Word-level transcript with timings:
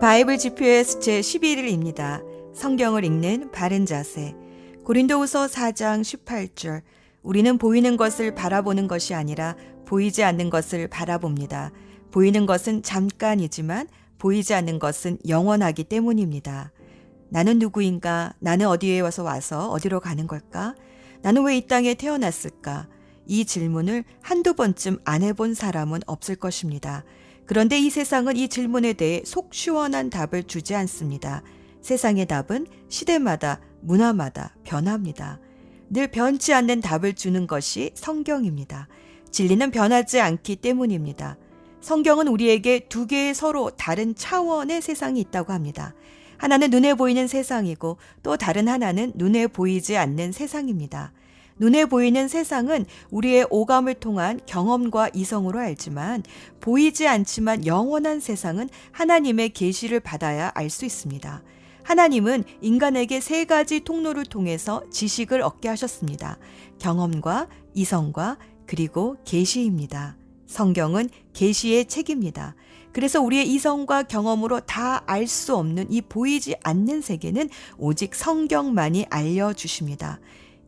바이블 0.00 0.38
GPS 0.38 1.00
제 1.00 1.20
11일입니다. 1.20 2.22
성경을 2.54 3.04
읽는 3.04 3.50
바른 3.52 3.86
자세. 3.86 4.34
고린도후서 4.84 5.46
4장 5.46 6.02
18절. 6.02 6.82
우리는 7.22 7.58
보이는 7.58 7.96
것을 7.96 8.34
바라보는 8.34 8.86
것이 8.86 9.14
아니라 9.14 9.56
보이지 9.86 10.22
않는 10.24 10.50
것을 10.50 10.88
바라봅니다. 10.88 11.72
보이는 12.10 12.46
것은 12.46 12.82
잠깐이지만 12.82 13.88
보이지 14.18 14.54
않는 14.54 14.78
것은 14.78 15.18
영원하기 15.26 15.84
때문입니다. 15.84 16.72
나는 17.30 17.58
누구인가? 17.58 18.34
나는 18.40 18.66
어디에 18.68 19.00
와서 19.00 19.22
와서 19.22 19.70
어디로 19.70 20.00
가는 20.00 20.26
걸까? 20.26 20.74
나는 21.22 21.42
왜 21.44 21.56
이 21.56 21.66
땅에 21.66 21.94
태어났을까? 21.94 22.88
이 23.26 23.44
질문을 23.46 24.04
한두 24.20 24.54
번쯤 24.54 24.98
안 25.04 25.22
해본 25.22 25.54
사람은 25.54 26.00
없을 26.06 26.36
것입니다. 26.36 27.04
그런데 27.46 27.78
이 27.78 27.90
세상은 27.90 28.36
이 28.36 28.48
질문에 28.48 28.94
대해 28.94 29.22
속 29.24 29.54
시원한 29.54 30.10
답을 30.10 30.44
주지 30.44 30.74
않습니다. 30.74 31.42
세상의 31.82 32.26
답은 32.26 32.66
시대마다, 32.88 33.60
문화마다 33.82 34.54
변합니다. 34.64 35.38
늘 35.90 36.08
변치 36.08 36.54
않는 36.54 36.80
답을 36.80 37.14
주는 37.14 37.46
것이 37.46 37.90
성경입니다. 37.94 38.88
진리는 39.30 39.70
변하지 39.70 40.20
않기 40.20 40.56
때문입니다. 40.56 41.36
성경은 41.80 42.28
우리에게 42.28 42.86
두 42.88 43.06
개의 43.06 43.34
서로 43.34 43.70
다른 43.70 44.14
차원의 44.14 44.80
세상이 44.80 45.20
있다고 45.20 45.52
합니다. 45.52 45.94
하나는 46.38 46.70
눈에 46.70 46.94
보이는 46.94 47.26
세상이고 47.26 47.98
또 48.22 48.36
다른 48.36 48.68
하나는 48.68 49.12
눈에 49.14 49.46
보이지 49.46 49.96
않는 49.98 50.32
세상입니다. 50.32 51.12
눈에 51.58 51.84
보이는 51.86 52.26
세상은 52.28 52.84
우리의 53.10 53.46
오감을 53.50 53.94
통한 53.94 54.40
경험과 54.46 55.10
이성으로 55.14 55.60
알지만 55.60 56.22
보이지 56.60 57.06
않지만 57.06 57.66
영원한 57.66 58.20
세상은 58.20 58.68
하나님의 58.92 59.50
계시를 59.50 60.00
받아야 60.00 60.50
알 60.54 60.68
수 60.68 60.84
있습니다. 60.84 61.42
하나님은 61.84 62.44
인간에게 62.62 63.20
세 63.20 63.44
가지 63.44 63.80
통로를 63.80 64.24
통해서 64.24 64.82
지식을 64.90 65.42
얻게 65.42 65.68
하셨습니다. 65.68 66.38
경험과 66.78 67.48
이성과 67.74 68.38
그리고 68.66 69.16
계시입니다. 69.24 70.16
성경은 70.46 71.10
계시의 71.34 71.86
책입니다. 71.86 72.54
그래서 72.92 73.20
우리의 73.20 73.48
이성과 73.48 74.04
경험으로 74.04 74.60
다 74.60 75.02
알 75.06 75.26
수 75.26 75.56
없는 75.56 75.90
이 75.90 76.00
보이지 76.00 76.54
않는 76.62 77.00
세계는 77.02 77.50
오직 77.76 78.14
성경만이 78.14 79.06
알려주십니다. 79.10 80.20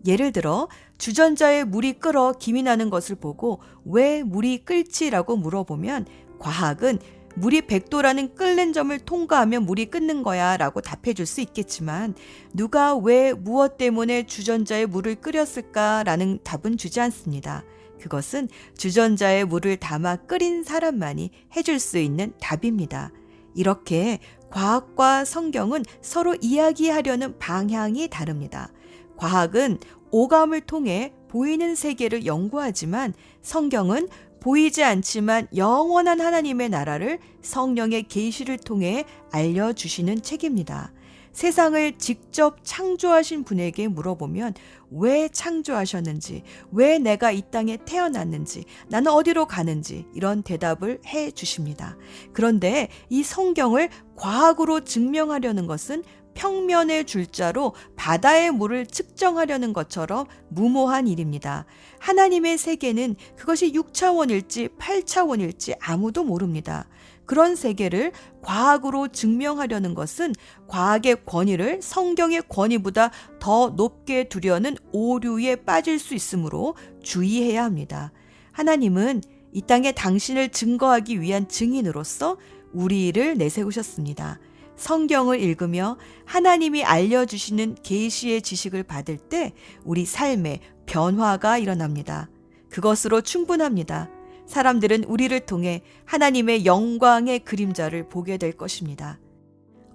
예를 0.07 0.33
들어 0.33 0.69
주전자에 0.99 1.65
물이 1.65 1.95
끓어 1.95 2.33
김이 2.39 2.63
나는 2.63 2.91
것을 2.91 3.17
보고 3.17 3.61
왜 3.85 4.23
물이 4.23 4.65
끓지라고 4.65 5.37
물어보면 5.37 6.07
과학은 6.39 6.99
물이 7.37 7.63
100도라는 7.63 8.35
끓는 8.35 8.73
점을 8.73 8.99
통과하면 8.99 9.65
물이 9.67 9.87
끓는 9.87 10.23
거야 10.23 10.57
라고 10.57 10.81
답해 10.81 11.13
줄 11.13 11.27
수 11.27 11.41
있겠지만 11.43 12.15
누가 12.55 12.97
왜 12.97 13.35
무엇 13.35 13.77
때문에 13.77 14.25
주전자에 14.25 14.87
물을 14.87 15.17
끓였을까 15.17 16.03
라는 16.05 16.39
답은 16.43 16.79
주지 16.79 17.01
않습니다. 17.01 17.63
그것은 18.01 18.49
주전자에 18.77 19.45
물을 19.45 19.77
담아 19.77 20.17
끓인 20.27 20.63
사람만이 20.63 21.31
해줄 21.57 21.79
수 21.79 21.99
있는 21.99 22.33
답입니다. 22.41 23.11
이렇게 23.55 24.21
과학과 24.51 25.25
성경은 25.25 25.85
서로 26.01 26.37
이야기하려는 26.41 27.39
방향이 27.39 28.09
다릅니다. 28.09 28.71
과학은 29.17 29.79
오감을 30.11 30.63
통해 30.63 31.13
보이는 31.29 31.75
세계를 31.75 32.27
연구하지만 32.27 33.13
성경은 33.43 34.09
보이지 34.41 34.85
않지만 34.85 35.49
영원한 35.57 36.21
하나님의 36.21 36.69
나라를 36.69 37.19
성령의 37.43 38.05
계시를 38.05 38.59
통해 38.59 39.05
알려 39.33 39.73
주시는 39.73 40.23
책입니다. 40.23 40.93
세상을 41.37 41.99
직접 41.99 42.61
창조하신 42.63 43.45
분에게 43.45 43.89
물어보면 43.89 44.55
왜 44.91 45.29
창조하셨는지, 45.29 46.43
왜 46.73 46.99
내가 46.99 47.31
이 47.31 47.43
땅에 47.51 47.77
태어났는지, 47.77 48.65
나는 48.89 49.13
어디로 49.13 49.47
가는지 49.47 50.07
이런 50.15 50.43
대답을 50.43 51.01
해 51.05 51.31
주십니다. 51.31 51.99
그런데 52.33 52.89
이 53.11 53.23
성경을 53.23 53.91
과학으로 54.17 54.85
증명하려는 54.85 55.67
것은 55.67 56.05
평면의 56.37 57.07
줄자로 57.07 57.75
바다의 57.97 58.53
물을 58.53 58.87
측정하려는 58.87 59.73
것처럼 59.73 60.27
무모한 60.49 61.09
일입니다. 61.09 61.65
하나님의 61.99 62.59
세계는 62.59 63.17
그것이 63.37 63.73
6차원일지 63.73 64.79
8차원일지 64.79 65.77
아무도 65.81 66.23
모릅니다. 66.23 66.87
그런 67.25 67.57
세계를 67.57 68.13
과학으로 68.43 69.09
증명하려는 69.09 69.95
것은 69.95 70.33
과학의 70.69 71.25
권위를 71.25 71.81
성경의 71.83 72.43
권위보다 72.49 73.11
더 73.41 73.71
높게 73.71 74.29
두려는 74.29 74.77
오류에 74.93 75.57
빠질 75.57 75.99
수 75.99 76.15
있으므로 76.15 76.77
주의해야 77.03 77.65
합니다. 77.65 78.13
하나님은 78.53 79.23
이 79.53 79.63
땅에 79.63 79.91
당신을 79.91 80.51
증거하기 80.51 81.21
위한 81.21 81.49
증인으로서 81.49 82.37
우리를 82.73 83.39
내세우셨습니다. 83.39 84.39
성경을 84.77 85.41
읽으며 85.41 85.97
하나님이 86.25 86.85
알려주시는 86.85 87.77
계시의 87.83 88.43
지식을 88.43 88.83
받을 88.83 89.17
때 89.17 89.53
우리 89.85 90.05
삶에 90.05 90.61
변화가 90.87 91.59
일어납니다. 91.59 92.29
그것으로 92.71 93.23
충분합니다. 93.23 94.11
사람들은 94.47 95.05
우리를 95.05 95.39
통해 95.41 95.83
하나님의 96.05 96.65
영광의 96.65 97.41
그림자를 97.41 98.09
보게 98.09 98.37
될 98.37 98.53
것입니다. 98.53 99.19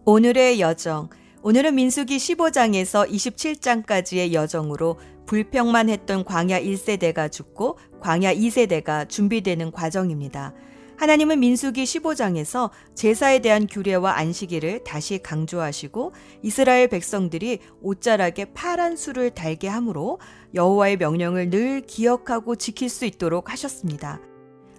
오늘의 0.05 0.59
여정. 0.59 1.09
오늘은 1.43 1.75
민수기 1.75 2.17
15장에서 2.17 3.09
27장까지의 3.09 4.33
여정으로 4.33 4.99
불평만 5.25 5.89
했던 5.89 6.23
광야 6.25 6.59
1세대가 6.59 7.31
죽고 7.31 7.79
광야 7.99 8.33
2세대가 8.33 9.07
준비되는 9.07 9.71
과정입니다. 9.71 10.53
하나님은 11.01 11.39
민수기 11.39 11.84
15장에서 11.84 12.69
제사에 12.94 13.39
대한 13.39 13.66
규례와 13.66 14.19
안식일을 14.19 14.84
다시 14.84 15.17
강조하시고 15.17 16.13
이스라엘 16.44 16.88
백성들이 16.89 17.57
옷자락에 17.81 18.53
파란 18.53 18.95
술을 18.95 19.31
달게 19.31 19.67
함으로 19.67 20.19
여호와의 20.53 20.97
명령을 20.97 21.50
늘 21.50 21.81
기억하고 21.81 22.56
지킬 22.56 22.88
수 22.88 23.06
있도록 23.06 23.51
하셨습니다. 23.51 24.22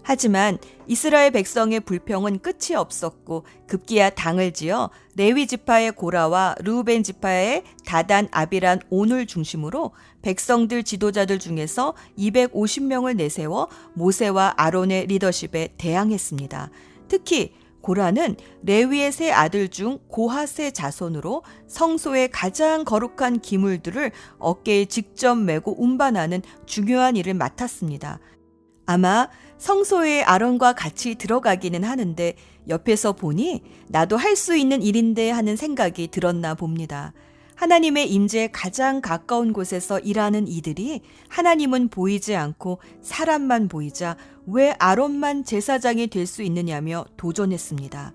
하지만 0.04 0.58
이스라엘 0.86 1.32
백성의 1.32 1.80
불평은 1.80 2.38
끝이 2.38 2.76
없었고 2.76 3.44
급기야 3.66 4.10
당을 4.10 4.52
지어 4.52 4.90
레위 5.16 5.48
지파의 5.48 5.92
고라와 5.92 6.54
루벤 6.60 7.02
지파의 7.02 7.64
다단 7.84 8.28
아비란 8.30 8.80
온을 8.90 9.26
중심으로 9.26 9.90
백성들 10.22 10.84
지도자들 10.84 11.38
중에서 11.38 11.94
250명을 12.18 13.16
내세워 13.16 13.68
모세와 13.94 14.54
아론의 14.56 15.06
리더십에 15.06 15.74
대항했습니다. 15.76 16.70
특히 17.08 17.52
고라는 17.82 18.36
레위의 18.62 19.12
세 19.12 19.32
아들 19.32 19.68
중 19.68 19.98
고하세 20.08 20.70
자손으로 20.70 21.42
성소의 21.66 22.30
가장 22.30 22.84
거룩한 22.84 23.40
기물들을 23.40 24.12
어깨에 24.38 24.84
직접 24.84 25.34
메고 25.34 25.74
운반하는 25.82 26.42
중요한 26.64 27.16
일을 27.16 27.34
맡았습니다. 27.34 28.20
아마 28.86 29.28
성소에 29.58 30.22
아론과 30.22 30.72
같이 30.74 31.14
들어가기는 31.16 31.84
하는데 31.84 32.34
옆에서 32.68 33.12
보니 33.12 33.62
나도 33.88 34.16
할 34.16 34.36
수 34.36 34.56
있는 34.56 34.82
일인데 34.82 35.30
하는 35.30 35.56
생각이 35.56 36.08
들었나 36.08 36.54
봅니다. 36.54 37.12
하나님의 37.62 38.12
임재에 38.12 38.48
가장 38.50 39.00
가까운 39.00 39.52
곳에서 39.52 40.00
일하는 40.00 40.48
이들이 40.48 41.00
하나님은 41.28 41.90
보이지 41.90 42.34
않고 42.34 42.80
사람만 43.02 43.68
보이자 43.68 44.16
왜 44.48 44.74
아론만 44.80 45.44
제사장이 45.44 46.08
될 46.08 46.26
수 46.26 46.42
있느냐며 46.42 47.04
도전했습니다. 47.16 48.14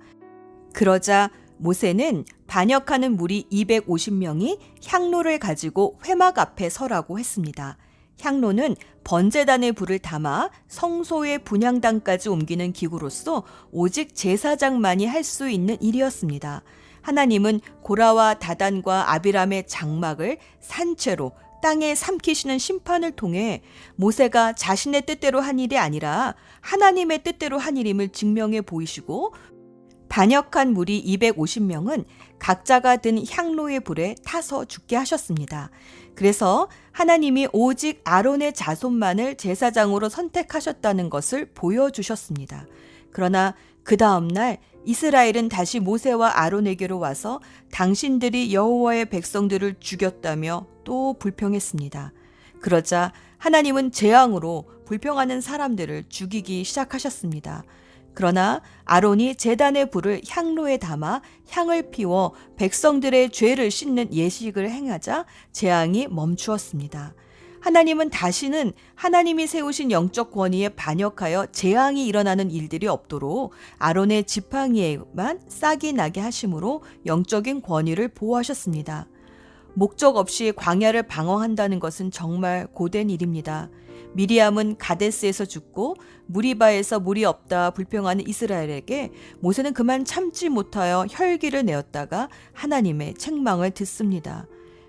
그러자 0.74 1.30
모세는 1.60 2.26
반역하는 2.48 3.16
무리 3.16 3.48
250명이 3.50 4.60
향로를 4.86 5.40
가지고 5.40 5.98
회막 6.04 6.40
앞에 6.40 6.70
서라고 6.70 7.18
했습니다. 7.18 7.78
향로는 8.20 8.76
번제단의 9.06 9.72
불을 9.72 10.00
담아 10.00 10.50
성소의 10.68 11.46
분향단까지 11.46 12.28
옮기는 12.28 12.74
기구로서 12.74 13.44
오직 13.72 14.14
제사장만이 14.14 15.06
할 15.06 15.24
수 15.24 15.50
있는 15.50 15.82
일이었습니다. 15.82 16.64
하나님은 17.08 17.62
고라와 17.84 18.34
다단과 18.34 19.14
아비람의 19.14 19.68
장막을 19.68 20.40
산채로 20.60 21.32
땅에 21.62 21.96
삼키시는 21.96 22.58
심판을 22.58 23.12
통해 23.12 23.62
모세가 23.96 24.54
자신의 24.54 25.06
뜻대로 25.06 25.40
한 25.40 25.58
일이 25.58 25.78
아니라 25.78 26.36
하나님의 26.60 27.24
뜻대로 27.24 27.60
한 27.60 27.78
일임을 27.78 28.10
증명해 28.10 28.62
보이시고 28.64 29.34
반역한 30.10 30.74
무리 30.74 31.02
250명은 31.18 32.04
각자가 32.40 32.98
든 32.98 33.24
향로의 33.26 33.80
불에 33.80 34.16
타서 34.26 34.66
죽게 34.66 34.98
하셨습니다. 34.98 35.72
그래서 36.14 36.68
하나님이 36.92 37.48
오직 37.54 38.02
아론의 38.04 38.54
자손만을 38.54 39.38
제사장으로 39.38 40.10
선택하셨다는 40.10 41.10
것을 41.10 41.52
보여주셨습니다. 41.54 42.66
그러나 43.12 43.56
그 43.88 43.96
다음 43.96 44.28
날 44.28 44.58
이스라엘은 44.84 45.48
다시 45.48 45.80
모세와 45.80 46.42
아론에게로 46.42 47.00
와서 47.00 47.40
당신들이 47.72 48.54
여호와의 48.54 49.06
백성들을 49.06 49.76
죽였다며 49.80 50.68
또 50.84 51.14
불평했습니다. 51.18 52.12
그러자 52.60 53.14
하나님은 53.38 53.94
재앙으로 53.94 54.66
불평하는 54.84 55.40
사람들을 55.40 56.10
죽이기 56.10 56.66
시작하셨습니다. 56.66 57.64
그러나 58.14 58.62
아론이 58.84 59.36
제단의 59.36 59.90
불을 59.90 60.20
향로에 60.28 60.80
담아 60.80 61.22
향을 61.50 61.90
피워 61.90 62.34
백성들의 62.58 63.30
죄를 63.30 63.72
씻는 63.72 64.14
예식을 64.14 64.70
행하자 64.70 65.26
재앙이 65.54 66.08
멈추었습니다. 66.10 67.14
하나님은 67.68 68.12
다시는 68.12 68.72
하나님이 68.96 69.46
세우신 69.46 69.92
영적 69.92 70.32
권위에 70.32 70.70
반역하여 70.70 71.48
재앙이 71.52 72.08
일어나는 72.08 72.50
일들이 72.50 72.88
없도록 72.88 73.52
아론의 73.78 74.24
지팡이에만 74.24 75.42
싹이 75.50 75.92
나게 75.92 76.22
하심으로 76.22 76.82
영적인 77.06 77.62
권위를 77.62 78.08
보호하셨습니다. 78.08 79.10
목적 79.74 80.16
없이 80.16 80.54
광야를 80.56 81.04
방어한다는 81.04 81.80
것은 81.80 82.10
정말 82.10 82.68
고된 82.68 83.10
일입니다. 83.10 83.70
미리암은 84.14 84.78
가데스에서 84.78 85.44
죽고 85.44 85.98
무리바에서 86.28 87.02
물이 87.02 87.26
없다 87.26 87.72
불평하는 87.72 88.26
이스라엘에게 88.26 89.12
모세는 89.42 89.74
그만 89.74 90.06
참지 90.06 90.48
못하여 90.48 91.06
혈기를 91.10 91.66
내었다가 91.66 92.30
하나님의 92.54 93.16
책망을 93.16 93.72
듣습니다. 93.72 94.48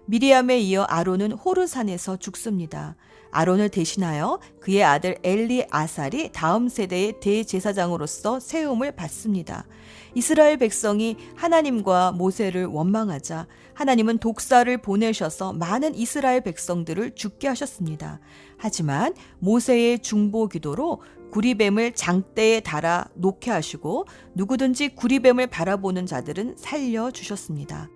미리암에 0.09 0.59
이어 0.61 0.85
아론은 0.85 1.33
호르산에서 1.33 2.17
죽습니다. 2.17 2.97
아론을 3.31 3.69
대신하여 3.69 4.39
그의 4.59 4.83
아들 4.83 5.19
엘리 5.23 5.67
아살이 5.71 6.31
다음 6.33 6.71
세대의 6.71 7.21
대제사장으로서 7.21 8.41
세움을 8.41 8.93
받습니다. 8.93 9.67
이스라엘 10.15 10.57
백성이 10.57 11.19
하나님과 11.37 12.13
모세를 12.13 12.65
원망하자 12.65 13.47
하나님은 13.75 14.17
독사를 14.17 14.79
보내셔서 14.79 15.53
많은 15.53 15.95
이스라엘 15.95 16.41
백성들을 16.41 17.15
죽게 17.15 17.47
하셨습니다. 17.49 18.19
하지만 18.57 19.15
모세의 19.41 19.99
중보 19.99 20.49
기도로 20.49 21.03
구리뱀을 21.33 21.93
장대에 21.93 22.61
달아 22.61 23.09
놓게 23.15 23.51
하시고 23.51 24.07
누구든지 24.33 24.95
구리뱀을 24.95 25.49
바라보는 25.49 26.07
자들은 26.07 26.57
살려 26.57 27.11
주셨습니다. 27.11 27.91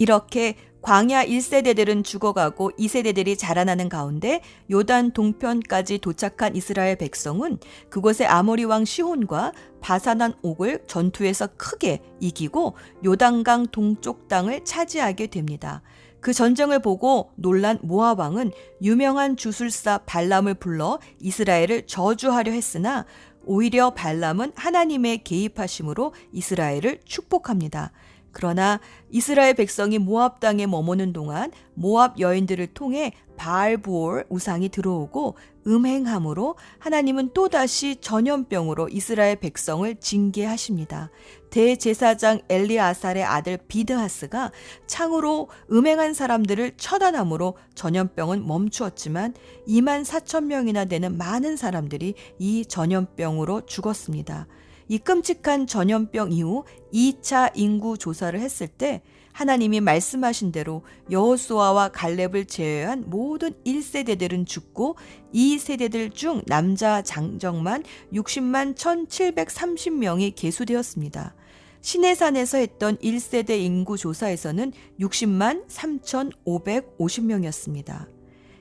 이렇게 0.00 0.56
광야 0.82 1.26
1세대들은 1.26 2.04
죽어가고 2.04 2.72
2세대들이 2.78 3.38
자라나는 3.38 3.88
가운데 3.88 4.40
요단 4.70 5.12
동편까지 5.12 5.98
도착한 5.98 6.56
이스라엘 6.56 6.96
백성은 6.96 7.58
그곳의 7.90 8.26
아모리 8.26 8.64
왕 8.64 8.84
시혼과 8.84 9.52
바사난 9.80 10.34
옥을 10.42 10.84
전투에서 10.86 11.48
크게 11.56 12.00
이기고 12.20 12.76
요단강 13.04 13.66
동쪽 13.66 14.28
땅을 14.28 14.64
차지하게 14.64 15.26
됩니다. 15.26 15.82
그 16.20 16.32
전쟁을 16.32 16.80
보고 16.80 17.30
놀란 17.36 17.78
모압 17.82 18.18
왕은 18.18 18.52
유명한 18.82 19.36
주술사 19.36 19.98
발람을 20.06 20.54
불러 20.54 20.98
이스라엘을 21.18 21.86
저주하려 21.86 22.52
했으나 22.52 23.06
오히려 23.44 23.90
발람은 23.90 24.52
하나님의 24.54 25.24
개입하심으로 25.24 26.14
이스라엘을 26.32 27.00
축복합니다. 27.04 27.92
그러나 28.32 28.80
이스라엘 29.10 29.54
백성이 29.54 29.98
모압 29.98 30.40
땅에 30.40 30.66
머무는 30.66 31.12
동안 31.12 31.50
모압 31.74 32.20
여인들을 32.20 32.68
통해 32.68 33.12
바알부올 33.36 34.26
우상이 34.28 34.68
들어오고 34.68 35.36
음행함으로 35.66 36.56
하나님은 36.78 37.30
또다시 37.32 37.96
전염병으로 37.96 38.90
이스라엘 38.90 39.36
백성을 39.36 39.94
징계하십니다. 39.96 41.10
대제사장 41.48 42.42
엘리아살의 42.48 43.24
아들 43.24 43.58
비드하스가 43.66 44.52
창으로 44.86 45.48
음행한 45.72 46.12
사람들을 46.12 46.72
처단함으로 46.76 47.56
전염병은 47.74 48.46
멈추었지만 48.46 49.34
2만 49.66 50.04
4천 50.04 50.44
명이나 50.44 50.84
되는 50.84 51.16
많은 51.16 51.56
사람들이 51.56 52.14
이 52.38 52.66
전염병으로 52.66 53.66
죽었습니다. 53.66 54.46
이 54.90 54.98
끔찍한 54.98 55.66
전염병 55.68 56.32
이후 56.32 56.64
2차 56.92 57.52
인구 57.54 57.96
조사를 57.96 58.40
했을 58.40 58.66
때 58.66 59.02
하나님이 59.30 59.80
말씀하신 59.80 60.50
대로 60.50 60.82
여호수아와 61.12 61.90
갈렙을 61.90 62.46
제외한 62.46 63.04
모든 63.06 63.52
1세대들은 63.64 64.48
죽고 64.48 64.96
2세대들 65.32 66.12
중 66.12 66.42
남자 66.46 67.02
장정만 67.02 67.84
60만 68.12 68.74
1730명이 68.74 70.32
계수되었습니다. 70.34 71.36
시내산에서 71.82 72.58
했던 72.58 72.96
1세대 72.96 73.60
인구 73.60 73.96
조사에서는 73.96 74.72
60만 74.98 75.68
3,550명이었습니다. 75.68 78.19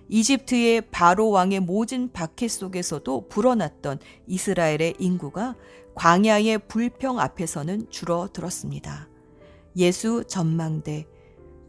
이집트의 0.10 0.82
바로 0.92 1.30
왕의 1.30 1.62
모진 1.62 2.12
박해 2.12 2.48
속에서도 2.48 3.28
불어났던 3.30 4.00
이스라엘의 4.28 4.96
인구가 5.00 5.56
광야의 5.96 6.60
불평 6.68 7.20
앞에서는 7.20 7.90
줄어들었습니다. 7.90 9.08
예수 9.78 10.24
전망대 10.28 11.06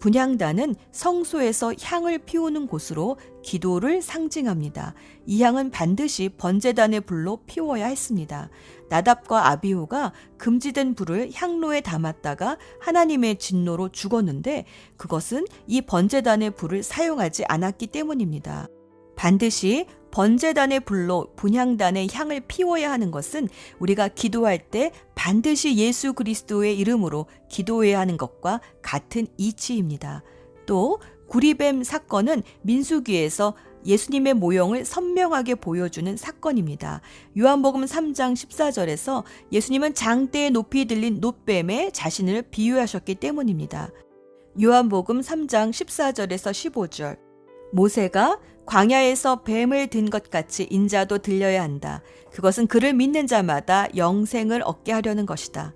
분향단은 0.00 0.74
성소에서 0.92 1.74
향을 1.80 2.18
피우는 2.18 2.66
곳으로 2.66 3.18
기도를 3.42 4.02
상징합니다. 4.02 4.94
이 5.26 5.42
향은 5.42 5.70
반드시 5.70 6.30
번제단의 6.36 7.02
불로 7.02 7.40
피워야 7.46 7.86
했습니다. 7.86 8.50
나답과 8.88 9.48
아비후가 9.50 10.12
금지된 10.38 10.94
불을 10.94 11.30
향로에 11.32 11.82
담았다가 11.82 12.56
하나님의 12.80 13.38
진노로 13.38 13.90
죽었는데 13.90 14.64
그것은 14.96 15.46
이 15.66 15.82
번제단의 15.82 16.52
불을 16.52 16.82
사용하지 16.82 17.44
않았기 17.46 17.88
때문입니다. 17.88 18.68
반드시 19.16 19.86
번제단의 20.10 20.80
불로 20.80 21.32
분향단의 21.36 22.08
향을 22.12 22.42
피워야 22.48 22.90
하는 22.90 23.10
것은 23.10 23.48
우리가 23.78 24.08
기도할 24.08 24.58
때 24.58 24.92
반드시 25.14 25.76
예수 25.76 26.12
그리스도의 26.12 26.78
이름으로 26.78 27.26
기도해야 27.48 27.98
하는 28.00 28.16
것과 28.16 28.60
같은 28.82 29.26
이치입니다. 29.36 30.22
또 30.66 30.98
구리뱀 31.28 31.84
사건은 31.84 32.42
민수기에서 32.62 33.54
예수님의 33.86 34.34
모형을 34.34 34.84
선명하게 34.84 35.56
보여주는 35.56 36.16
사건입니다. 36.16 37.00
요한복음 37.38 37.84
3장 37.84 38.34
14절에서 38.34 39.24
예수님은 39.52 39.94
장대에 39.94 40.50
높이 40.50 40.84
들린 40.84 41.20
놋뱀에 41.20 41.90
자신을 41.92 42.42
비유하셨기 42.50 43.14
때문입니다. 43.16 43.90
요한복음 44.60 45.20
3장 45.20 45.70
14절에서 45.70 46.50
15절 46.50 47.18
모세가 47.72 48.40
광야에서 48.66 49.42
뱀을 49.42 49.88
든 49.88 50.10
것 50.10 50.30
같이 50.30 50.66
인자도 50.70 51.18
들려야 51.18 51.62
한다. 51.62 52.02
그것은 52.32 52.66
그를 52.66 52.92
믿는 52.94 53.26
자마다 53.26 53.86
영생을 53.96 54.62
얻게 54.64 54.92
하려는 54.92 55.26
것이다. 55.26 55.74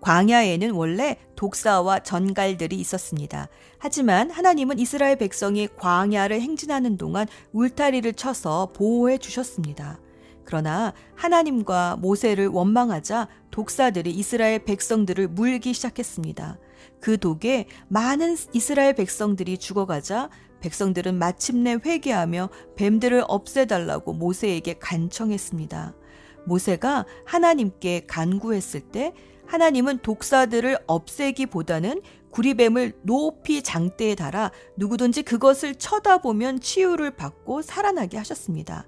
광야에는 0.00 0.72
원래 0.72 1.16
독사와 1.36 2.00
전갈들이 2.00 2.76
있었습니다. 2.76 3.48
하지만 3.78 4.30
하나님은 4.30 4.78
이스라엘 4.78 5.16
백성이 5.16 5.68
광야를 5.76 6.40
행진하는 6.40 6.96
동안 6.96 7.26
울타리를 7.52 8.12
쳐서 8.14 8.70
보호해 8.74 9.18
주셨습니다. 9.18 10.00
그러나 10.44 10.92
하나님과 11.14 11.96
모세를 12.00 12.48
원망하자 12.48 13.28
독사들이 13.52 14.10
이스라엘 14.10 14.64
백성들을 14.64 15.28
물기 15.28 15.72
시작했습니다. 15.72 16.58
그 17.00 17.16
독에 17.18 17.66
많은 17.88 18.36
이스라엘 18.52 18.94
백성들이 18.94 19.58
죽어가자 19.58 20.30
백성들은 20.62 21.16
마침내 21.16 21.76
회개하며 21.84 22.48
뱀들을 22.76 23.24
없애달라고 23.26 24.14
모세에게 24.14 24.74
간청했습니다. 24.78 25.94
모세가 26.46 27.04
하나님께 27.26 28.06
간구했을 28.06 28.80
때 28.80 29.12
하나님은 29.46 29.98
독사들을 29.98 30.78
없애기보다는 30.86 32.00
구리뱀을 32.30 33.00
높이 33.02 33.62
장대에 33.62 34.14
달아 34.14 34.50
누구든지 34.76 35.22
그것을 35.22 35.74
쳐다보면 35.74 36.60
치유를 36.60 37.10
받고 37.16 37.60
살아나게 37.60 38.16
하셨습니다. 38.16 38.86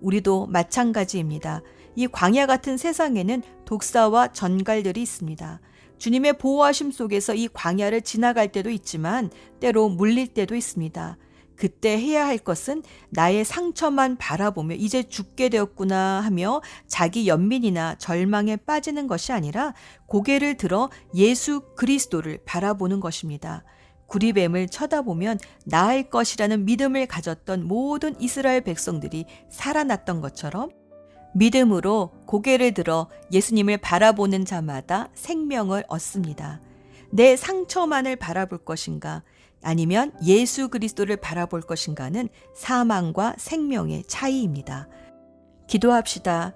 우리도 0.00 0.46
마찬가지입니다. 0.46 1.62
이 1.94 2.08
광야 2.08 2.46
같은 2.46 2.76
세상에는 2.76 3.42
독사와 3.66 4.32
전갈들이 4.32 5.02
있습니다. 5.02 5.60
주님의 6.00 6.38
보호하심 6.38 6.92
속에서 6.92 7.34
이 7.34 7.46
광야를 7.46 8.00
지나갈 8.00 8.50
때도 8.50 8.70
있지만 8.70 9.30
때로 9.60 9.90
물릴 9.90 10.28
때도 10.28 10.56
있습니다. 10.56 11.18
그때 11.56 11.90
해야 12.00 12.26
할 12.26 12.38
것은 12.38 12.82
나의 13.10 13.44
상처만 13.44 14.16
바라보며 14.16 14.76
이제 14.76 15.02
죽게 15.02 15.50
되었구나 15.50 16.20
하며 16.20 16.62
자기 16.86 17.28
연민이나 17.28 17.96
절망에 17.96 18.56
빠지는 18.56 19.06
것이 19.08 19.32
아니라 19.32 19.74
고개를 20.06 20.56
들어 20.56 20.88
예수 21.14 21.60
그리스도를 21.76 22.38
바라보는 22.46 23.00
것입니다. 23.00 23.62
구리뱀을 24.06 24.68
쳐다보면 24.68 25.38
나을 25.66 26.08
것이라는 26.08 26.64
믿음을 26.64 27.06
가졌던 27.06 27.68
모든 27.68 28.18
이스라엘 28.18 28.62
백성들이 28.62 29.26
살아났던 29.50 30.22
것처럼 30.22 30.70
믿음으로 31.34 32.10
고개를 32.26 32.74
들어 32.74 33.08
예수님을 33.32 33.78
바라보는 33.78 34.44
자마다 34.44 35.08
생명을 35.14 35.84
얻습니다. 35.88 36.60
내 37.10 37.36
상처만을 37.36 38.16
바라볼 38.16 38.58
것인가 38.58 39.22
아니면 39.62 40.12
예수 40.24 40.68
그리스도를 40.68 41.16
바라볼 41.16 41.60
것인가는 41.60 42.28
사망과 42.54 43.34
생명의 43.38 44.04
차이입니다. 44.06 44.88
기도합시다. 45.66 46.54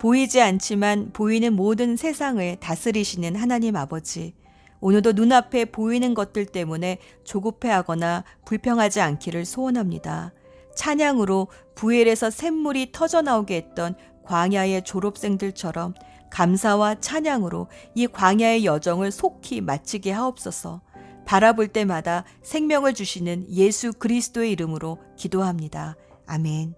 보이지 0.00 0.40
않지만 0.40 1.10
보이는 1.12 1.52
모든 1.52 1.96
세상을 1.96 2.56
다스리시는 2.56 3.36
하나님 3.36 3.76
아버지. 3.76 4.34
오늘도 4.80 5.12
눈앞에 5.12 5.66
보이는 5.66 6.14
것들 6.14 6.46
때문에 6.46 6.98
조급해하거나 7.24 8.24
불평하지 8.46 9.02
않기를 9.02 9.44
소원합니다. 9.44 10.32
찬양으로 10.80 11.48
부엘에서 11.74 12.30
샘물이 12.30 12.92
터져 12.92 13.20
나오게 13.20 13.54
했던 13.54 13.94
광야의 14.24 14.82
졸업생들처럼 14.84 15.92
감사와 16.30 17.00
찬양으로 17.00 17.68
이 17.94 18.06
광야의 18.06 18.64
여정을 18.64 19.10
속히 19.10 19.60
마치게 19.60 20.10
하옵소서. 20.10 20.80
바라볼 21.26 21.68
때마다 21.68 22.24
생명을 22.40 22.94
주시는 22.94 23.52
예수 23.52 23.92
그리스도의 23.92 24.52
이름으로 24.52 24.98
기도합니다. 25.18 25.96
아멘. 26.26 26.74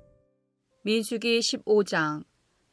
민수기 0.82 1.38
15장 1.38 2.25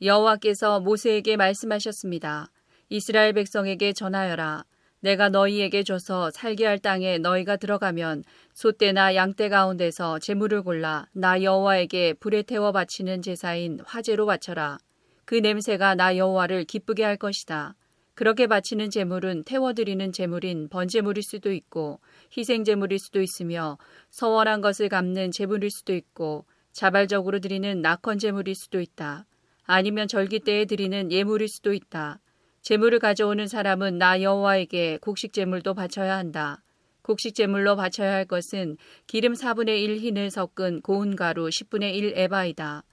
여호와께서 0.02 0.80
모세에게 0.80 1.38
말씀하셨습니다. 1.38 2.52
이스라엘 2.90 3.34
백성에게 3.34 3.94
전하여라. 3.94 4.64
내가 5.02 5.30
너희에게 5.30 5.84
줘서 5.84 6.30
살게 6.32 6.66
할 6.66 6.80
땅에 6.80 7.18
너희가 7.18 7.56
들어가면 7.56 8.24
소떼나 8.54 9.16
양떼 9.16 9.50
가운데서 9.50 10.20
제물을 10.20 10.64
골라 10.64 11.08
나 11.14 11.42
여호와에게 11.42 12.14
불에 12.14 12.44
태워 12.44 12.72
바치는 12.72 13.22
제사인 13.22 13.80
화제로 13.86 14.26
바쳐라. 14.26 14.78
그 15.26 15.36
냄새가 15.36 15.96
나 15.96 16.18
여호와를 16.18 16.66
기쁘게 16.66 17.04
할 17.04 17.16
것이다. 17.16 17.76
그렇게 18.16 18.48
바치는 18.48 18.90
제물은 18.90 19.44
태워드리는 19.46 20.12
제물인 20.12 20.68
번제물일 20.68 21.24
수도 21.24 21.54
있고 21.54 22.02
희생 22.36 22.66
제물일 22.66 23.00
수도 23.00 23.22
있으며 23.22 23.78
서원한 24.10 24.60
것을 24.60 24.90
갚는 24.90 25.32
제물일 25.32 25.72
수도 25.72 25.96
있고 25.96 26.46
자발적으로 26.74 27.40
드리는 27.40 27.82
낙헌 27.82 28.20
제물일 28.20 28.56
수도 28.56 28.82
있다. 28.82 29.26
아니면 29.64 30.10
절기 30.10 30.40
때에 30.40 30.66
드리는 30.66 31.10
예물일 31.12 31.48
수도 31.48 31.72
있다. 31.72 32.20
제물을 32.70 33.00
가져오는 33.00 33.48
사람은 33.48 33.98
나 33.98 34.22
여호와에게 34.22 35.00
곡식 35.02 35.34
제물도 35.34 35.74
바쳐야 35.74 36.16
한다. 36.18 36.62
곡식 37.02 37.34
제물로 37.34 37.76
바쳐야 37.76 38.14
할 38.14 38.26
것은 38.26 38.78
기름 39.08 39.34
4분의 39.34 39.82
1 39.82 39.98
흰을 39.98 40.30
섞은 40.30 40.82
고운 40.84 41.16
가루 41.16 41.48
10분의 41.48 41.96
1 41.96 42.14
에바이다. 42.16 42.84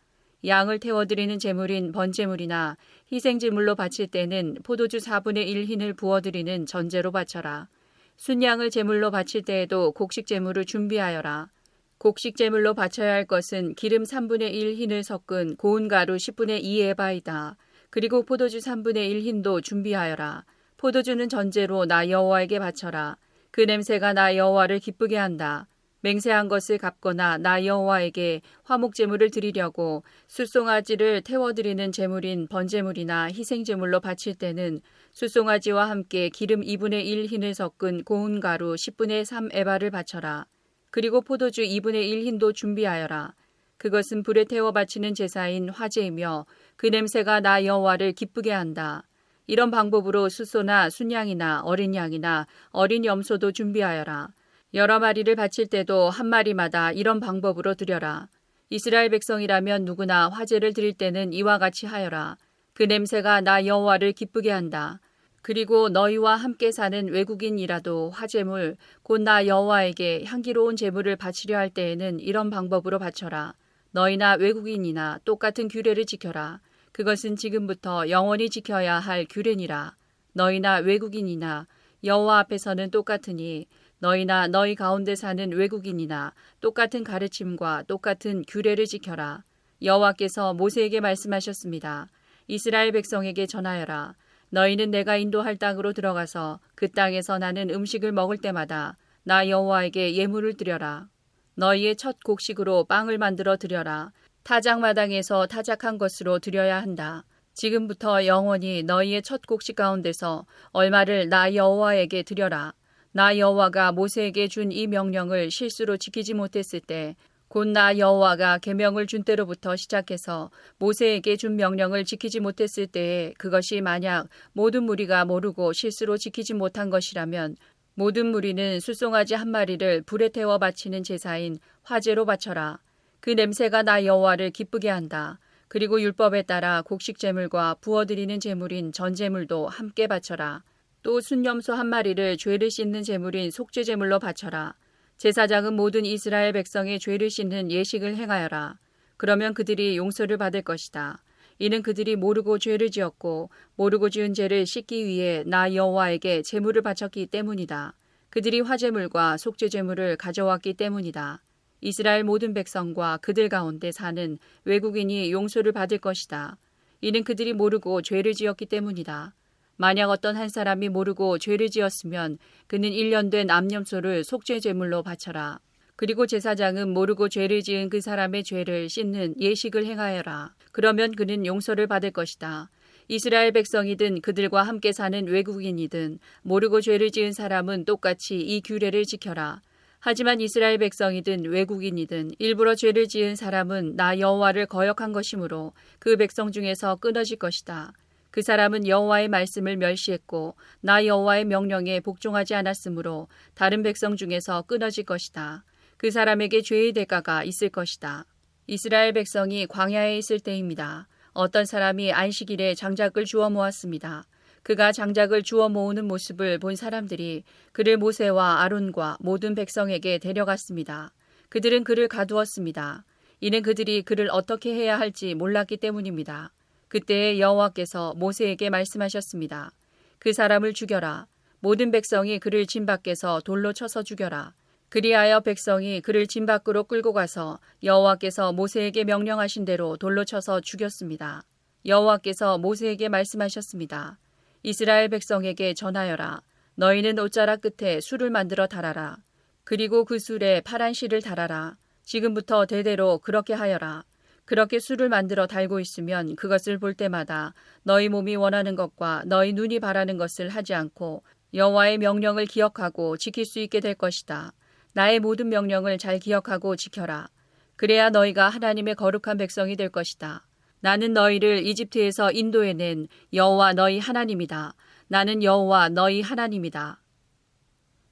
양을 0.47 0.79
태워드리는 0.79 1.39
제물인 1.39 1.93
번제물이나 1.93 2.79
희생제물로 3.13 3.75
바칠 3.75 4.07
때는 4.07 4.57
포도주 4.65 4.97
4분의 4.97 5.47
1 5.47 5.67
흰을 5.67 5.93
부어드리는 5.93 6.65
전제로 6.65 7.13
바쳐라. 7.13 7.69
순양을 8.17 8.71
제물로 8.71 9.11
바칠 9.11 9.43
때에도 9.43 9.93
곡식 9.93 10.27
제물을 10.27 10.65
준비하여라. 10.65 11.51
곡식 11.99 12.37
제물로 12.37 12.73
바쳐야 12.73 13.13
할 13.13 13.27
것은 13.27 13.75
기름 13.75 14.05
3분의 14.05 14.55
1 14.55 14.77
흰을 14.77 15.05
섞은 15.05 15.57
고운 15.57 15.87
가루 15.87 16.17
10분의 16.17 16.61
2 16.63 16.81
에바이다. 16.81 17.59
그리고 17.91 18.23
포도주 18.23 18.59
3분의 18.59 19.11
1 19.11 19.23
흰도 19.23 19.61
준비하여라. 19.61 20.45
포도주는 20.77 21.29
전제로 21.29 21.87
나 21.87 22.09
여호와에게 22.09 22.59
바쳐라. 22.59 23.17
그 23.51 23.63
냄새가 23.63 24.13
나 24.13 24.37
여호와를 24.37 24.79
기쁘게 24.79 25.17
한다. 25.17 25.67
맹세한 26.07 26.49
것을 26.49 26.79
갚거나 26.79 27.39
나 27.39 27.65
여호와에게 27.65 28.43
화목 28.63 28.95
제물을 28.95 29.31
드리려고 29.31 30.05
숫송아지를 30.29 31.23
태워 31.23 31.53
드리는 31.53 31.91
제물인 31.91 32.47
번제물이나 32.49 33.29
희생 33.33 33.65
제물로 33.65 33.99
바칠 34.01 34.35
때는 34.37 34.81
숫송아지와 35.11 35.91
함께 35.91 36.29
기름 36.29 36.61
2분의 36.61 37.07
1 37.07 37.27
흰을 37.27 37.55
섞은 37.55 38.05
고운 38.05 38.39
가루 38.39 38.75
10분의 38.75 39.25
3 39.25 39.49
에바를 39.53 39.91
바쳐라. 39.91 40.47
그리고 40.91 41.23
포도주 41.23 41.63
2분의 41.63 42.09
1 42.09 42.25
흰도 42.25 42.53
준비하여라. 42.53 43.35
그것은 43.79 44.23
불에 44.23 44.45
태워 44.45 44.73
바치는 44.73 45.15
제사인 45.15 45.69
화제이며 45.69 46.47
그 46.77 46.87
냄새가 46.87 47.41
나 47.41 47.65
여호와를 47.65 48.13
기쁘게 48.13 48.53
한다. 48.53 49.05
이런 49.47 49.71
방법으로 49.71 50.29
수소나 50.29 50.91
순양이나 50.91 51.61
어린 51.63 51.95
양이나 51.95 52.47
어린 52.71 53.05
염소도 53.05 53.53
준비하여라. 53.53 54.31
여러 54.75 54.99
마리를 54.99 55.35
바칠 55.37 55.69
때도 55.69 56.11
한 56.11 56.27
마리마다 56.27 56.91
이런 56.93 57.21
방법으로 57.21 57.75
드려라. 57.75 58.29
이스라엘 58.71 59.11
백성이라면 59.11 59.85
누구나 59.85 60.29
화제를 60.29 60.73
드릴 60.73 60.93
때는 60.95 61.33
이와 61.33 61.59
같이 61.59 61.87
하여라. 61.87 62.37
그 62.73 62.83
냄새가 62.83 63.41
나 63.43 63.65
여호와를 63.65 64.13
기쁘게 64.13 64.51
한다. 64.51 65.01
그리고 65.43 65.89
너희와 65.89 66.35
함께 66.35 66.73
사는 66.73 67.09
외국인이라도 67.09 68.11
화제물 68.11 68.77
곧 69.05 69.23
나 69.23 69.47
여호와에게 69.47 70.25
향기로운 70.25 70.75
제물을 70.75 71.15
바치려 71.15 71.57
할 71.57 71.71
때에는 71.71 72.19
이런 72.19 72.51
방법으로 72.51 72.99
바쳐라. 72.99 73.55
너희나 73.91 74.35
외국인이나 74.35 75.21
똑같은 75.25 75.69
규례를 75.69 76.05
지켜라. 76.07 76.61
그것은 76.93 77.37
지금부터 77.37 78.09
영원히 78.09 78.51
지켜야 78.51 78.99
할 78.99 79.27
규례니라. 79.29 79.95
너희나 80.33 80.77
외국인이나 80.79 81.67
여호와 82.05 82.41
앞에서는 82.41 82.91
똑같으니 82.91 83.67
너희나 83.99 84.49
너희 84.49 84.75
가운데 84.75 85.15
사는 85.15 85.53
외국인이나 85.53 86.35
똑같은 86.61 87.05
가르침과 87.05 87.85
똑같은 87.87 88.45
규례를 88.47 88.87
지켜라. 88.87 89.43
여호와께서 89.83 90.55
모세에게 90.55 91.01
말씀하셨습니다. 91.01 92.09
이스라엘 92.49 92.93
백성에게 92.93 93.47
전하여라. 93.47 94.15
너희는 94.51 94.91
내가 94.91 95.17
인도할 95.17 95.57
땅으로 95.57 95.93
들어가서 95.93 96.61
그 96.75 96.91
땅에서 96.91 97.39
나는 97.39 97.71
음식을 97.71 98.13
먹을 98.13 98.39
때마다 98.39 98.97
나 99.23 99.49
여호와에게 99.49 100.15
예물을 100.15 100.57
드려라. 100.57 101.09
너희의 101.57 101.97
첫 101.97 102.23
곡식으로 102.23 102.85
빵을 102.85 103.17
만들어 103.19 103.57
드려라. 103.57 104.13
타작마당에서 104.43 105.47
타작한 105.47 105.97
것으로 105.99 106.39
드려야 106.39 106.81
한다. 106.83 107.25
지금부터 107.55 108.27
영원히 108.27 108.83
너희의 108.83 109.23
첫 109.23 109.41
곡식 109.47 109.75
가운데서 109.77 110.45
얼마를 110.73 111.31
나 111.31 111.55
여호와에게 111.55 112.23
드려라. 112.25 112.75
나 113.13 113.39
여호와가 113.39 113.93
모세에게 113.93 114.49
준 114.49 114.71
이 114.71 114.87
명령을 114.87 115.51
실수로 115.51 115.97
지키지 115.97 116.35
못했을 116.35 116.81
때 116.81 117.17
곧 117.49 117.65
나 117.73 117.97
여호와가 117.97 118.59
계명을 118.59 119.07
준 119.07 119.23
때로부터 119.25 119.77
시작해서 119.77 120.51
모세에게 120.79 121.37
준 121.37 121.57
명령을 121.57 122.05
지키지 122.05 122.41
못했을 122.41 122.87
때에 122.87 123.33
그것이 123.39 123.81
만약 123.81 124.29
모든 124.53 124.83
무리가 124.83 125.25
모르고 125.25 125.73
실수로 125.73 126.19
지키지 126.19 126.53
못한 126.55 126.91
것이라면 126.91 127.57
모든 127.99 128.27
무리는 128.27 128.79
수송아지 128.79 129.33
한 129.33 129.49
마리를 129.49 130.03
불에 130.03 130.29
태워 130.29 130.59
바치는 130.59 131.03
제사인 131.03 131.59
화제로 131.83 132.27
바쳐라. 132.27 132.79
그 133.21 133.31
냄새가 133.31 133.85
나 133.85 134.05
여호와를 134.05 134.51
기쁘게 134.51 134.91
한다. 134.91 135.39
그리고 135.67 135.99
율법에 136.03 136.43
따라 136.43 136.83
곡식 136.83 137.19
제물과 137.19 137.77
부어드리는 137.81 138.39
제물인 138.39 138.93
전 138.93 139.15
제물도 139.15 139.69
함께 139.69 140.07
바쳐라. 140.09 140.63
또 141.03 141.23
순염소 141.23 141.73
한 141.73 141.87
마리를 141.87 142.37
죄를 142.37 142.71
씻는 142.71 143.03
제물인 143.03 143.51
속죄 143.51 143.83
제물로 143.83 144.19
바쳐라. 144.19 144.75
제사장은 145.17 145.73
모든 145.73 146.05
이스라엘 146.05 146.53
백성의 146.53 146.99
죄를 146.99 147.31
씻는 147.31 147.71
예식을 147.71 148.17
행하여라. 148.17 148.79
그러면 149.17 149.55
그들이 149.55 149.97
용서를 149.97 150.37
받을 150.37 150.61
것이다. 150.61 151.23
이는 151.59 151.83
그들이 151.83 152.17
모르고 152.17 152.59
죄를 152.59 152.91
지었고 152.91 153.51
모르고 153.77 154.11
지은 154.11 154.35
죄를 154.35 154.67
씻기 154.67 155.07
위해 155.07 155.43
나 155.47 155.75
여호와에게 155.75 156.43
제물을 156.43 156.83
바쳤기 156.83 157.27
때문이다. 157.27 157.95
그들이 158.31 158.61
화제물과 158.61 159.39
속죄 159.39 159.69
제물을 159.69 160.17
가져왔기 160.17 160.75
때문이다. 160.75 161.43
이스라엘 161.81 162.25
모든 162.25 162.53
백성과 162.53 163.19
그들 163.19 163.49
가운데 163.49 163.93
사는 163.93 164.39
외국인이 164.65 165.33
용서를 165.33 165.73
받을 165.73 165.99
것이다. 165.99 166.59
이는 167.01 167.25
그들이 167.25 167.53
모르고 167.53 168.03
죄를 168.03 168.35
지었기 168.35 168.67
때문이다. 168.67 169.35
만약 169.77 170.11
어떤 170.11 170.37
한 170.37 170.49
사람이 170.49 170.89
모르고 170.89 171.39
죄를 171.39 171.71
지었으면 171.71 172.39
그는 172.67 172.91
1년 172.91 173.31
된 173.31 173.51
암염소를 173.51 174.25
속죄 174.25 174.61
제물로 174.61 175.03
바쳐라. 175.03 175.61
그리고 175.97 176.27
제사장은 176.27 176.91
모르고 176.91 177.31
죄를 177.31 177.63
지은 177.63 177.89
그 177.89 178.03
사람의 178.03 178.45
죄를 178.45 178.89
씻는 178.91 179.41
예식을 179.41 179.87
행하여라. 179.87 180.55
그러면 180.73 181.13
그는 181.13 181.47
용서를 181.47 181.87
받을 181.87 182.11
것이다. 182.11 182.71
이스라엘 183.09 183.53
백성이든 183.53 184.21
그들과 184.21 184.63
함께 184.63 184.93
사는 184.93 185.27
외국인이든 185.27 186.19
모르고 186.43 186.83
죄를 186.83 187.11
지은 187.11 187.33
사람은 187.33 187.87
똑같이 187.87 188.39
이 188.39 188.61
규례를 188.61 189.05
지켜라. 189.05 189.63
하지만 190.01 190.41
이스라엘 190.41 190.79
백성이든 190.79 191.47
외국인이든 191.47 192.33
일부러 192.39 192.75
죄를 192.75 193.09
지은 193.09 193.35
사람은 193.35 193.97
나 193.97 194.19
여호와를 194.19 194.67
거역한 194.67 195.13
것이므로 195.13 195.73
그 195.99 196.17
백성 196.17 196.53
중에서 196.53 196.97
끊어질 196.97 197.39
것이다. 197.39 197.93
그 198.31 198.43
사람은 198.43 198.87
여호와의 198.87 199.29
말씀을 199.29 199.79
멸시했고 199.79 200.57
나 200.83 201.07
여호와의 201.07 201.47
명령에 201.47 202.01
복종하지 202.01 202.55
않았으므로 202.55 203.29
다른 203.55 203.83
백성 203.83 204.15
중에서 204.15 204.63
끊어질 204.63 205.05
것이다. 205.05 205.65
그 205.97 206.11
사람에게 206.11 206.63
죄의 206.63 206.93
대가가 206.93 207.43
있을 207.45 207.69
것이다. 207.71 208.27
이스라엘 208.67 209.13
백성이 209.13 209.67
광야에 209.67 210.19
있을 210.19 210.41
때입니다. 210.41 211.09
어떤 211.33 211.65
사람이 211.65 212.13
안식일에 212.13 212.75
장작을 212.75 213.25
주워 213.25 213.49
모았습니다. 213.51 214.25
그가 214.63 214.91
장작을 214.91 215.43
주워 215.43 215.69
모으는 215.69 216.07
모습을 216.07 216.59
본 216.59 216.75
사람들이 216.75 217.45
그를 217.73 217.97
모세와 217.97 218.63
아론과 218.63 219.19
모든 219.21 219.55
백성에게 219.55 220.19
데려갔습니다. 220.19 221.13
그들은 221.49 221.85
그를 221.85 222.09
가두었습니다. 222.09 223.05
이는 223.41 223.63
그들이 223.63 224.03
그를 224.03 224.29
어떻게 224.31 224.75
해야 224.75 224.99
할지 224.99 225.35
몰랐기 225.35 225.77
때문입니다. 225.77 226.53
그때 226.89 227.39
여호와께서 227.39 228.15
모세에게 228.17 228.71
말씀하셨습니다. 228.71 229.71
그 230.19 230.33
사람을 230.33 230.73
죽여라. 230.73 231.27
모든 231.61 231.91
백성이 231.91 232.39
그를 232.39 232.67
진 232.67 232.87
밖에서 232.87 233.41
돌로 233.45 233.73
쳐서 233.73 234.03
죽여라. 234.03 234.55
그리하여 234.89 235.41
백성이 235.41 236.01
그를 236.01 236.27
진 236.27 236.47
밖으로 236.47 236.85
끌고 236.85 237.13
가서 237.13 237.59
여호와께서 237.83 238.53
모세에게 238.53 239.05
명령하신 239.05 239.65
대로 239.65 239.97
돌로 239.97 240.25
쳐서 240.25 240.61
죽였습니다. 240.61 241.43
여호와께서 241.85 242.59
모세에게 242.59 243.09
말씀하셨습니다. 243.09 244.19
이스라엘 244.63 245.09
백성에게 245.09 245.75
전하여라. 245.75 246.41
너희는 246.77 247.19
옷자락 247.19 247.63
끝에 247.63 248.01
술을 248.01 248.31
만들어 248.31 248.67
달아라. 248.67 249.19
그리고 249.65 250.05
그 250.05 250.19
술에 250.19 250.61
파란 250.61 250.93
실을 250.93 251.21
달아라. 251.21 251.77
지금부터 252.05 252.67
대대로 252.67 253.19
그렇게 253.19 253.55
하여라. 253.55 254.05
그렇게 254.45 254.79
술을 254.79 255.09
만들어 255.09 255.49
달고 255.49 255.81
있으면 255.81 256.37
그것을 256.37 256.79
볼 256.79 256.95
때마다 256.95 257.53
너희 257.83 258.09
몸이 258.09 258.37
원하는 258.37 258.77
것과 258.77 259.25
너희 259.27 259.53
눈이 259.53 259.81
바라는 259.81 260.17
것을 260.17 260.49
하지 260.49 260.75
않고 260.75 261.25
여호와의 261.53 261.99
명령을 261.99 262.47
기억하고 262.47 263.17
지킬 263.17 263.45
수 263.45 263.59
있게 263.59 263.81
될 263.81 263.95
것이다. 263.95 264.53
나의 264.97 265.21
모든 265.21 265.51
명령을 265.51 265.99
잘 265.99 266.19
기억하고 266.19 266.75
지켜라. 266.75 267.29
그래야 267.77 268.09
너희가 268.09 268.49
하나님의 268.49 268.95
거룩한 268.95 269.37
백성이 269.37 269.77
될 269.77 269.91
것이다. 269.91 270.47
나는 270.81 271.13
너희를 271.13 271.67
이집트에서 271.67 272.33
인도해낸 272.33 273.07
여호와 273.35 273.75
너희 273.75 273.99
하나님이다. 273.99 274.75
나는 275.09 275.43
여호와 275.43 275.91
너희 275.91 276.23
하나님이다. 276.23 277.03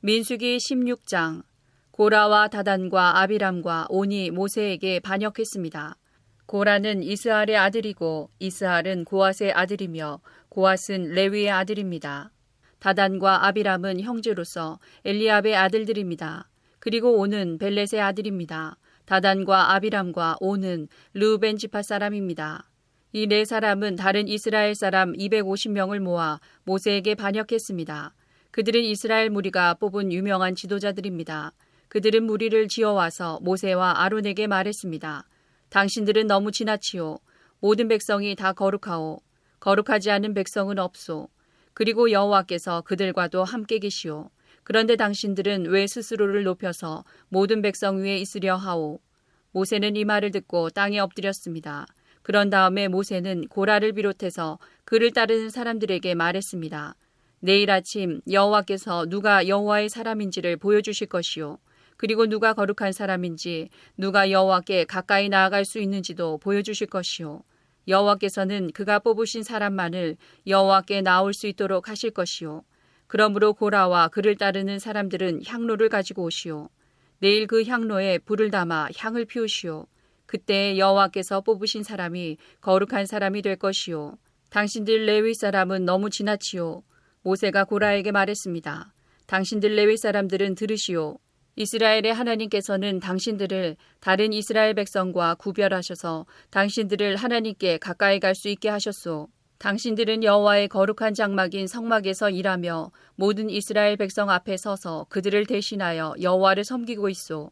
민수기 0.01 0.59
16장 0.59 1.45
고라와 1.91 2.49
다단과 2.49 3.19
아비람과 3.21 3.87
온이 3.89 4.31
모세에게 4.31 5.01
반역했습니다. 5.01 5.97
고라는 6.45 7.03
이스할의 7.03 7.57
아들이고 7.57 8.29
이스할은 8.41 9.07
고앗의 9.07 9.55
아들이며 9.55 10.21
고앗은 10.51 11.13
레위의 11.15 11.51
아들입니다. 11.51 12.31
다단과 12.79 13.47
아비람은 13.47 14.03
형제로서 14.03 14.79
엘리압의 15.07 15.57
아들들입니다. 15.57 16.51
그리고 16.85 17.19
온은 17.19 17.57
벨렛의 17.57 17.99
아들입니다. 17.99 18.77
다단과 19.07 19.73
아비람과 19.73 20.37
온은 20.41 20.89
르우벤 21.15 21.57
지파 21.57 21.81
사람입니다. 21.81 22.69
이 23.15 23.27
네 23.27 23.47
사람은 23.47 23.97
다른 23.97 24.29
이스라엘 24.29 24.75
사람 24.75 25.15
250명을 25.15 25.99
모아 26.01 26.41
모세에게 26.65 27.15
반역했습니다. 27.15 28.15
그들은 28.51 28.83
이스라엘 28.83 29.31
무리가 29.31 29.73
뽑은 29.75 30.13
유명한 30.13 30.55
지도자들입니다. 30.55 31.53
그들은 31.89 32.25
무리를 32.25 32.69
지어와서 32.69 33.39
모세와 33.41 34.03
아론에게 34.03 34.47
말했습니다. 34.47 35.27
당신들은 35.71 36.27
너무 36.27 36.53
지나치오. 36.53 37.19
모든 37.61 37.89
백성이 37.89 38.37
다 38.37 38.53
거룩하오. 38.53 39.21
거룩하지 39.59 40.11
않은 40.11 40.35
백성은 40.35 40.79
없소. 40.79 41.31
그리고 41.73 42.11
여호와께서 42.11 42.83
그들과도 42.83 43.43
함께 43.43 43.79
계시오. 43.79 44.29
그런데 44.65 44.97
당신들은 44.97 45.67
왜 45.67 45.87
스스로를 45.87 46.43
높여서 46.43 47.05
모든 47.29 47.63
백성 47.63 48.03
위에 48.03 48.17
있으려 48.19 48.57
하오? 48.57 48.99
모세는 49.53 49.95
이 49.95 50.05
말을 50.05 50.33
듣고 50.33 50.71
땅에 50.71 50.99
엎드렸습니다. 50.99 51.87
그런 52.23 52.51
다음에 52.51 52.89
모세는 52.89 53.49
고라를 53.49 53.93
비롯해서 53.93 54.59
그를 54.85 55.13
따르는 55.13 55.51
사람들에게 55.51 56.15
말했습니다. 56.15 56.97
내일 57.41 57.71
아침 57.71 58.23
여호와께서 58.31 59.07
누가 59.07 59.47
여호와의 59.47 59.91
사람인지를 59.91 60.57
보여주실 60.57 61.09
것이요. 61.09 61.59
그리고 61.99 62.27
누가 62.27 62.55
거룩한 62.55 62.93
사람인지 62.93 63.69
누가 63.99 64.31
여호와께 64.31 64.87
가까이 64.87 65.29
나아갈 65.29 65.67
수 65.67 65.79
있는지도 65.79 66.39
보여주실 66.39 66.87
것이요. 66.87 67.43
여호와께서는 67.87 68.73
그가 68.73 68.99
뽑으신 68.99 69.43
사람만을 69.43 70.17
여호와께 70.47 71.03
나올 71.03 71.35
수 71.35 71.47
있도록 71.47 71.91
하실 71.91 72.11
것이요. 72.11 72.65
그러므로 73.15 73.55
고라와 73.55 74.09
그를 74.09 74.35
따르는 74.35 74.81
사람들은 74.81 75.43
향로를 75.47 75.89
가지고 75.89 76.25
오시오. 76.25 76.69
내일 77.21 77.47
그 77.47 77.63
향로에 77.63 78.19
불을 78.19 78.51
담아 78.51 78.89
향을 78.97 79.27
피우시오. 79.27 79.87
그때 80.27 80.77
여호와께서 80.77 81.43
뽑으신 81.43 81.85
사람이 81.85 82.39
거룩한 82.61 83.07
사람이 83.07 83.43
될 83.43 83.55
것이요. 83.55 84.19
당신들 84.51 85.07
레위 85.07 85.33
사람은 85.33 85.85
너무 85.85 86.11
지나치오. 86.11 86.83
모세가 87.23 87.67
고라에게 87.67 88.11
말했습니다. 88.11 88.93
당신들 89.29 89.77
레위 89.77 89.97
사람들은 89.97 90.57
들으시오. 90.57 91.21
이스라엘의 91.55 92.13
하나님께서는 92.13 92.99
당신들을 92.99 93.77
다른 94.01 94.33
이스라엘 94.33 94.75
백성과 94.75 95.37
구별하셔서 95.37 96.27
당신들을 96.51 97.15
하나님께 97.15 97.79
가까이 97.79 98.19
갈 98.19 98.35
수 98.35 98.49
있게 98.49 98.69
하셨소. 98.71 99.29
당신들은 99.65 100.25
여호와의 100.25 100.69
거룩한 100.69 101.15
장막인 101.15 101.67
성막에서 101.67 102.29
일하며 102.29 102.93
모든 103.15 103.49
이스라엘 103.49 103.97
백성 103.97 104.29
앞에 104.29 104.59
서서 104.59 105.07
그들을 105.09 105.47
대신하여 105.47 106.17
여호와를 106.21 106.65
섬기고 106.65 107.09
있소. 107.09 107.51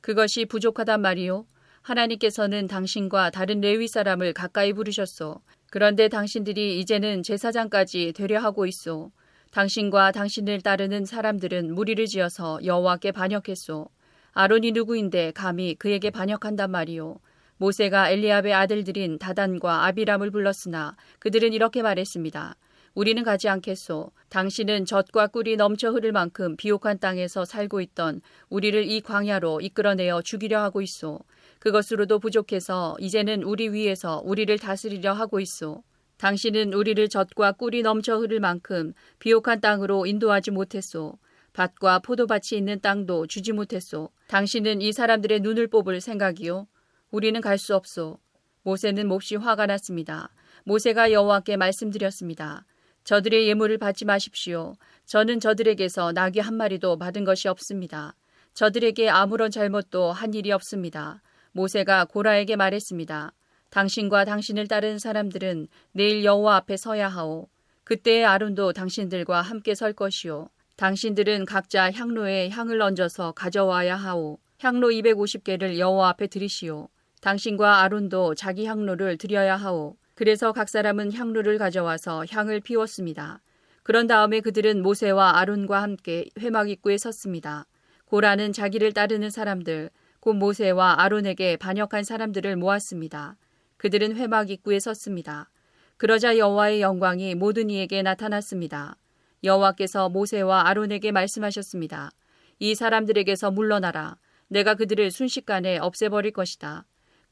그것이 0.00 0.46
부족하단 0.46 1.02
말이요. 1.02 1.44
하나님께서는 1.82 2.68
당신과 2.68 3.28
다른 3.28 3.60
레위 3.60 3.86
사람을 3.86 4.32
가까이 4.32 4.72
부르셨소. 4.72 5.42
그런데 5.70 6.08
당신들이 6.08 6.80
이제는 6.80 7.22
제사장까지 7.22 8.14
되려 8.16 8.40
하고 8.40 8.64
있소. 8.64 9.12
당신과 9.50 10.12
당신을 10.12 10.62
따르는 10.62 11.04
사람들은 11.04 11.74
무리를 11.74 12.06
지어서 12.06 12.58
여호와께 12.64 13.12
반역했소. 13.12 13.90
아론이 14.32 14.72
누구인데 14.72 15.32
감히 15.32 15.74
그에게 15.74 16.08
반역한단 16.08 16.70
말이오. 16.70 17.18
모세가 17.58 18.10
엘리압의 18.10 18.52
아들들인 18.52 19.18
다단과 19.18 19.86
아비람을 19.86 20.30
불렀으나 20.30 20.96
그들은 21.18 21.52
이렇게 21.52 21.82
말했습니다. 21.82 22.56
우리는 22.94 23.22
가지 23.24 23.48
않겠소. 23.48 24.10
당신은 24.30 24.86
젖과 24.86 25.26
꿀이 25.26 25.56
넘쳐 25.56 25.90
흐를 25.90 26.12
만큼 26.12 26.56
비옥한 26.56 26.98
땅에서 26.98 27.44
살고 27.44 27.82
있던 27.82 28.22
우리를 28.48 28.90
이 28.90 29.02
광야로 29.02 29.60
이끌어내어 29.60 30.22
죽이려 30.22 30.62
하고 30.62 30.80
있소. 30.80 31.20
그것으로도 31.58 32.18
부족해서 32.18 32.96
이제는 32.98 33.42
우리 33.42 33.68
위에서 33.68 34.22
우리를 34.24 34.58
다스리려 34.58 35.12
하고 35.12 35.40
있소. 35.40 35.82
당신은 36.16 36.72
우리를 36.72 37.06
젖과 37.10 37.52
꿀이 37.52 37.82
넘쳐 37.82 38.16
흐를 38.16 38.40
만큼 38.40 38.94
비옥한 39.18 39.60
땅으로 39.60 40.06
인도하지 40.06 40.50
못했소. 40.50 41.18
밭과 41.52 41.98
포도밭이 41.98 42.58
있는 42.58 42.80
땅도 42.80 43.26
주지 43.26 43.52
못했소. 43.52 44.10
당신은 44.28 44.80
이 44.80 44.92
사람들의 44.92 45.40
눈을 45.40 45.68
뽑을 45.68 46.00
생각이요. 46.00 46.66
우리는 47.10 47.40
갈 47.40 47.56
수 47.56 47.74
없소. 47.76 48.18
모세는 48.62 49.06
몹시 49.06 49.36
화가 49.36 49.66
났습니다. 49.66 50.30
모세가 50.64 51.12
여호와께 51.12 51.56
말씀드렸습니다. 51.56 52.66
저들의 53.04 53.46
예물을 53.46 53.78
받지 53.78 54.04
마십시오. 54.04 54.74
저는 55.04 55.38
저들에게서 55.38 56.10
나귀 56.12 56.40
한 56.40 56.54
마리도 56.54 56.98
받은 56.98 57.24
것이 57.24 57.46
없습니다. 57.46 58.16
저들에게 58.54 59.08
아무런 59.08 59.52
잘못도 59.52 60.10
한 60.10 60.34
일이 60.34 60.50
없습니다. 60.50 61.22
모세가 61.52 62.06
고라에게 62.06 62.56
말했습니다. 62.56 63.32
당신과 63.70 64.24
당신을 64.24 64.66
따르는 64.66 64.98
사람들은 64.98 65.68
내일 65.92 66.24
여호와 66.24 66.56
앞에 66.56 66.76
서야 66.76 67.08
하오. 67.08 67.48
그때의 67.84 68.24
아론도 68.24 68.72
당신들과 68.72 69.42
함께 69.42 69.76
설 69.76 69.92
것이오. 69.92 70.48
당신들은 70.74 71.44
각자 71.44 71.92
향로에 71.92 72.50
향을 72.50 72.82
얹어서 72.82 73.30
가져와야 73.32 73.94
하오. 73.94 74.38
향로 74.58 74.88
250개를 74.88 75.78
여호와 75.78 76.08
앞에 76.10 76.26
들이시오. 76.26 76.88
당신과 77.20 77.82
아론도 77.82 78.34
자기 78.34 78.66
향로를 78.66 79.18
드려야 79.18 79.56
하오. 79.56 79.96
그래서 80.14 80.52
각 80.52 80.68
사람은 80.68 81.12
향로를 81.12 81.58
가져와서 81.58 82.24
향을 82.30 82.60
피웠습니다. 82.60 83.40
그런 83.82 84.06
다음에 84.06 84.40
그들은 84.40 84.82
모세와 84.82 85.38
아론과 85.38 85.82
함께 85.82 86.26
회막 86.38 86.70
입구에 86.70 86.98
섰습니다. 86.98 87.66
고라는 88.06 88.52
자기를 88.52 88.92
따르는 88.92 89.30
사람들, 89.30 89.90
곧 90.20 90.34
모세와 90.34 91.02
아론에게 91.02 91.56
반역한 91.56 92.02
사람들을 92.02 92.56
모았습니다. 92.56 93.36
그들은 93.76 94.16
회막 94.16 94.50
입구에 94.50 94.80
섰습니다. 94.80 95.50
그러자 95.98 96.36
여호와의 96.36 96.80
영광이 96.80 97.34
모든 97.34 97.70
이에게 97.70 98.02
나타났습니다. 98.02 98.96
여호와께서 99.44 100.08
모세와 100.08 100.68
아론에게 100.68 101.12
말씀하셨습니다. 101.12 102.10
이 102.58 102.74
사람들에게서 102.74 103.50
물러나라. 103.50 104.16
내가 104.48 104.74
그들을 104.74 105.10
순식간에 105.10 105.78
없애버릴 105.78 106.32
것이다. 106.32 106.84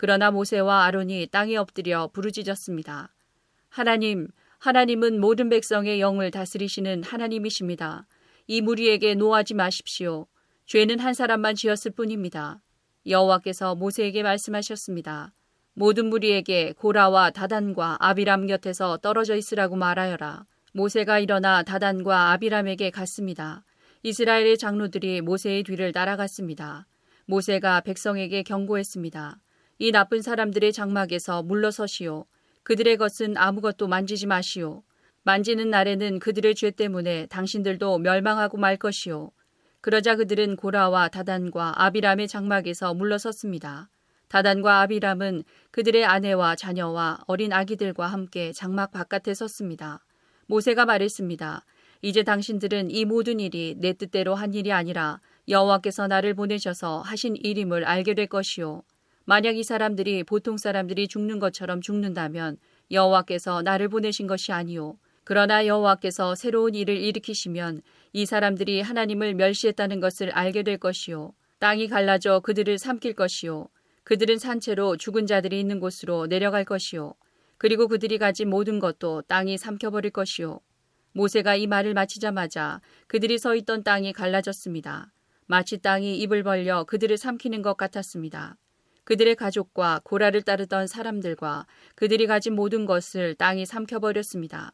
그러나 0.04 0.30
모세와 0.30 0.84
아론이 0.84 1.28
땅에 1.30 1.56
엎드려 1.56 2.10
부르짖었습니다. 2.12 3.14
하나님, 3.70 4.28
하나님은 4.58 5.18
모든 5.18 5.48
백성의 5.48 5.98
영을 5.98 6.30
다스리시는 6.30 7.02
하나님이십니다. 7.02 8.06
이 8.46 8.60
무리에게 8.60 9.14
노하지 9.14 9.54
마십시오. 9.54 10.26
죄는 10.66 10.98
한 10.98 11.14
사람만 11.14 11.54
지었을 11.54 11.92
뿐입니다. 11.92 12.60
여호와께서 13.06 13.76
모세에게 13.76 14.22
말씀하셨습니다. 14.22 15.32
모든 15.72 16.10
무리에게 16.10 16.74
고라와 16.76 17.30
다단과 17.30 17.96
아비람 17.98 18.46
곁에서 18.46 18.98
떨어져 18.98 19.36
있으라고 19.36 19.74
말하여라. 19.76 20.44
모세가 20.74 21.18
일어나 21.20 21.62
다단과 21.62 22.32
아비람에게 22.32 22.90
갔습니다. 22.90 23.64
이스라엘의 24.02 24.58
장로들이 24.58 25.22
모세의 25.22 25.62
뒤를 25.62 25.92
따라갔습니다. 25.92 26.86
모세가 27.24 27.80
백성에게 27.80 28.42
경고했습니다. 28.42 29.40
이 29.84 29.92
나쁜 29.92 30.22
사람들의 30.22 30.72
장막에서 30.72 31.42
물러서시오. 31.42 32.24
그들의 32.62 32.96
것은 32.96 33.36
아무것도 33.36 33.86
만지지 33.86 34.26
마시오. 34.26 34.82
만지는 35.24 35.68
날에는 35.68 36.20
그들의 36.20 36.54
죄 36.54 36.70
때문에 36.70 37.26
당신들도 37.26 37.98
멸망하고 37.98 38.56
말 38.56 38.78
것이오. 38.78 39.32
그러자 39.82 40.16
그들은 40.16 40.56
고라와 40.56 41.08
다단과 41.08 41.84
아비람의 41.84 42.28
장막에서 42.28 42.94
물러섰습니다. 42.94 43.90
다단과 44.28 44.80
아비람은 44.80 45.44
그들의 45.70 46.02
아내와 46.02 46.56
자녀와 46.56 47.18
어린 47.26 47.52
아기들과 47.52 48.06
함께 48.06 48.52
장막 48.52 48.90
바깥에 48.90 49.34
섰습니다. 49.34 50.02
모세가 50.46 50.86
말했습니다. 50.86 51.62
이제 52.00 52.22
당신들은 52.22 52.90
이 52.90 53.04
모든 53.04 53.38
일이 53.38 53.74
내 53.76 53.92
뜻대로 53.92 54.34
한 54.34 54.54
일이 54.54 54.72
아니라 54.72 55.20
여호와께서 55.46 56.06
나를 56.06 56.32
보내셔서 56.32 57.02
하신 57.02 57.36
일임을 57.36 57.84
알게 57.84 58.14
될 58.14 58.28
것이요. 58.28 58.82
만약 59.24 59.56
이 59.56 59.62
사람들이 59.62 60.24
보통 60.24 60.56
사람들이 60.58 61.08
죽는 61.08 61.38
것처럼 61.38 61.80
죽는다면 61.80 62.58
여호와께서 62.90 63.62
나를 63.62 63.88
보내신 63.88 64.26
것이 64.26 64.52
아니요. 64.52 64.98
그러나 65.24 65.66
여호와께서 65.66 66.34
새로운 66.34 66.74
일을 66.74 66.98
일으키시면 66.98 67.80
이 68.12 68.26
사람들이 68.26 68.82
하나님을 68.82 69.34
멸시했다는 69.34 70.00
것을 70.00 70.30
알게 70.30 70.62
될 70.62 70.76
것이요. 70.76 71.32
땅이 71.58 71.88
갈라져 71.88 72.40
그들을 72.40 72.76
삼킬 72.76 73.14
것이요. 73.14 73.68
그들은 74.04 74.36
산채로 74.38 74.98
죽은 74.98 75.26
자들이 75.26 75.58
있는 75.58 75.80
곳으로 75.80 76.26
내려갈 76.26 76.66
것이요. 76.66 77.14
그리고 77.56 77.88
그들이 77.88 78.18
가진 78.18 78.50
모든 78.50 78.78
것도 78.78 79.22
땅이 79.22 79.56
삼켜버릴 79.56 80.10
것이요. 80.10 80.60
모세가 81.12 81.56
이 81.56 81.66
말을 81.66 81.94
마치자마자 81.94 82.82
그들이 83.06 83.38
서 83.38 83.54
있던 83.54 83.82
땅이 83.82 84.12
갈라졌습니다. 84.12 85.10
마치 85.46 85.78
땅이 85.78 86.18
입을 86.18 86.42
벌려 86.42 86.84
그들을 86.84 87.16
삼키는 87.16 87.62
것 87.62 87.78
같았습니다. 87.78 88.56
그들의 89.04 89.36
가족과 89.36 90.00
고라를 90.04 90.42
따르던 90.42 90.86
사람들과 90.86 91.66
그들이 91.94 92.26
가진 92.26 92.54
모든 92.54 92.86
것을 92.86 93.34
땅이 93.34 93.66
삼켜버렸습니다. 93.66 94.72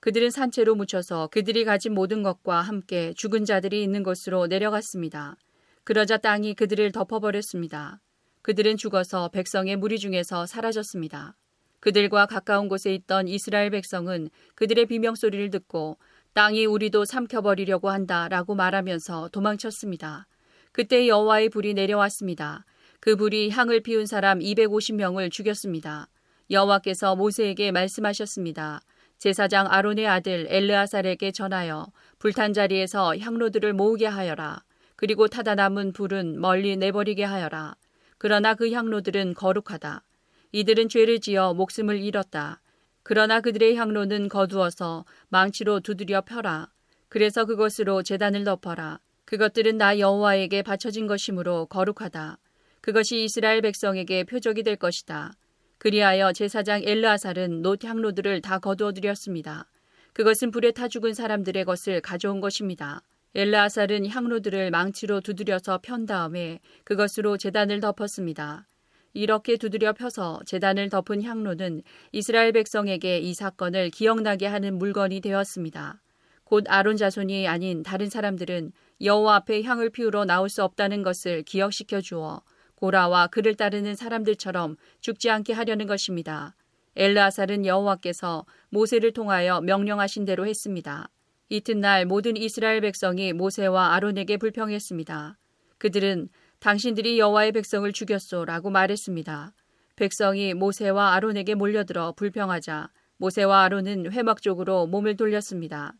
그들은 0.00 0.30
산채로 0.30 0.74
묻혀서 0.74 1.28
그들이 1.28 1.64
가진 1.64 1.94
모든 1.94 2.22
것과 2.22 2.60
함께 2.60 3.12
죽은 3.16 3.44
자들이 3.44 3.82
있는 3.82 4.02
곳으로 4.02 4.46
내려갔습니다. 4.48 5.36
그러자 5.84 6.16
땅이 6.16 6.54
그들을 6.54 6.90
덮어버렸습니다. 6.92 8.00
그들은 8.42 8.76
죽어서 8.76 9.28
백성의 9.28 9.76
무리 9.76 9.98
중에서 9.98 10.46
사라졌습니다. 10.46 11.36
그들과 11.78 12.26
가까운 12.26 12.68
곳에 12.68 12.94
있던 12.94 13.28
이스라엘 13.28 13.70
백성은 13.70 14.30
그들의 14.54 14.86
비명소리를 14.86 15.50
듣고 15.50 15.98
땅이 16.34 16.66
우리도 16.66 17.04
삼켜버리려고 17.04 17.90
한다 17.90 18.28
라고 18.28 18.54
말하면서 18.54 19.30
도망쳤습니다. 19.32 20.26
그때 20.72 21.06
여호와의 21.06 21.50
불이 21.50 21.74
내려왔습니다. 21.74 22.64
그 23.02 23.16
불이 23.16 23.50
향을 23.50 23.80
피운 23.80 24.06
사람 24.06 24.38
250명을 24.38 25.28
죽였습니다. 25.28 26.08
여호와께서 26.52 27.16
모세에게 27.16 27.72
말씀하셨습니다. 27.72 28.80
제사장 29.18 29.66
아론의 29.68 30.06
아들 30.06 30.46
엘르아살에게 30.48 31.32
전하여 31.32 31.88
불탄 32.20 32.52
자리에서 32.52 33.18
향로들을 33.18 33.72
모으게 33.72 34.06
하여라. 34.06 34.62
그리고 34.94 35.26
타다 35.26 35.56
남은 35.56 35.94
불은 35.94 36.40
멀리 36.40 36.76
내버리게 36.76 37.24
하여라. 37.24 37.74
그러나 38.18 38.54
그 38.54 38.70
향로들은 38.70 39.34
거룩하다. 39.34 40.04
이들은 40.52 40.88
죄를 40.88 41.18
지어 41.18 41.54
목숨을 41.54 41.98
잃었다. 41.98 42.60
그러나 43.02 43.40
그들의 43.40 43.74
향로는 43.74 44.28
거두어서 44.28 45.06
망치로 45.28 45.80
두드려 45.80 46.20
펴라. 46.20 46.68
그래서 47.08 47.46
그것으로 47.46 48.04
재단을 48.04 48.44
덮어라. 48.44 49.00
그것들은 49.24 49.78
나 49.78 49.98
여호와에게 49.98 50.62
바쳐진 50.62 51.08
것이므로 51.08 51.66
거룩하다. 51.66 52.38
그것이 52.82 53.24
이스라엘 53.24 53.62
백성에게 53.62 54.24
표적이 54.24 54.64
될 54.64 54.74
것이다. 54.74 55.32
그리하여 55.78 56.32
제사장 56.32 56.82
엘르아살은 56.84 57.62
놋 57.62 57.84
향로들을 57.84 58.40
다 58.42 58.58
거두어 58.58 58.92
드렸습니다. 58.92 59.66
그것은 60.12 60.50
불에 60.50 60.72
타 60.72 60.88
죽은 60.88 61.14
사람들의 61.14 61.64
것을 61.64 62.00
가져온 62.00 62.40
것입니다. 62.40 63.00
엘르아살은 63.36 64.08
향로들을 64.08 64.70
망치로 64.72 65.20
두드려서 65.20 65.78
편 65.80 66.06
다음에 66.06 66.58
그것으로 66.84 67.38
재단을 67.38 67.80
덮었습니다. 67.80 68.66
이렇게 69.14 69.56
두드려 69.56 69.92
펴서 69.92 70.40
재단을 70.44 70.88
덮은 70.88 71.22
향로는 71.22 71.82
이스라엘 72.10 72.50
백성에게 72.52 73.18
이 73.18 73.32
사건을 73.32 73.90
기억나게 73.90 74.46
하는 74.46 74.76
물건이 74.76 75.20
되었습니다. 75.20 76.00
곧 76.44 76.64
아론 76.66 76.96
자손이 76.96 77.46
아닌 77.46 77.82
다른 77.82 78.10
사람들은 78.10 78.72
여호와 79.00 79.36
앞에 79.36 79.62
향을 79.62 79.90
피우러 79.90 80.24
나올 80.24 80.48
수 80.48 80.64
없다는 80.64 81.02
것을 81.02 81.42
기억시켜 81.44 82.00
주어 82.00 82.42
고라와 82.82 83.28
그를 83.28 83.54
따르는 83.54 83.94
사람들처럼 83.94 84.76
죽지 85.00 85.30
않게 85.30 85.52
하려는 85.52 85.86
것입니다. 85.86 86.56
엘르아살은 86.96 87.64
여호와께서 87.64 88.44
모세를 88.70 89.12
통하여 89.12 89.60
명령하신 89.60 90.24
대로 90.24 90.48
했습니다. 90.48 91.08
이튿날 91.48 92.06
모든 92.06 92.36
이스라엘 92.36 92.80
백성이 92.80 93.32
모세와 93.32 93.94
아론에게 93.94 94.36
불평했습니다. 94.36 95.38
그들은 95.78 96.28
당신들이 96.58 97.20
여호와의 97.20 97.52
백성을 97.52 97.90
죽였소라고 97.92 98.70
말했습니다. 98.70 99.54
백성이 99.94 100.52
모세와 100.52 101.14
아론에게 101.14 101.54
몰려들어 101.54 102.14
불평하자 102.16 102.90
모세와 103.16 103.62
아론은 103.62 104.10
회막 104.10 104.42
쪽으로 104.42 104.88
몸을 104.88 105.16
돌렸습니다. 105.16 105.94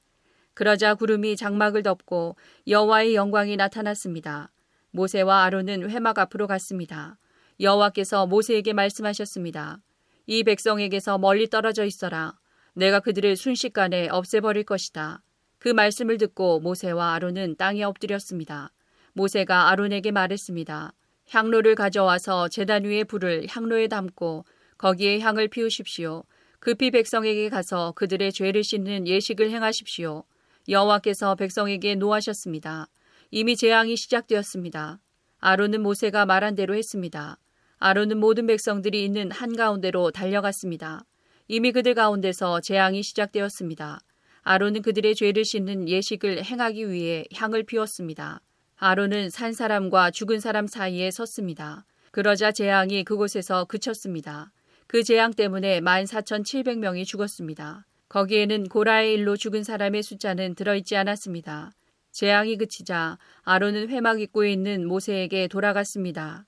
그러자 0.54 0.96
구름이 0.96 1.36
장막을 1.36 1.84
덮고 1.84 2.34
여호와의 2.66 3.14
영광이 3.14 3.56
나타났습니다. 3.56 4.51
모세와 4.92 5.44
아론은 5.44 5.90
회막 5.90 6.18
앞으로 6.18 6.46
갔습니다. 6.46 7.18
여호와께서 7.60 8.26
모세에게 8.26 8.72
말씀하셨습니다. 8.72 9.80
이 10.26 10.44
백성에게서 10.44 11.18
멀리 11.18 11.48
떨어져 11.48 11.84
있어라. 11.84 12.34
내가 12.74 13.00
그들을 13.00 13.36
순식간에 13.36 14.08
없애버릴 14.08 14.64
것이다. 14.64 15.22
그 15.58 15.68
말씀을 15.68 16.18
듣고 16.18 16.60
모세와 16.60 17.14
아론은 17.14 17.56
땅에 17.56 17.82
엎드렸습니다. 17.82 18.72
모세가 19.12 19.70
아론에게 19.70 20.10
말했습니다. 20.10 20.92
향로를 21.30 21.74
가져와서 21.74 22.48
제단 22.48 22.84
위에 22.84 23.04
불을 23.04 23.46
향로에 23.48 23.88
담고 23.88 24.44
거기에 24.78 25.20
향을 25.20 25.48
피우십시오. 25.48 26.24
급히 26.58 26.90
백성에게 26.90 27.48
가서 27.48 27.92
그들의 27.92 28.32
죄를 28.32 28.62
씻는 28.62 29.06
예식을 29.06 29.50
행하십시오. 29.50 30.24
여호와께서 30.68 31.34
백성에게 31.34 31.96
노하셨습니다. 31.96 32.88
이미 33.34 33.56
재앙이 33.56 33.96
시작되었습니다. 33.96 35.00
아론은 35.38 35.80
모세가 35.82 36.26
말한 36.26 36.54
대로 36.54 36.74
했습니다. 36.74 37.38
아론은 37.78 38.18
모든 38.18 38.46
백성들이 38.46 39.02
있는 39.02 39.30
한가운데로 39.30 40.10
달려갔습니다. 40.10 41.06
이미 41.48 41.72
그들 41.72 41.94
가운데서 41.94 42.60
재앙이 42.60 43.02
시작되었습니다. 43.02 44.00
아론은 44.42 44.82
그들의 44.82 45.14
죄를 45.14 45.46
씻는 45.46 45.88
예식을 45.88 46.44
행하기 46.44 46.90
위해 46.90 47.24
향을 47.34 47.62
피웠습니다. 47.62 48.42
아론은 48.76 49.30
산 49.30 49.54
사람과 49.54 50.10
죽은 50.10 50.38
사람 50.38 50.66
사이에 50.66 51.10
섰습니다. 51.10 51.86
그러자 52.10 52.52
재앙이 52.52 53.02
그곳에서 53.04 53.64
그쳤습니다. 53.64 54.52
그 54.86 55.02
재앙 55.02 55.32
때문에 55.32 55.80
14,700명이 55.80 57.06
죽었습니다. 57.06 57.86
거기에는 58.10 58.68
고라의 58.68 59.14
일로 59.14 59.38
죽은 59.38 59.64
사람의 59.64 60.02
숫자는 60.02 60.54
들어있지 60.54 60.96
않았습니다. 60.96 61.72
재앙이 62.12 62.58
그치자 62.58 63.18
아론은 63.42 63.88
회막 63.88 64.20
입구에 64.20 64.52
있는 64.52 64.86
모세에게 64.86 65.48
돌아갔습니다. 65.48 66.46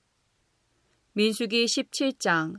민수기 1.13 1.65
17장 1.65 2.55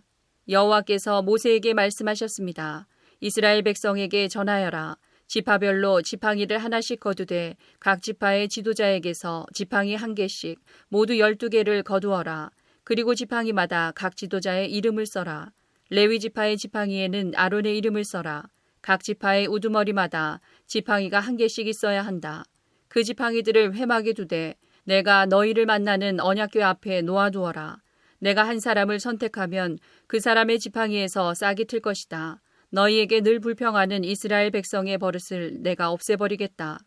여호와께서 0.48 1.22
모세에게 1.22 1.72
말씀하셨습니다. 1.74 2.86
이스라엘 3.20 3.62
백성에게 3.62 4.28
전하여라. 4.28 4.96
지파별로 5.28 6.02
지팡이를 6.02 6.58
하나씩 6.58 7.00
거두되 7.00 7.56
각 7.80 8.02
지파의 8.02 8.48
지도자에게서 8.48 9.46
지팡이 9.52 9.94
한 9.94 10.14
개씩 10.14 10.60
모두 10.88 11.18
열두 11.18 11.48
개를 11.48 11.82
거두어라. 11.82 12.50
그리고 12.84 13.14
지팡이마다 13.14 13.92
각 13.94 14.16
지도자의 14.16 14.70
이름을 14.72 15.06
써라. 15.06 15.52
레위 15.90 16.20
지파의 16.20 16.56
지팡이에는 16.56 17.32
아론의 17.34 17.76
이름을 17.78 18.04
써라. 18.04 18.44
각 18.82 19.02
지파의 19.02 19.48
우두머리마다 19.48 20.40
지팡이가 20.66 21.18
한 21.18 21.36
개씩 21.36 21.66
있어야 21.66 22.02
한다. 22.02 22.44
그 22.96 23.04
지팡이들을 23.04 23.74
회막에 23.74 24.14
두되 24.14 24.54
내가 24.84 25.26
너희를 25.26 25.66
만나는 25.66 26.18
언약궤 26.18 26.62
앞에 26.62 27.02
놓아두어라. 27.02 27.82
내가 28.20 28.48
한 28.48 28.58
사람을 28.58 29.00
선택하면 29.00 29.78
그 30.06 30.18
사람의 30.18 30.58
지팡이에서 30.58 31.34
싹이 31.34 31.66
틀 31.66 31.80
것이다. 31.80 32.40
너희에게 32.70 33.20
늘 33.20 33.38
불평하는 33.38 34.02
이스라엘 34.02 34.50
백성의 34.50 34.96
버릇을 34.96 35.62
내가 35.62 35.90
없애버리겠다. 35.90 36.78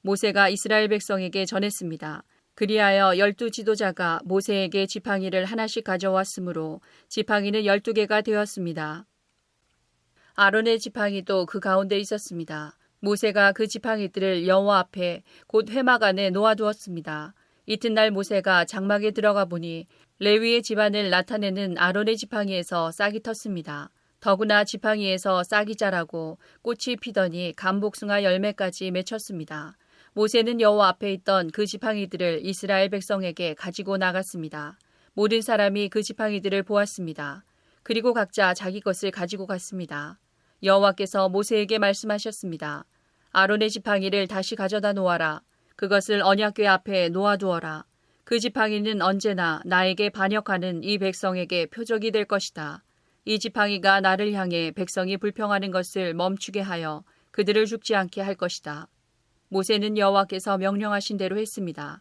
모세가 0.00 0.48
이스라엘 0.48 0.88
백성에게 0.88 1.44
전했습니다. 1.44 2.24
그리하여 2.54 3.18
열두 3.18 3.50
지도자가 3.50 4.20
모세에게 4.24 4.86
지팡이를 4.86 5.44
하나씩 5.44 5.84
가져왔으므로 5.84 6.80
지팡이는 7.10 7.66
열두 7.66 7.92
개가 7.92 8.22
되었습니다. 8.22 9.04
아론의 10.32 10.78
지팡이도 10.78 11.44
그 11.44 11.60
가운데 11.60 11.98
있었습니다. 11.98 12.77
모세가 13.00 13.52
그 13.52 13.66
지팡이들을 13.66 14.46
여호와 14.46 14.78
앞에 14.80 15.22
곧 15.46 15.70
회막 15.70 16.02
안에 16.02 16.30
놓아두었습니다. 16.30 17.34
이튿날 17.66 18.10
모세가 18.10 18.64
장막에 18.64 19.10
들어가 19.10 19.44
보니 19.44 19.86
레위의 20.18 20.62
집안을 20.62 21.10
나타내는 21.10 21.78
아론의 21.78 22.16
지팡이에서 22.16 22.90
싹이 22.90 23.20
텄습니다. 23.20 23.90
더구나 24.20 24.64
지팡이에서 24.64 25.44
싹이 25.44 25.76
자라고 25.76 26.38
꽃이 26.62 26.96
피더니 27.00 27.52
감복숭아 27.54 28.24
열매까지 28.24 28.90
맺혔습니다. 28.90 29.76
모세는 30.14 30.60
여호와 30.60 30.88
앞에 30.88 31.12
있던 31.12 31.50
그 31.52 31.66
지팡이들을 31.66 32.40
이스라엘 32.42 32.88
백성에게 32.88 33.54
가지고 33.54 33.96
나갔습니다. 33.96 34.76
모든 35.12 35.40
사람이 35.40 35.88
그 35.90 36.02
지팡이들을 36.02 36.64
보았습니다. 36.64 37.44
그리고 37.84 38.12
각자 38.12 38.54
자기 38.54 38.80
것을 38.80 39.12
가지고 39.12 39.46
갔습니다. 39.46 40.18
여호와께서 40.62 41.28
모세에게 41.28 41.78
말씀하셨습니다. 41.78 42.84
아론의 43.32 43.70
지팡이를 43.70 44.26
다시 44.26 44.56
가져다 44.56 44.92
놓아라. 44.92 45.42
그것을 45.76 46.22
언약궤 46.22 46.66
앞에 46.66 47.08
놓아두어라. 47.10 47.84
그 48.24 48.40
지팡이는 48.40 49.00
언제나 49.00 49.62
나에게 49.64 50.10
반역하는 50.10 50.82
이 50.82 50.98
백성에게 50.98 51.66
표적이 51.66 52.10
될 52.10 52.24
것이다. 52.24 52.82
이 53.24 53.38
지팡이가 53.38 54.00
나를 54.00 54.32
향해 54.32 54.70
백성이 54.70 55.16
불평하는 55.16 55.70
것을 55.70 56.14
멈추게 56.14 56.60
하여 56.60 57.04
그들을 57.30 57.66
죽지 57.66 57.94
않게 57.94 58.20
할 58.20 58.34
것이다. 58.34 58.88
모세는 59.48 59.96
여호와께서 59.96 60.58
명령하신 60.58 61.16
대로 61.16 61.38
했습니다. 61.38 62.00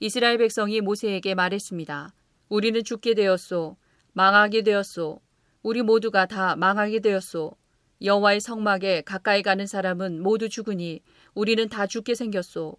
이스라엘 0.00 0.38
백성이 0.38 0.80
모세에게 0.80 1.34
말했습니다. 1.34 2.14
우리는 2.48 2.84
죽게 2.84 3.14
되었소. 3.14 3.76
망하게 4.12 4.62
되었소. 4.62 5.20
우리 5.62 5.82
모두가 5.82 6.26
다 6.26 6.56
망하게 6.56 7.00
되었소. 7.00 7.56
여호와의 8.02 8.40
성막에 8.40 9.02
가까이 9.02 9.42
가는 9.42 9.66
사람은 9.66 10.22
모두 10.22 10.48
죽으니 10.48 11.00
우리는 11.34 11.68
다 11.68 11.86
죽게 11.86 12.14
생겼소. 12.14 12.76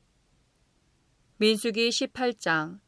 민수기 1.38 1.90
18장 1.90 2.80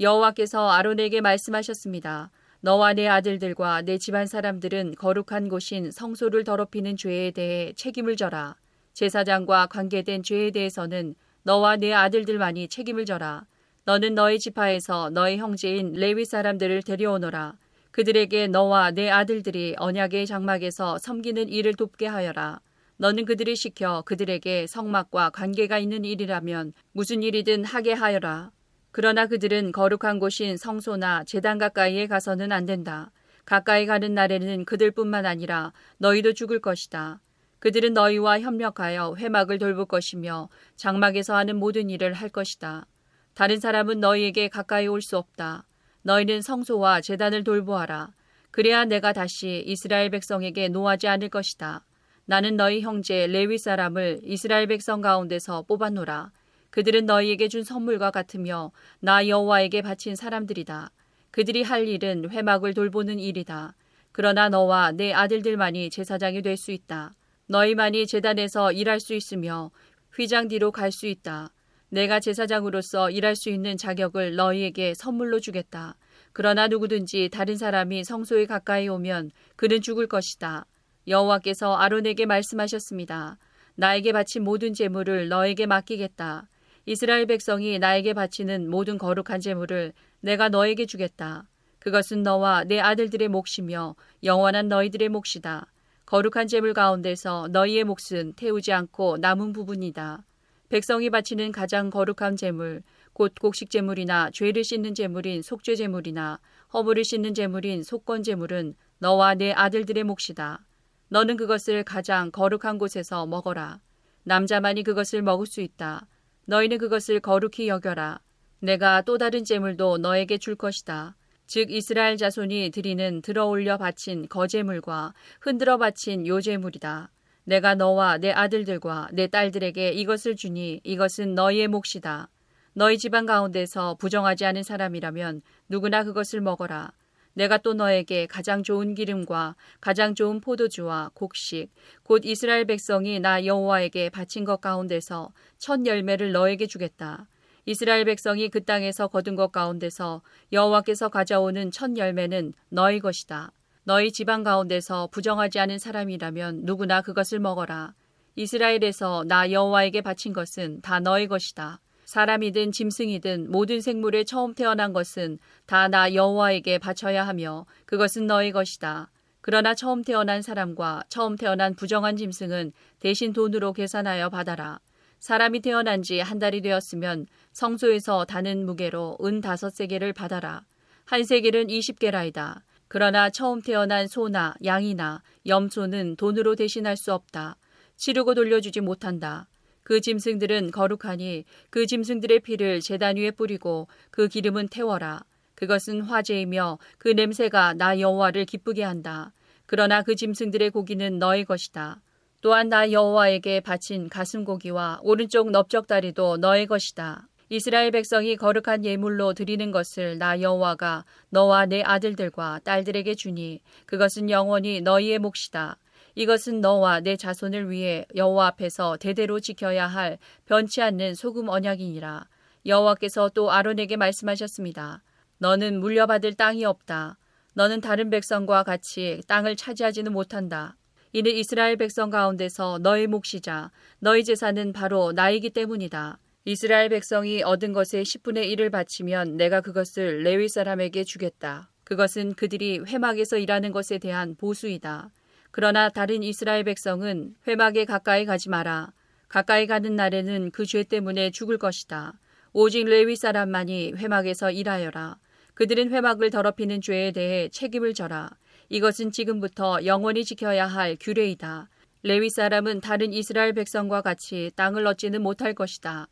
여호와께서 0.00 0.70
아론에게 0.70 1.20
말씀하셨습니다. 1.20 2.30
너와 2.60 2.94
내 2.94 3.06
아들들과 3.06 3.82
내 3.82 3.98
집안 3.98 4.26
사람들은 4.26 4.96
거룩한 4.96 5.48
곳인 5.48 5.92
성소를 5.92 6.42
더럽히는 6.42 6.96
죄에 6.96 7.30
대해 7.30 7.72
책임을 7.74 8.16
져라. 8.16 8.56
제사장과 8.94 9.66
관계된 9.66 10.24
죄에 10.24 10.50
대해서는 10.50 11.14
너와 11.44 11.76
내 11.76 11.92
아들들만이 11.92 12.68
책임을 12.68 13.04
져라. 13.04 13.46
너는 13.84 14.14
너의 14.16 14.40
지파에서 14.40 15.10
너의 15.10 15.38
형제인 15.38 15.92
레위 15.92 16.24
사람들을 16.24 16.82
데려오너라. 16.82 17.56
그들에게 17.90 18.48
너와 18.48 18.90
내 18.92 19.08
아들들이 19.10 19.74
언약의 19.78 20.26
장막에서 20.26 20.98
섬기는 20.98 21.48
일을 21.48 21.74
돕게 21.74 22.06
하여라. 22.06 22.60
너는 22.96 23.24
그들을 23.24 23.54
시켜 23.56 24.02
그들에게 24.02 24.66
성막과 24.66 25.30
관계가 25.30 25.78
있는 25.78 26.04
일이라면 26.04 26.72
무슨 26.92 27.22
일이든 27.22 27.64
하게 27.64 27.92
하여라. 27.92 28.50
그러나 28.90 29.26
그들은 29.26 29.72
거룩한 29.72 30.18
곳인 30.18 30.56
성소나 30.56 31.24
제단 31.24 31.58
가까이에 31.58 32.06
가서는 32.06 32.52
안 32.52 32.66
된다. 32.66 33.10
가까이 33.44 33.86
가는 33.86 34.14
날에는 34.14 34.64
그들뿐만 34.64 35.24
아니라 35.26 35.72
너희도 35.98 36.34
죽을 36.34 36.60
것이다. 36.60 37.20
그들은 37.60 37.94
너희와 37.94 38.40
협력하여 38.40 39.14
회막을 39.18 39.58
돌볼 39.58 39.86
것이며 39.86 40.48
장막에서 40.76 41.34
하는 41.34 41.56
모든 41.56 41.90
일을 41.90 42.12
할 42.12 42.28
것이다. 42.28 42.86
다른 43.34 43.58
사람은 43.60 44.00
너희에게 44.00 44.48
가까이 44.48 44.86
올 44.86 45.00
수 45.00 45.16
없다. 45.16 45.67
너희는 46.02 46.42
성소와 46.42 47.00
제단을 47.00 47.44
돌보아라. 47.44 48.12
그래야 48.50 48.84
내가 48.84 49.12
다시 49.12 49.62
이스라엘 49.66 50.10
백성에게 50.10 50.68
노하지 50.68 51.08
않을 51.08 51.28
것이다. 51.28 51.84
나는 52.24 52.56
너희 52.56 52.80
형제 52.80 53.26
레위 53.26 53.58
사람을 53.58 54.20
이스라엘 54.22 54.66
백성 54.66 55.00
가운데서 55.00 55.62
뽑아노라. 55.62 56.30
그들은 56.70 57.06
너희에게 57.06 57.48
준 57.48 57.64
선물과 57.64 58.10
같으며 58.10 58.72
나 59.00 59.26
여호와에게 59.26 59.82
바친 59.82 60.14
사람들이다. 60.16 60.90
그들이 61.30 61.62
할 61.62 61.88
일은 61.88 62.30
회막을 62.30 62.74
돌보는 62.74 63.18
일이다. 63.18 63.74
그러나 64.12 64.48
너와 64.48 64.92
내 64.92 65.12
아들들만이 65.12 65.90
제사장이 65.90 66.42
될 66.42 66.56
수 66.56 66.72
있다. 66.72 67.12
너희만이 67.46 68.06
재단에서 68.06 68.72
일할 68.72 69.00
수 69.00 69.14
있으며 69.14 69.70
휘장 70.14 70.48
뒤로 70.48 70.70
갈 70.72 70.90
수 70.92 71.06
있다. 71.06 71.50
내가 71.90 72.20
제사장으로서 72.20 73.10
일할 73.10 73.34
수 73.34 73.48
있는 73.48 73.76
자격을 73.76 74.36
너희에게 74.36 74.94
선물로 74.94 75.40
주겠다. 75.40 75.96
그러나 76.32 76.68
누구든지 76.68 77.30
다른 77.32 77.56
사람이 77.56 78.04
성소에 78.04 78.46
가까이 78.46 78.88
오면 78.88 79.30
그는 79.56 79.80
죽을 79.80 80.06
것이다. 80.06 80.66
여호와께서 81.06 81.76
아론에게 81.76 82.26
말씀하셨습니다. 82.26 83.38
나에게 83.76 84.12
바친 84.12 84.44
모든 84.44 84.74
재물을 84.74 85.28
너에게 85.28 85.66
맡기겠다. 85.66 86.48
이스라엘 86.84 87.26
백성이 87.26 87.78
나에게 87.78 88.12
바치는 88.12 88.68
모든 88.70 88.98
거룩한 88.98 89.40
재물을 89.40 89.92
내가 90.20 90.48
너에게 90.48 90.84
주겠다. 90.84 91.48
그것은 91.78 92.22
너와 92.22 92.64
내 92.64 92.80
아들들의 92.80 93.28
몫이며 93.28 93.94
영원한 94.24 94.68
너희들의 94.68 95.08
몫이다. 95.08 95.66
거룩한 96.06 96.46
재물 96.48 96.74
가운데서 96.74 97.48
너희의 97.50 97.84
몫은 97.84 98.34
태우지 98.36 98.72
않고 98.72 99.18
남은 99.18 99.52
부분이다. 99.52 100.24
백성이 100.68 101.08
바치는 101.08 101.50
가장 101.52 101.88
거룩한 101.88 102.36
재물, 102.36 102.82
곧 103.14 103.32
곡식 103.40 103.70
재물이나 103.70 104.30
죄를 104.30 104.64
씻는 104.64 104.94
재물인 104.94 105.40
속죄 105.40 105.74
재물이나 105.76 106.40
허물을 106.74 107.04
씻는 107.04 107.32
재물인 107.32 107.82
속건 107.82 108.22
재물은 108.22 108.74
너와 108.98 109.34
내 109.34 109.52
아들들의 109.52 110.04
몫이다. 110.04 110.66
너는 111.08 111.38
그것을 111.38 111.84
가장 111.84 112.30
거룩한 112.30 112.76
곳에서 112.76 113.26
먹어라. 113.26 113.80
남자만이 114.24 114.82
그것을 114.82 115.22
먹을 115.22 115.46
수 115.46 115.62
있다. 115.62 116.06
너희는 116.44 116.76
그것을 116.76 117.20
거룩히 117.20 117.68
여겨라. 117.68 118.20
내가 118.60 119.00
또 119.02 119.16
다른 119.16 119.44
재물도 119.44 119.98
너에게 119.98 120.36
줄 120.36 120.54
것이다. 120.54 121.16
즉 121.46 121.70
이스라엘 121.70 122.18
자손이 122.18 122.70
드리는 122.72 123.22
들어 123.22 123.46
올려 123.46 123.78
바친 123.78 124.28
거제물과 124.28 125.14
흔들어 125.40 125.78
바친 125.78 126.26
요제물이다. 126.26 127.10
내가 127.48 127.74
너와 127.74 128.18
내 128.18 128.30
아들들과 128.30 129.08
내 129.10 129.26
딸들에게 129.26 129.92
이것을 129.92 130.36
주니 130.36 130.82
이것은 130.84 131.34
너희의 131.34 131.68
몫이다. 131.68 132.28
너희 132.74 132.98
집안 132.98 133.24
가운데서 133.24 133.94
부정하지 133.94 134.44
않은 134.44 134.62
사람이라면 134.62 135.40
누구나 135.70 136.04
그것을 136.04 136.42
먹어라. 136.42 136.92
내가 137.32 137.56
또 137.56 137.72
너에게 137.72 138.26
가장 138.26 138.62
좋은 138.62 138.94
기름과 138.94 139.56
가장 139.80 140.14
좋은 140.14 140.42
포도주와 140.42 141.10
곡식 141.14 141.70
곧 142.02 142.26
이스라엘 142.26 142.66
백성이 142.66 143.18
나 143.18 143.42
여호와에게 143.42 144.10
바친 144.10 144.44
것 144.44 144.60
가운데서 144.60 145.32
첫 145.56 145.86
열매를 145.86 146.32
너에게 146.32 146.66
주겠다. 146.66 147.28
이스라엘 147.64 148.04
백성이 148.04 148.50
그 148.50 148.62
땅에서 148.62 149.08
거둔 149.08 149.36
것 149.36 149.52
가운데서 149.52 150.20
여호와께서 150.52 151.08
가져오는 151.08 151.70
첫 151.70 151.96
열매는 151.96 152.52
너희 152.68 153.00
것이다. 153.00 153.52
너희 153.88 154.12
집안 154.12 154.44
가운데서 154.44 155.08
부정하지 155.10 155.60
않은 155.60 155.78
사람이라면 155.78 156.60
누구나 156.64 157.00
그것을 157.00 157.38
먹어라. 157.38 157.94
이스라엘에서 158.36 159.24
나 159.26 159.50
여호와에게 159.50 160.02
바친 160.02 160.34
것은 160.34 160.82
다 160.82 161.00
너희 161.00 161.26
것이다. 161.26 161.80
사람이든 162.04 162.72
짐승이든 162.72 163.50
모든 163.50 163.80
생물에 163.80 164.24
처음 164.24 164.52
태어난 164.52 164.92
것은 164.92 165.38
다 165.64 165.88
나 165.88 166.12
여호와에게 166.12 166.76
바쳐야 166.76 167.26
하며 167.26 167.64
그것은 167.86 168.26
너희 168.26 168.52
것이다. 168.52 169.10
그러나 169.40 169.74
처음 169.74 170.02
태어난 170.02 170.42
사람과 170.42 171.04
처음 171.08 171.36
태어난 171.36 171.74
부정한 171.74 172.18
짐승은 172.18 172.72
대신 173.00 173.32
돈으로 173.32 173.72
계산하여 173.72 174.28
받아라. 174.28 174.80
사람이 175.18 175.60
태어난 175.60 176.02
지 176.02 176.20
한 176.20 176.38
달이 176.38 176.60
되었으면 176.60 177.24
성소에서 177.54 178.26
다는 178.26 178.66
무게로 178.66 179.16
은 179.24 179.40
다섯 179.40 179.70
세계를 179.70 180.12
받아라. 180.12 180.66
한 181.06 181.24
세계는 181.24 181.70
이십 181.70 181.98
개라이다. 181.98 182.64
그러나 182.88 183.30
처음 183.30 183.60
태어난 183.60 184.06
소나 184.06 184.54
양이나 184.64 185.22
염소는 185.46 186.16
돈으로 186.16 186.56
대신할 186.56 186.96
수 186.96 187.12
없다. 187.12 187.56
치르고 187.96 188.34
돌려주지 188.34 188.80
못한다. 188.80 189.46
그 189.82 190.00
짐승들은 190.00 190.70
거룩하니 190.70 191.44
그 191.70 191.86
짐승들의 191.86 192.40
피를 192.40 192.80
제단 192.80 193.16
위에 193.16 193.30
뿌리고 193.30 193.88
그 194.10 194.28
기름은 194.28 194.68
태워라. 194.68 195.24
그것은 195.54 196.02
화제이며 196.02 196.78
그 196.98 197.08
냄새가 197.08 197.74
나 197.74 197.98
여호와를 197.98 198.44
기쁘게 198.44 198.82
한다. 198.82 199.32
그러나 199.66 200.02
그 200.02 200.14
짐승들의 200.14 200.70
고기는 200.70 201.18
너의 201.18 201.44
것이다. 201.44 202.00
또한 202.40 202.68
나 202.68 202.92
여호와에게 202.92 203.60
바친 203.60 204.08
가슴고기와 204.08 205.00
오른쪽 205.02 205.50
넓적다리도 205.50 206.36
너의 206.36 206.66
것이다. 206.66 207.26
이스라엘 207.50 207.90
백성이 207.90 208.36
거룩한 208.36 208.84
예물로 208.84 209.32
드리는 209.32 209.70
것을 209.70 210.18
나 210.18 210.40
여호와가 210.40 211.06
너와 211.30 211.64
내 211.66 211.82
아들들과 211.82 212.60
딸들에게 212.62 213.14
주니 213.14 213.62
그것은 213.86 214.28
영원히 214.28 214.82
너희의 214.82 215.18
몫이다. 215.18 215.78
이것은 216.14 216.60
너와 216.60 217.00
내 217.00 217.16
자손을 217.16 217.70
위해 217.70 218.04
여호와 218.14 218.48
앞에서 218.48 218.98
대대로 218.98 219.40
지켜야 219.40 219.86
할 219.86 220.18
변치 220.44 220.82
않는 220.82 221.14
소금 221.14 221.48
언약이니라. 221.48 222.26
여호와께서 222.66 223.30
또 223.30 223.50
아론에게 223.50 223.96
말씀하셨습니다. 223.96 225.02
너는 225.38 225.80
물려받을 225.80 226.34
땅이 226.34 226.66
없다. 226.66 227.16
너는 227.54 227.80
다른 227.80 228.10
백성과 228.10 228.62
같이 228.62 229.22
땅을 229.26 229.56
차지하지는 229.56 230.12
못한다. 230.12 230.76
이는 231.12 231.32
이스라엘 231.32 231.76
백성 231.76 232.10
가운데서 232.10 232.80
너의 232.82 233.06
몫이자 233.06 233.70
너의 234.00 234.24
재산은 234.24 234.74
바로 234.74 235.12
나이기 235.12 235.50
때문이다. 235.50 236.18
이스라엘 236.44 236.88
백성이 236.88 237.42
얻은 237.42 237.72
것의 237.72 238.04
10분의 238.04 238.56
1을 238.56 238.70
바치면 238.72 239.36
내가 239.36 239.60
그것을 239.60 240.22
레위 240.22 240.48
사람에게 240.48 241.04
주겠다. 241.04 241.70
그것은 241.84 242.34
그들이 242.34 242.80
회막에서 242.86 243.38
일하는 243.38 243.72
것에 243.72 243.98
대한 243.98 244.34
보수이다. 244.36 245.10
그러나 245.50 245.88
다른 245.88 246.22
이스라엘 246.22 246.64
백성은 246.64 247.34
회막에 247.46 247.84
가까이 247.84 248.24
가지 248.24 248.48
마라. 248.48 248.92
가까이 249.28 249.66
가는 249.66 249.94
날에는 249.94 250.50
그 250.52 250.64
죄 250.64 250.84
때문에 250.84 251.30
죽을 251.30 251.58
것이다. 251.58 252.18
오직 252.52 252.84
레위 252.84 253.14
사람만이 253.16 253.94
회막에서 253.96 254.50
일하여라. 254.50 255.18
그들은 255.54 255.90
회막을 255.90 256.30
더럽히는 256.30 256.80
죄에 256.80 257.12
대해 257.12 257.48
책임을 257.50 257.92
져라. 257.92 258.30
이것은 258.70 259.12
지금부터 259.12 259.84
영원히 259.84 260.24
지켜야 260.24 260.66
할 260.66 260.96
규례이다. 260.98 261.68
레위 262.04 262.30
사람은 262.30 262.80
다른 262.80 263.12
이스라엘 263.12 263.52
백성과 263.52 264.02
같이 264.02 264.50
땅을 264.56 264.86
얻지는 264.86 265.20
못할 265.20 265.52
것이다. 265.52 266.06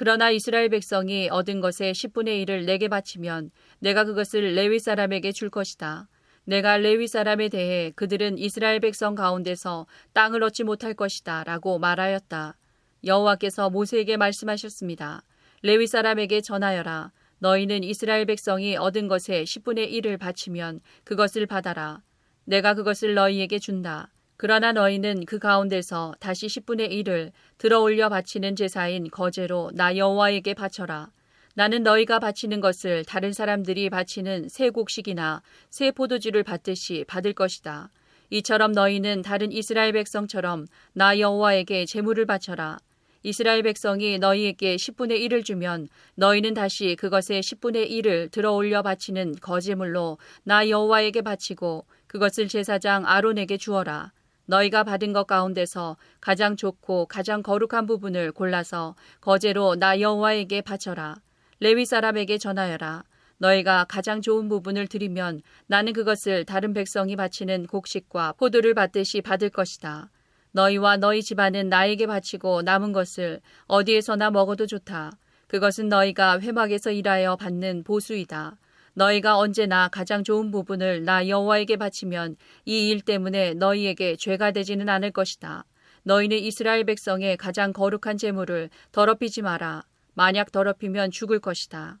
그러나 0.00 0.30
이스라엘 0.30 0.68
백성이 0.68 1.28
얻은 1.28 1.60
것의 1.60 1.92
10분의 1.92 2.46
1을 2.46 2.66
내게 2.66 2.86
바치면 2.86 3.50
내가 3.80 4.04
그것을 4.04 4.54
레위 4.54 4.78
사람에게 4.78 5.32
줄 5.32 5.50
것이다. 5.50 6.08
내가 6.44 6.76
레위 6.76 7.08
사람에 7.08 7.48
대해 7.48 7.90
그들은 7.96 8.38
이스라엘 8.38 8.78
백성 8.78 9.16
가운데서 9.16 9.88
땅을 10.12 10.44
얻지 10.44 10.62
못할 10.62 10.94
것이다 10.94 11.42
라고 11.42 11.80
말하였다. 11.80 12.56
여호와께서 13.02 13.70
모세에게 13.70 14.16
말씀하셨습니다. 14.16 15.24
레위 15.62 15.88
사람에게 15.88 16.42
전하여라. 16.42 17.10
너희는 17.40 17.82
이스라엘 17.82 18.24
백성이 18.24 18.76
얻은 18.76 19.08
것의 19.08 19.46
10분의 19.46 19.90
1을 19.94 20.20
바치면 20.20 20.78
그것을 21.02 21.46
받아라. 21.46 22.02
내가 22.44 22.74
그것을 22.74 23.14
너희에게 23.14 23.58
준다. 23.58 24.12
그러나 24.40 24.70
너희는 24.70 25.24
그 25.24 25.40
가운데서 25.40 26.14
다시 26.20 26.46
10분의 26.46 26.92
1을 26.92 27.32
들어 27.58 27.80
올려 27.80 28.08
바치는 28.08 28.54
제사인 28.54 29.10
거제로 29.10 29.72
나 29.74 29.96
여호와에게 29.96 30.54
바쳐라. 30.54 31.10
나는 31.54 31.82
너희가 31.82 32.20
바치는 32.20 32.60
것을 32.60 33.04
다른 33.04 33.32
사람들이 33.32 33.90
바치는 33.90 34.48
새 34.48 34.70
곡식이나 34.70 35.42
새 35.70 35.90
포도주를 35.90 36.44
받듯이 36.44 37.04
받을 37.08 37.32
것이다. 37.32 37.90
이처럼 38.30 38.70
너희는 38.70 39.22
다른 39.22 39.50
이스라엘 39.50 39.90
백성처럼 39.90 40.66
나 40.92 41.18
여호와에게 41.18 41.84
제물을 41.86 42.24
바쳐라. 42.24 42.78
이스라엘 43.24 43.64
백성이 43.64 44.20
너희에게 44.20 44.76
10분의 44.76 45.20
1을 45.26 45.44
주면 45.44 45.88
너희는 46.14 46.54
다시 46.54 46.94
그것의 46.94 47.42
10분의 47.42 47.90
1을 47.90 48.30
들어 48.30 48.52
올려 48.52 48.82
바치는 48.82 49.34
거제물로 49.40 50.18
나 50.44 50.68
여호와에게 50.68 51.22
바치고 51.22 51.86
그것을 52.06 52.46
제사장 52.46 53.04
아론에게 53.04 53.56
주어라. 53.56 54.12
너희가 54.48 54.82
받은 54.82 55.12
것 55.12 55.26
가운데서 55.26 55.98
가장 56.22 56.56
좋고 56.56 57.06
가장 57.06 57.42
거룩한 57.42 57.86
부분을 57.86 58.32
골라서 58.32 58.96
거제로 59.20 59.76
나 59.76 60.00
여호와에게 60.00 60.62
바쳐라. 60.62 61.16
레위 61.60 61.84
사람에게 61.84 62.38
전하여라. 62.38 63.04
너희가 63.36 63.84
가장 63.84 64.22
좋은 64.22 64.48
부분을 64.48 64.86
드리면 64.86 65.42
나는 65.66 65.92
그것을 65.92 66.46
다른 66.46 66.72
백성이 66.72 67.14
바치는 67.14 67.66
곡식과 67.66 68.32
포도를 68.38 68.72
받듯이 68.72 69.20
받을 69.20 69.50
것이다. 69.50 70.10
너희와 70.52 70.96
너희 70.96 71.22
집안은 71.22 71.68
나에게 71.68 72.06
바치고 72.06 72.62
남은 72.62 72.92
것을 72.92 73.40
어디에서나 73.66 74.30
먹어도 74.30 74.66
좋다. 74.66 75.12
그것은 75.46 75.90
너희가 75.90 76.40
회막에서 76.40 76.90
일하여 76.90 77.36
받는 77.36 77.84
보수이다. 77.84 78.56
너희가 78.98 79.38
언제나 79.38 79.86
가장 79.88 80.24
좋은 80.24 80.50
부분을 80.50 81.04
나 81.04 81.28
여호와에게 81.28 81.76
바치면 81.76 82.34
이 82.66 82.88
일 82.90 83.00
때문에 83.00 83.54
너희에게 83.54 84.16
죄가 84.16 84.50
되지는 84.50 84.88
않을 84.88 85.12
것이다. 85.12 85.64
너희는 86.02 86.36
이스라엘 86.38 86.82
백성의 86.84 87.36
가장 87.36 87.72
거룩한 87.72 88.16
제물을 88.16 88.70
더럽히지 88.90 89.42
마라. 89.42 89.84
만약 90.14 90.50
더럽히면 90.50 91.12
죽을 91.12 91.38
것이다. 91.38 92.00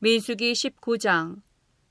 민수기 0.00 0.52
19장 0.52 1.36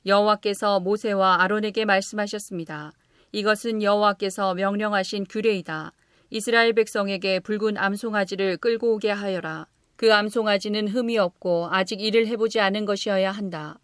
여호와께서 0.05 0.81
모세와 0.81 1.41
아론에게 1.41 1.85
말씀하셨습니다. 1.85 2.91
이것은 3.31 3.81
여호와께서 3.83 4.53
명령하신 4.55 5.27
규례이다. 5.29 5.93
이스라엘 6.29 6.73
백성에게 6.73 7.39
붉은 7.39 7.77
암송아지를 7.77 8.57
끌고 8.57 8.95
오게 8.95 9.11
하여라. 9.11 9.67
그 9.95 10.13
암송아지는 10.13 10.89
흠이 10.89 11.17
없고 11.17 11.69
아직 11.71 12.01
일을 12.01 12.27
해보지 12.27 12.59
않은 12.59 12.83
것이어야 12.83 13.31
한다. 13.31 13.79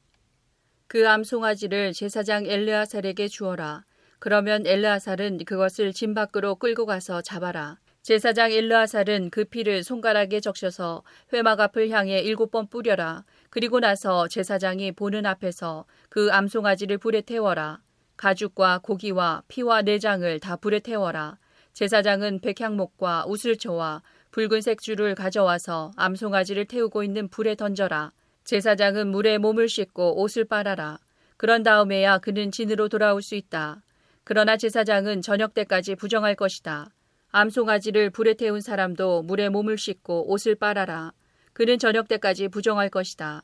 그 0.88 1.10
암송아지를 1.10 1.94
제사장 1.94 2.46
엘르아살에게 2.46 3.28
주어라. 3.28 3.84
그러면 4.20 4.68
엘르아살은 4.68 5.40
그것을 5.46 5.94
진 5.94 6.14
밖으로 6.14 6.56
끌고 6.56 6.86
가서 6.86 7.24
잡아라. 7.24 7.80
제사장 8.04 8.52
엘르아살은 8.52 9.32
그 9.32 9.46
피를 9.46 9.84
손가락에 9.84 10.40
적셔서 10.40 11.02
회막 11.34 11.60
앞을 11.60 11.90
향해 11.90 12.20
일곱 12.20 12.52
번 12.52 12.68
뿌려라. 12.68 13.26
그리고 13.50 13.80
나서 13.80 14.28
제사장이 14.28 14.92
보는 14.92 15.26
앞에서 15.26 15.86
그 16.10 16.30
암송아지를 16.32 17.00
불에 17.00 17.22
태워라. 17.22 17.82
가죽과 18.16 18.82
고기와 18.84 19.42
피와 19.48 19.82
내장을 19.82 20.40
다 20.40 20.56
불에 20.56 20.80
태워라. 20.80 21.40
제사장은 21.74 22.42
백향목과 22.42 23.26
우슬초와 23.28 24.04
붉은색 24.30 24.82
줄을 24.82 25.16
가져와서 25.16 25.94
암송아지를 25.96 26.66
태우고 26.66 27.04
있는 27.04 27.28
불에 27.28 27.56
던져라. 27.56 28.12
제사장은 28.46 29.08
물에 29.08 29.40
몸을 29.40 29.68
씻고 29.68 30.22
옷을 30.22 30.46
빨아라. 30.46 31.00
그런 31.36 31.64
다음에야 31.64 32.20
그는 32.20 32.52
진으로 32.52 32.90
돌아올 32.90 33.24
수 33.24 33.34
있다. 33.34 33.82
그러나 34.24 34.56
제사장은 34.56 35.22
저녁 35.22 35.56
때까지 35.56 35.96
부정할 35.96 36.36
것이다. 36.36 36.94
암송아지를 37.32 38.12
불에 38.12 38.36
태운 38.36 38.62
사람도 38.62 39.24
물에 39.24 39.50
몸을 39.50 39.80
씻고 39.80 40.32
옷을 40.32 40.54
빨아라. 40.56 41.12
그는 41.54 41.80
저녁 41.80 42.08
때까지 42.08 42.48
부정할 42.50 42.90
것이다. 42.90 43.42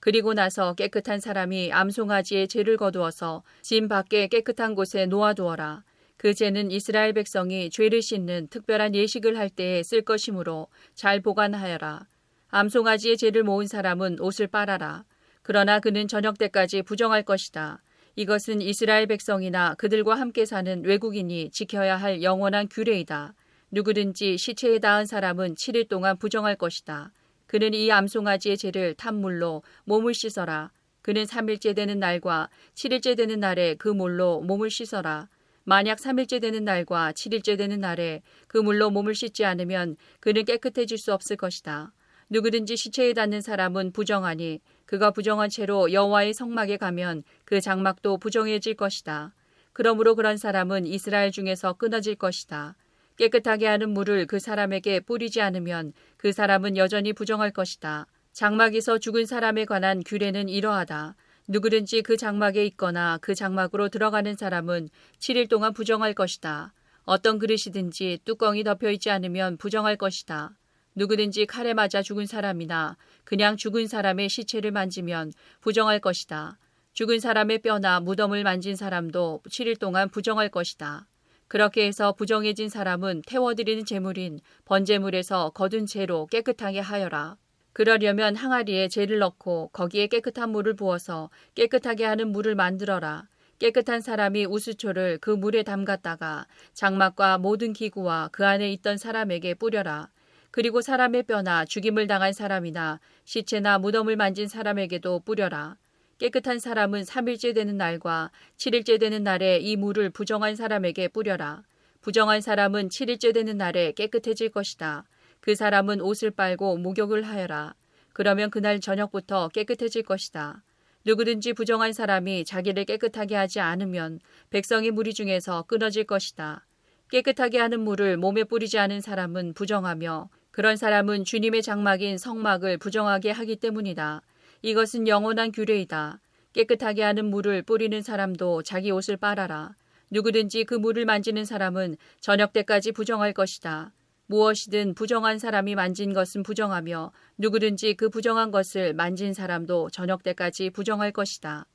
그리고 0.00 0.34
나서 0.34 0.74
깨끗한 0.74 1.20
사람이 1.20 1.72
암송아지의 1.72 2.48
죄를 2.48 2.76
거두어서 2.76 3.42
진 3.62 3.88
밖에 3.88 4.26
깨끗한 4.26 4.74
곳에 4.74 5.06
놓아두어라. 5.06 5.82
그 6.18 6.34
죄는 6.34 6.70
이스라엘 6.70 7.14
백성이 7.14 7.70
죄를 7.70 8.02
씻는 8.02 8.48
특별한 8.48 8.94
예식을 8.94 9.38
할 9.38 9.48
때에 9.48 9.82
쓸 9.82 10.02
것이므로 10.02 10.68
잘 10.94 11.20
보관하여라. 11.20 12.06
암송아지의 12.54 13.16
죄를 13.16 13.44
모은 13.44 13.66
사람은 13.66 14.20
옷을 14.20 14.46
빨아라. 14.46 15.04
그러나 15.40 15.80
그는 15.80 16.06
저녁 16.06 16.36
때까지 16.36 16.82
부정할 16.82 17.22
것이다. 17.22 17.82
이것은 18.14 18.60
이스라엘 18.60 19.06
백성이나 19.06 19.74
그들과 19.76 20.16
함께 20.16 20.44
사는 20.44 20.84
외국인이 20.84 21.50
지켜야 21.50 21.96
할 21.96 22.22
영원한 22.22 22.68
규례이다. 22.68 23.32
누구든지 23.70 24.36
시체에 24.36 24.80
닿은 24.80 25.06
사람은 25.06 25.54
7일 25.54 25.88
동안 25.88 26.18
부정할 26.18 26.56
것이다. 26.56 27.10
그는 27.46 27.72
이 27.72 27.90
암송아지의 27.90 28.58
죄를 28.58 28.94
탄물로 28.96 29.62
몸을 29.84 30.12
씻어라. 30.12 30.72
그는 31.00 31.24
3일째 31.24 31.74
되는 31.74 31.98
날과 31.98 32.50
7일째 32.74 33.16
되는 33.16 33.40
날에 33.40 33.76
그 33.76 33.88
물로 33.88 34.42
몸을 34.42 34.68
씻어라. 34.68 35.30
만약 35.64 35.96
3일째 35.96 36.42
되는 36.42 36.64
날과 36.64 37.12
7일째 37.12 37.56
되는 37.56 37.80
날에 37.80 38.20
그 38.46 38.58
물로 38.58 38.90
몸을 38.90 39.14
씻지 39.14 39.46
않으면 39.46 39.96
그는 40.20 40.44
깨끗해질 40.44 40.98
수 40.98 41.14
없을 41.14 41.36
것이다. 41.36 41.94
누구든지 42.32 42.78
시체에 42.78 43.12
닿는 43.12 43.42
사람은 43.42 43.92
부정하니 43.92 44.62
그가 44.86 45.10
부정한 45.10 45.50
채로 45.50 45.92
여호와의 45.92 46.32
성막에 46.32 46.78
가면 46.78 47.24
그 47.44 47.60
장막도 47.60 48.16
부정해질 48.16 48.72
것이다. 48.74 49.34
그러므로 49.74 50.14
그런 50.14 50.38
사람은 50.38 50.86
이스라엘 50.86 51.30
중에서 51.30 51.74
끊어질 51.74 52.14
것이다. 52.14 52.74
깨끗하게 53.18 53.66
하는 53.66 53.90
물을 53.90 54.26
그 54.26 54.38
사람에게 54.38 55.00
뿌리지 55.00 55.42
않으면 55.42 55.92
그 56.16 56.32
사람은 56.32 56.78
여전히 56.78 57.12
부정할 57.12 57.50
것이다. 57.50 58.06
장막에서 58.32 58.96
죽은 58.96 59.26
사람에 59.26 59.66
관한 59.66 60.02
규례는 60.02 60.48
이러하다. 60.48 61.16
누구든지 61.48 62.00
그 62.00 62.16
장막에 62.16 62.64
있거나 62.64 63.18
그 63.20 63.34
장막으로 63.34 63.90
들어가는 63.90 64.34
사람은 64.36 64.88
7일 65.18 65.50
동안 65.50 65.74
부정할 65.74 66.14
것이다. 66.14 66.72
어떤 67.04 67.38
그릇이든지 67.38 68.20
뚜껑이 68.24 68.64
덮여 68.64 68.90
있지 68.90 69.10
않으면 69.10 69.58
부정할 69.58 69.96
것이다. 69.96 70.56
누구든지 70.94 71.46
칼에 71.46 71.74
맞아 71.74 72.02
죽은 72.02 72.26
사람이나 72.26 72.96
그냥 73.24 73.56
죽은 73.56 73.86
사람의 73.86 74.28
시체를 74.28 74.70
만지면 74.70 75.32
부정할 75.60 76.00
것이다. 76.00 76.58
죽은 76.92 77.20
사람의 77.20 77.60
뼈나 77.60 78.00
무덤을 78.00 78.42
만진 78.44 78.76
사람도 78.76 79.42
7일 79.48 79.78
동안 79.78 80.10
부정할 80.10 80.50
것이다. 80.50 81.06
그렇게 81.48 81.86
해서 81.86 82.12
부정해진 82.12 82.68
사람은 82.68 83.22
태워드리는 83.26 83.84
제물인 83.84 84.40
번제물에서 84.64 85.50
거둔 85.50 85.86
채로 85.86 86.26
깨끗하게 86.26 86.80
하여라. 86.80 87.36
그러려면 87.72 88.36
항아리에 88.36 88.88
재를 88.88 89.18
넣고 89.18 89.70
거기에 89.72 90.06
깨끗한 90.08 90.50
물을 90.50 90.74
부어서 90.74 91.30
깨끗하게 91.54 92.04
하는 92.04 92.28
물을 92.32 92.54
만들어라. 92.54 93.28
깨끗한 93.58 94.00
사람이 94.00 94.46
우수초를 94.46 95.18
그 95.18 95.30
물에 95.30 95.62
담갔다가 95.62 96.46
장막과 96.74 97.38
모든 97.38 97.72
기구와 97.72 98.30
그 98.32 98.46
안에 98.46 98.70
있던 98.72 98.98
사람에게 98.98 99.54
뿌려라. 99.54 100.10
그리고 100.52 100.82
사람의 100.82 101.22
뼈나 101.22 101.64
죽임을 101.64 102.06
당한 102.06 102.34
사람이나 102.34 103.00
시체나 103.24 103.78
무덤을 103.78 104.16
만진 104.16 104.48
사람에게도 104.48 105.20
뿌려라. 105.20 105.78
깨끗한 106.18 106.58
사람은 106.58 107.02
3일째 107.02 107.54
되는 107.54 107.78
날과 107.78 108.30
7일째 108.58 109.00
되는 109.00 109.24
날에 109.24 109.58
이 109.58 109.76
물을 109.76 110.10
부정한 110.10 110.54
사람에게 110.54 111.08
뿌려라. 111.08 111.62
부정한 112.02 112.42
사람은 112.42 112.90
7일째 112.90 113.32
되는 113.32 113.56
날에 113.56 113.92
깨끗해질 113.92 114.50
것이다. 114.50 115.04
그 115.40 115.54
사람은 115.54 116.02
옷을 116.02 116.30
빨고 116.30 116.76
목욕을 116.76 117.22
하여라. 117.22 117.74
그러면 118.12 118.50
그날 118.50 118.78
저녁부터 118.78 119.48
깨끗해질 119.48 120.02
것이다. 120.02 120.62
누구든지 121.06 121.54
부정한 121.54 121.94
사람이 121.94 122.44
자기를 122.44 122.84
깨끗하게 122.84 123.36
하지 123.36 123.58
않으면 123.60 124.20
백성의 124.50 124.90
무리 124.90 125.14
중에서 125.14 125.62
끊어질 125.62 126.04
것이다. 126.04 126.66
깨끗하게 127.10 127.58
하는 127.58 127.80
물을 127.80 128.18
몸에 128.18 128.44
뿌리지 128.44 128.78
않은 128.78 129.00
사람은 129.00 129.54
부정하며 129.54 130.28
그런 130.52 130.76
사람은 130.76 131.24
주님의 131.24 131.62
장막인 131.62 132.18
성막을 132.18 132.76
부정하게 132.78 133.30
하기 133.30 133.56
때문이다. 133.56 134.20
이것은 134.60 135.08
영원한 135.08 135.50
규례이다. 135.50 136.20
깨끗하게 136.52 137.02
하는 137.02 137.24
물을 137.30 137.62
뿌리는 137.62 138.00
사람도 138.00 138.62
자기 138.62 138.90
옷을 138.90 139.16
빨아라. 139.16 139.74
누구든지 140.10 140.64
그 140.64 140.74
물을 140.74 141.06
만지는 141.06 141.46
사람은 141.46 141.96
저녁 142.20 142.52
때까지 142.52 142.92
부정할 142.92 143.32
것이다. 143.32 143.92
무엇이든 144.26 144.94
부정한 144.94 145.38
사람이 145.38 145.74
만진 145.74 146.12
것은 146.12 146.42
부정하며 146.42 147.12
누구든지 147.38 147.94
그 147.94 148.10
부정한 148.10 148.50
것을 148.50 148.92
만진 148.92 149.32
사람도 149.32 149.88
저녁 149.90 150.22
때까지 150.22 150.68
부정할 150.70 151.12
것이다. 151.12 151.66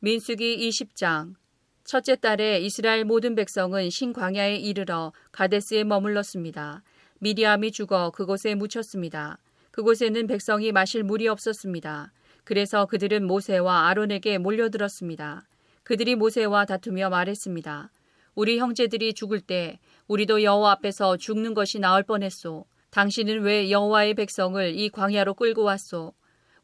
민수기 0.00 0.68
20장 0.68 1.34
첫째 1.84 2.16
달에 2.16 2.60
이스라엘 2.60 3.04
모든 3.04 3.34
백성은 3.34 3.90
신광야에 3.90 4.56
이르러 4.56 5.12
가데스에 5.32 5.84
머물렀습니다. 5.84 6.82
미리암이 7.20 7.72
죽어 7.72 8.10
그곳에 8.10 8.54
묻혔습니다. 8.54 9.38
그곳에는 9.70 10.26
백성이 10.26 10.72
마실 10.72 11.02
물이 11.02 11.28
없었습니다. 11.28 12.12
그래서 12.44 12.86
그들은 12.86 13.26
모세와 13.26 13.88
아론에게 13.88 14.38
몰려들었습니다. 14.38 15.48
그들이 15.82 16.14
모세와 16.16 16.66
다투며 16.66 17.10
말했습니다. 17.10 17.90
우리 18.34 18.58
형제들이 18.58 19.14
죽을 19.14 19.40
때 19.40 19.78
우리도 20.08 20.42
여호와 20.42 20.72
앞에서 20.72 21.16
죽는 21.16 21.54
것이 21.54 21.78
나을 21.78 22.02
뻔했소. 22.02 22.64
당신은 22.90 23.42
왜 23.42 23.70
여호와의 23.70 24.14
백성을 24.14 24.74
이 24.74 24.88
광야로 24.90 25.34
끌고 25.34 25.62
왔소? 25.62 26.12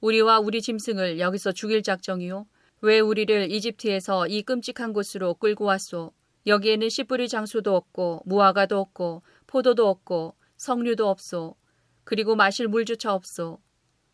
우리와 0.00 0.40
우리 0.40 0.62
짐승을 0.62 1.18
여기서 1.18 1.52
죽일 1.52 1.82
작정이요? 1.82 2.46
왜 2.82 3.00
우리를 3.00 3.50
이집트에서 3.50 4.26
이 4.26 4.42
끔찍한 4.42 4.92
곳으로 4.92 5.34
끌고 5.34 5.64
왔소? 5.64 6.12
여기에는 6.46 6.88
씨 6.88 7.04
뿌릴 7.04 7.28
장소도 7.28 7.74
없고 7.76 8.22
무화과도 8.24 8.78
없고 8.78 9.22
포도도 9.46 9.88
없고 9.88 10.34
석류도 10.60 11.08
없소. 11.08 11.56
그리고 12.04 12.36
마실 12.36 12.68
물조차 12.68 13.14
없소. 13.14 13.60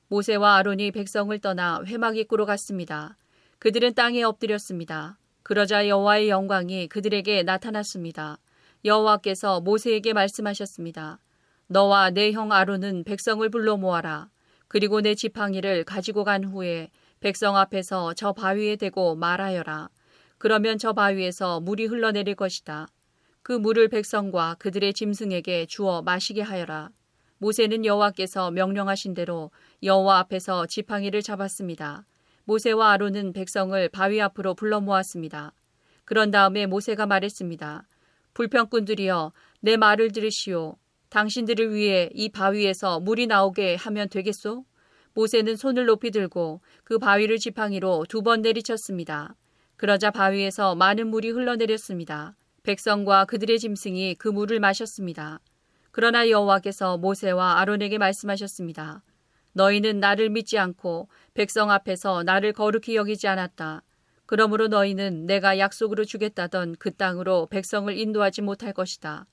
모세와 0.07 0.59
아론이 0.59 0.93
백성을 0.93 1.37
떠나 1.41 1.83
회막 1.85 2.17
입구로 2.17 2.47
갔습니다. 2.47 3.19
그들은 3.59 3.95
땅에 3.95 4.23
엎드렸습니다. 4.23 5.19
그러자 5.43 5.89
여호와의 5.89 6.29
영광이 6.29 6.87
그들에게 6.87 7.43
나타났습니다. 7.43 8.39
여호와께서 8.85 9.61
모세에게 9.61 10.13
말씀하셨습니다. 10.13 11.19
너와 11.67 12.11
내 12.11 12.31
형 12.31 12.53
아론은 12.53 13.03
백성을 13.03 13.49
불러 13.49 13.77
모아라. 13.77 14.31
그리고 14.69 15.01
내 15.01 15.17
지팡이를 15.17 15.83
가지고 15.83 16.23
간 16.23 16.45
후에 16.45 16.91
백성 17.19 17.57
앞에서 17.57 18.15
저 18.15 18.33
바위에 18.33 18.77
대고 18.77 19.17
말하여라. 19.17 19.89
그러면 20.39 20.79
저 20.79 20.93
바위에서 20.93 21.59
물이 21.59 21.87
흘러내릴 21.87 22.37
것이다. 22.37 22.87
그 23.47 23.53
물을 23.53 23.87
백성과 23.87 24.57
그들의 24.59 24.93
짐승에게 24.93 25.67
주어 25.67 26.03
마시게 26.03 26.43
하여라. 26.43 26.91
모세는 27.39 27.85
여호와께서 27.85 28.51
명령하신 28.51 29.15
대로 29.15 29.53
여호와 29.85 30.19
앞에서 30.19 30.67
지팡이를 30.67 31.23
잡았습니다. 31.23 32.07
모세와 32.43 32.91
아론은 32.91 33.33
백성을 33.33 33.89
바위 33.91 34.21
앞으로 34.21 34.55
불러 34.55 34.81
모았습니다. 34.81 35.53
그런 36.05 36.33
다음에 36.33 36.67
모세가 36.67 37.07
말했습니다. 37.07 37.87
불평꾼들이여 38.35 39.33
내 39.61 39.77
말을 39.77 40.11
들으시오. 40.11 40.75
당신들을 41.11 41.73
위해 41.73 42.11
이 42.15 42.29
바위에서 42.31 42.99
물이 42.99 43.29
나오게 43.29 43.77
하면 43.77 44.09
되겠소? 44.09 44.65
모세는 45.15 45.55
손을 45.55 45.87
높이 45.87 46.11
들고 46.11 46.63
그 46.83 46.99
바위를 46.99 47.39
지팡이로 47.39 48.07
두 48.09 48.23
번 48.23 48.43
내리쳤습니다. 48.43 49.37
그러자 49.77 50.11
바위에서 50.11 50.75
많은 50.75 51.07
물이 51.07 51.31
흘러내렸습니다. 51.31 52.35
백성과 52.67 53.27
그들의 53.27 53.61
짐승이 53.61 54.17
그 54.17 54.27
물을 54.27 54.59
마셨습니다. 54.59 55.39
그러나 55.93 56.29
여호와께서 56.29 56.99
모세와 56.99 57.61
아론에게 57.61 57.97
말씀하셨습니다. 57.97 59.05
너희는 59.53 60.01
나를 60.01 60.31
믿지 60.31 60.59
않고 60.59 61.09
백성 61.33 61.71
앞에서 61.71 62.25
나를 62.25 62.53
거룩히 62.53 62.97
여기지 62.97 63.29
않았다. 63.29 63.85
그러므로 64.27 64.67
너희는 64.67 65.27
내가 65.27 65.61
약속으로 65.61 66.05
주겠다던 66.05 66.75
그 66.81 66.93
땅으로 66.93 67.47
백성을 67.47 67.97
인도하지 67.97 68.43
못할 68.43 68.73
것이다. 68.73 69.27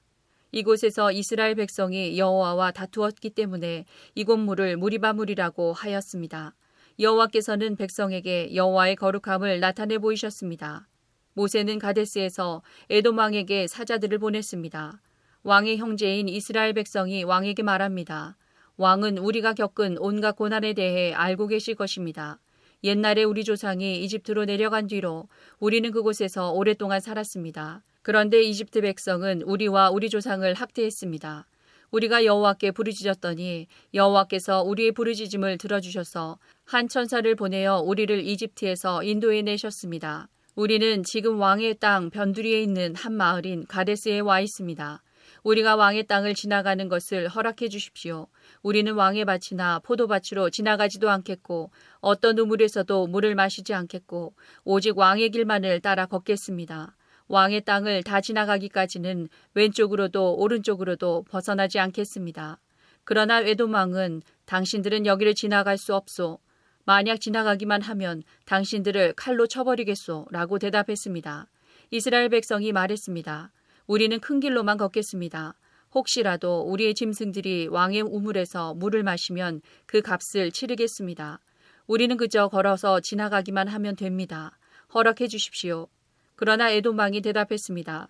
이곳에서 0.51 1.11
이스라엘 1.11 1.55
백성이 1.55 2.19
여호와와 2.19 2.69
다투었기 2.69 3.31
때문에 3.31 3.85
이곳 4.13 4.37
물을 4.37 4.77
무리바물이라고 4.77 5.73
하였습니다. 5.73 6.53
여호와께서는 6.99 7.77
백성에게 7.77 8.53
여호와의 8.53 8.95
거룩함을 8.95 9.59
나타내 9.59 9.97
보이셨습니다. 9.97 10.87
모세는 11.33 11.79
가데스에서 11.79 12.61
에돔 12.89 13.17
왕에게 13.17 13.67
사자들을 13.67 14.17
보냈습니다. 14.19 15.01
왕의 15.43 15.77
형제인 15.77 16.29
이스라엘 16.29 16.73
백성이 16.73 17.23
왕에게 17.23 17.63
말합니다. 17.63 18.37
왕은 18.77 19.17
우리가 19.17 19.53
겪은 19.53 19.97
온갖 19.99 20.35
고난에 20.35 20.73
대해 20.73 21.13
알고 21.13 21.47
계실 21.47 21.75
것입니다. 21.75 22.39
옛날에 22.83 23.23
우리 23.23 23.43
조상이 23.43 24.03
이집트로 24.03 24.45
내려간 24.45 24.87
뒤로 24.87 25.27
우리는 25.59 25.89
그곳에서 25.91 26.51
오랫동안 26.51 26.99
살았습니다. 26.99 27.81
그런데 28.01 28.41
이집트 28.41 28.81
백성은 28.81 29.43
우리와 29.43 29.89
우리 29.89 30.09
조상을 30.09 30.53
학대했습니다. 30.53 31.47
우리가 31.91 32.25
여호와께 32.25 32.71
부르짖었더니 32.71 33.67
여호와께서 33.93 34.63
우리의 34.63 34.91
부르짖음을 34.93 35.59
들어주셔서 35.59 36.39
한 36.65 36.87
천사를 36.89 37.33
보내어 37.35 37.81
우리를 37.81 38.25
이집트에서 38.25 39.03
인도해 39.03 39.43
내셨습니다. 39.43 40.27
우리는 40.55 41.01
지금 41.01 41.39
왕의 41.39 41.79
땅 41.79 42.11
변두리에 42.11 42.61
있는 42.61 42.93
한 42.95 43.13
마을인 43.13 43.65
가데스에 43.65 44.19
와 44.19 44.39
있습니다. 44.39 45.01
우리가 45.43 45.75
왕의 45.75 46.05
땅을 46.05 46.35
지나가는 46.35 46.87
것을 46.87 47.27
허락해 47.27 47.69
주십시오. 47.69 48.27
우리는 48.61 48.93
왕의 48.93 49.25
밭이나 49.25 49.79
포도밭으로 49.79 50.51
지나가지도 50.51 51.09
않겠고 51.09 51.71
어떤 52.01 52.37
우물에서도 52.37 53.07
물을 53.07 53.33
마시지 53.33 53.73
않겠고 53.73 54.35
오직 54.63 54.95
왕의 54.95 55.31
길만을 55.31 55.79
따라 55.79 56.05
걷겠습니다. 56.05 56.95
왕의 57.29 57.65
땅을 57.65 58.03
다 58.03 58.21
지나가기까지는 58.21 59.29
왼쪽으로도 59.55 60.35
오른쪽으로도 60.35 61.25
벗어나지 61.29 61.79
않겠습니다. 61.79 62.59
그러나 63.03 63.39
외도망은 63.39 64.21
당신들은 64.45 65.07
여기를 65.07 65.33
지나갈 65.33 65.79
수 65.79 65.95
없소. 65.95 66.42
만약 66.85 67.21
지나가기만 67.21 67.81
하면 67.81 68.23
당신들을 68.45 69.13
칼로 69.13 69.47
쳐버리겠소. 69.47 70.27
라고 70.31 70.59
대답했습니다. 70.59 71.47
이스라엘 71.91 72.29
백성이 72.29 72.71
말했습니다. 72.71 73.51
우리는 73.87 74.19
큰 74.19 74.39
길로만 74.39 74.77
걷겠습니다. 74.77 75.55
혹시라도 75.93 76.61
우리의 76.61 76.95
짐승들이 76.95 77.67
왕의 77.67 78.01
우물에서 78.01 78.73
물을 78.73 79.03
마시면 79.03 79.61
그 79.85 80.01
값을 80.01 80.51
치르겠습니다. 80.51 81.39
우리는 81.87 82.17
그저 82.17 82.47
걸어서 82.47 82.99
지나가기만 82.99 83.67
하면 83.67 83.95
됩니다. 83.95 84.57
허락해 84.93 85.27
주십시오. 85.27 85.87
그러나 86.35 86.69
에돔왕이 86.69 87.21
대답했습니다. 87.21 88.07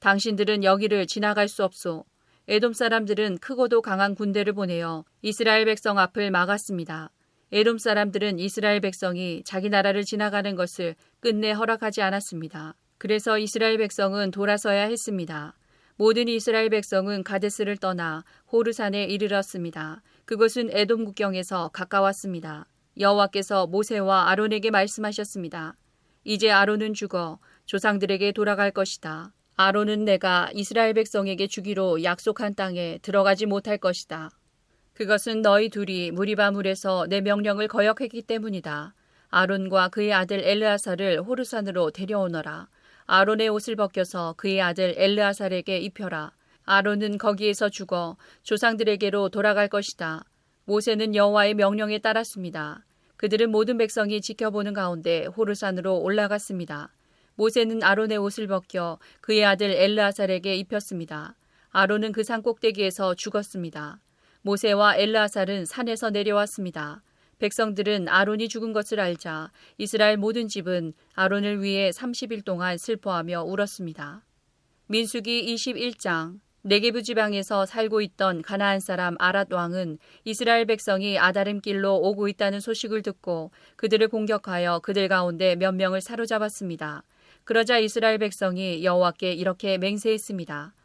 당신들은 0.00 0.64
여기를 0.64 1.06
지나갈 1.06 1.48
수 1.48 1.62
없소. 1.62 2.04
에돔 2.48 2.72
사람들은 2.72 3.38
크고도 3.38 3.82
강한 3.82 4.14
군대를 4.14 4.52
보내어 4.52 5.04
이스라엘 5.22 5.64
백성 5.64 5.98
앞을 5.98 6.30
막았습니다. 6.30 7.10
에돔 7.56 7.78
사람들은 7.78 8.38
이스라엘 8.38 8.80
백성이 8.80 9.42
자기 9.42 9.70
나라를 9.70 10.04
지나가는 10.04 10.54
것을 10.56 10.94
끝내 11.20 11.52
허락하지 11.52 12.02
않았습니다. 12.02 12.74
그래서 12.98 13.38
이스라엘 13.38 13.78
백성은 13.78 14.30
돌아서야 14.30 14.82
했습니다. 14.88 15.56
모든 15.96 16.28
이스라엘 16.28 16.68
백성은 16.68 17.24
가데스를 17.24 17.78
떠나 17.78 18.24
호르산에 18.52 19.04
이르렀습니다. 19.04 20.02
그것은 20.26 20.68
에돔 20.70 21.06
국경에서 21.06 21.70
가까웠습니다. 21.72 22.66
여호와께서 23.00 23.68
모세와 23.68 24.28
아론에게 24.28 24.70
말씀하셨습니다. 24.70 25.76
이제 26.24 26.50
아론은 26.50 26.92
죽어 26.92 27.38
조상들에게 27.64 28.32
돌아갈 28.32 28.70
것이다. 28.70 29.32
아론은 29.54 30.04
내가 30.04 30.50
이스라엘 30.52 30.92
백성에게 30.92 31.46
주기로 31.46 32.04
약속한 32.04 32.54
땅에 32.54 32.98
들어가지 33.00 33.46
못할 33.46 33.78
것이다. 33.78 34.28
그것은 34.96 35.42
너희 35.42 35.68
둘이 35.68 36.10
무리바 36.10 36.52
물에서 36.52 37.06
내 37.06 37.20
명령을 37.20 37.68
거역했기 37.68 38.22
때문이다. 38.22 38.94
아론과 39.28 39.88
그의 39.88 40.14
아들 40.14 40.42
엘르아사를 40.42 41.20
호르산으로 41.22 41.90
데려오너라. 41.90 42.68
아론의 43.04 43.50
옷을 43.50 43.76
벗겨서 43.76 44.32
그의 44.38 44.62
아들 44.62 44.94
엘르아살에게 44.96 45.80
입혀라. 45.80 46.32
아론은 46.64 47.18
거기에서 47.18 47.68
죽어 47.68 48.16
조상들에게로 48.42 49.28
돌아갈 49.28 49.68
것이다. 49.68 50.24
모세는 50.64 51.14
여호와의 51.14 51.52
명령에 51.54 51.98
따랐습니다. 51.98 52.82
그들은 53.18 53.50
모든 53.50 53.76
백성이 53.76 54.22
지켜보는 54.22 54.72
가운데 54.72 55.26
호르산으로 55.26 55.98
올라갔습니다. 56.00 56.90
모세는 57.34 57.82
아론의 57.82 58.16
옷을 58.16 58.46
벗겨 58.46 58.98
그의 59.20 59.44
아들 59.44 59.72
엘르아살에게 59.72 60.54
입혔습니다. 60.56 61.34
아론은 61.70 62.12
그 62.12 62.22
산 62.24 62.40
꼭대기에서 62.40 63.14
죽었습니다. 63.14 64.00
모세와 64.46 64.96
엘르아살은 64.98 65.64
산에서 65.64 66.10
내려왔습니다. 66.10 67.02
백성들은 67.40 68.06
아론이 68.08 68.48
죽은 68.48 68.72
것을 68.72 69.00
알자 69.00 69.50
이스라엘 69.76 70.18
모든 70.18 70.46
집은 70.46 70.92
아론을 71.14 71.64
위해 71.64 71.90
30일 71.90 72.44
동안 72.44 72.78
슬퍼하며 72.78 73.42
울었습니다. 73.42 74.24
민수기 74.86 75.52
21장 75.52 76.38
네게부 76.62 77.02
지방에서 77.02 77.66
살고 77.66 78.00
있던 78.02 78.42
가나안 78.42 78.78
사람 78.78 79.16
아랏 79.16 79.52
왕은 79.52 79.98
이스라엘 80.22 80.64
백성이 80.64 81.18
아다름 81.18 81.60
길로 81.60 81.96
오고 81.96 82.28
있다는 82.28 82.60
소식을 82.60 83.02
듣고 83.02 83.50
그들을 83.74 84.06
공격하여 84.06 84.78
그들 84.78 85.08
가운데 85.08 85.56
몇 85.56 85.74
명을 85.74 86.00
사로잡았습니다. 86.00 87.02
그러자 87.42 87.78
이스라엘 87.78 88.18
백성이 88.18 88.84
여호와께 88.84 89.32
이렇게 89.32 89.76
맹세했습니다. 89.76 90.75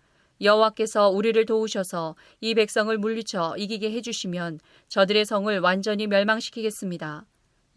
여호와께서 0.42 1.10
우리를 1.10 1.46
도우셔서 1.46 2.16
이 2.40 2.56
백성을 2.56 2.96
물리쳐 2.98 3.56
이기게 3.58 3.92
해주시면 3.92 4.60
저들의 4.88 5.26
성을 5.26 5.60
완전히 5.60 6.08
멸망시키겠습니다. 6.08 7.26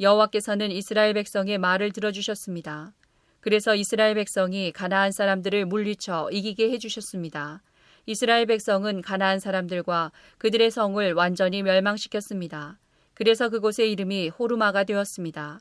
여호와께서는 0.00 0.70
이스라엘 0.70 1.12
백성의 1.14 1.58
말을 1.58 1.92
들어주셨습니다. 1.92 2.94
그래서 3.40 3.74
이스라엘 3.74 4.14
백성이 4.14 4.72
가나안 4.72 5.12
사람들을 5.12 5.66
물리쳐 5.66 6.30
이기게 6.32 6.70
해주셨습니다. 6.70 7.62
이스라엘 8.06 8.46
백성은 8.46 9.02
가나안 9.02 9.38
사람들과 9.38 10.12
그들의 10.38 10.70
성을 10.70 11.12
완전히 11.12 11.62
멸망시켰습니다. 11.62 12.78
그래서 13.12 13.50
그곳의 13.50 13.92
이름이 13.92 14.30
호르마가 14.30 14.84
되었습니다. 14.84 15.60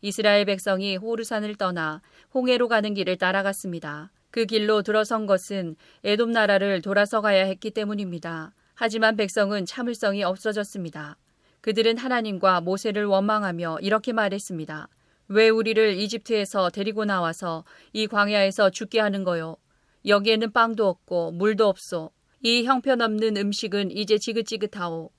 이스라엘 0.00 0.44
백성이 0.44 0.96
호르산을 0.96 1.56
떠나 1.56 2.00
홍해로 2.32 2.68
가는 2.68 2.94
길을 2.94 3.16
따라갔습니다. 3.16 4.10
그 4.34 4.46
길로 4.46 4.82
들어선 4.82 5.26
것은 5.26 5.76
에돔 6.02 6.32
나라를 6.32 6.82
돌아서 6.82 7.20
가야 7.20 7.44
했기 7.44 7.70
때문입니다. 7.70 8.52
하지만 8.74 9.14
백성은 9.14 9.64
참을성이 9.64 10.24
없어졌습니다. 10.24 11.18
그들은 11.60 11.98
하나님과 11.98 12.60
모세를 12.62 13.04
원망하며 13.04 13.78
이렇게 13.80 14.12
말했습니다. 14.12 14.88
왜 15.28 15.48
우리를 15.50 15.94
이집트에서 15.98 16.70
데리고 16.70 17.04
나와서 17.04 17.62
이 17.92 18.08
광야에서 18.08 18.70
죽게 18.70 18.98
하는 18.98 19.22
거요? 19.22 19.56
여기에는 20.04 20.50
빵도 20.50 20.84
없고 20.84 21.30
물도 21.30 21.68
없소. 21.68 22.10
이 22.42 22.64
형편없는 22.64 23.36
음식은 23.36 23.92
이제 23.92 24.18
지긋지긋하오. 24.18 25.10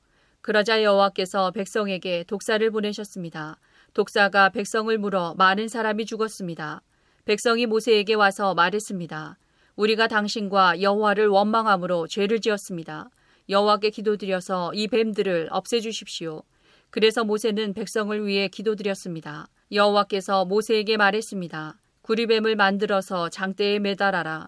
그러자 0.41 0.84
여호와께서 0.84 1.51
백성에게 1.51 2.26
독사를 2.28 2.70
보내셨습니다. 2.70 3.61
독사가 3.93 4.49
백성을 4.49 4.97
물어 4.97 5.36
많은 5.38 5.70
사람이 5.70 6.05
죽었습니다. 6.05 6.82
백성이 7.26 7.65
모세에게 7.65 8.13
와서 8.13 8.53
말했습니다. 8.53 9.39
우리가 9.76 10.07
당신과 10.07 10.84
여호와를 10.84 11.28
원망함으로 11.28 12.05
죄를 12.05 12.39
지었습니다. 12.39 13.09
여호와께 13.49 13.89
기도드려서 13.89 14.76
이 14.76 14.88
뱀들을 14.88 15.47
없애주십시오. 15.49 16.43
그래서 16.91 17.23
모세는 17.23 17.73
백성을 17.73 18.28
위해 18.28 18.47
기도드렸습니다. 18.47 19.47
여호와께서 19.71 20.45
모세에게 20.45 20.97
말했습니다. 20.97 21.80
구리뱀을 22.03 22.55
만들어서 22.55 23.30
장대에 23.30 23.80
매달아라. 23.80 24.47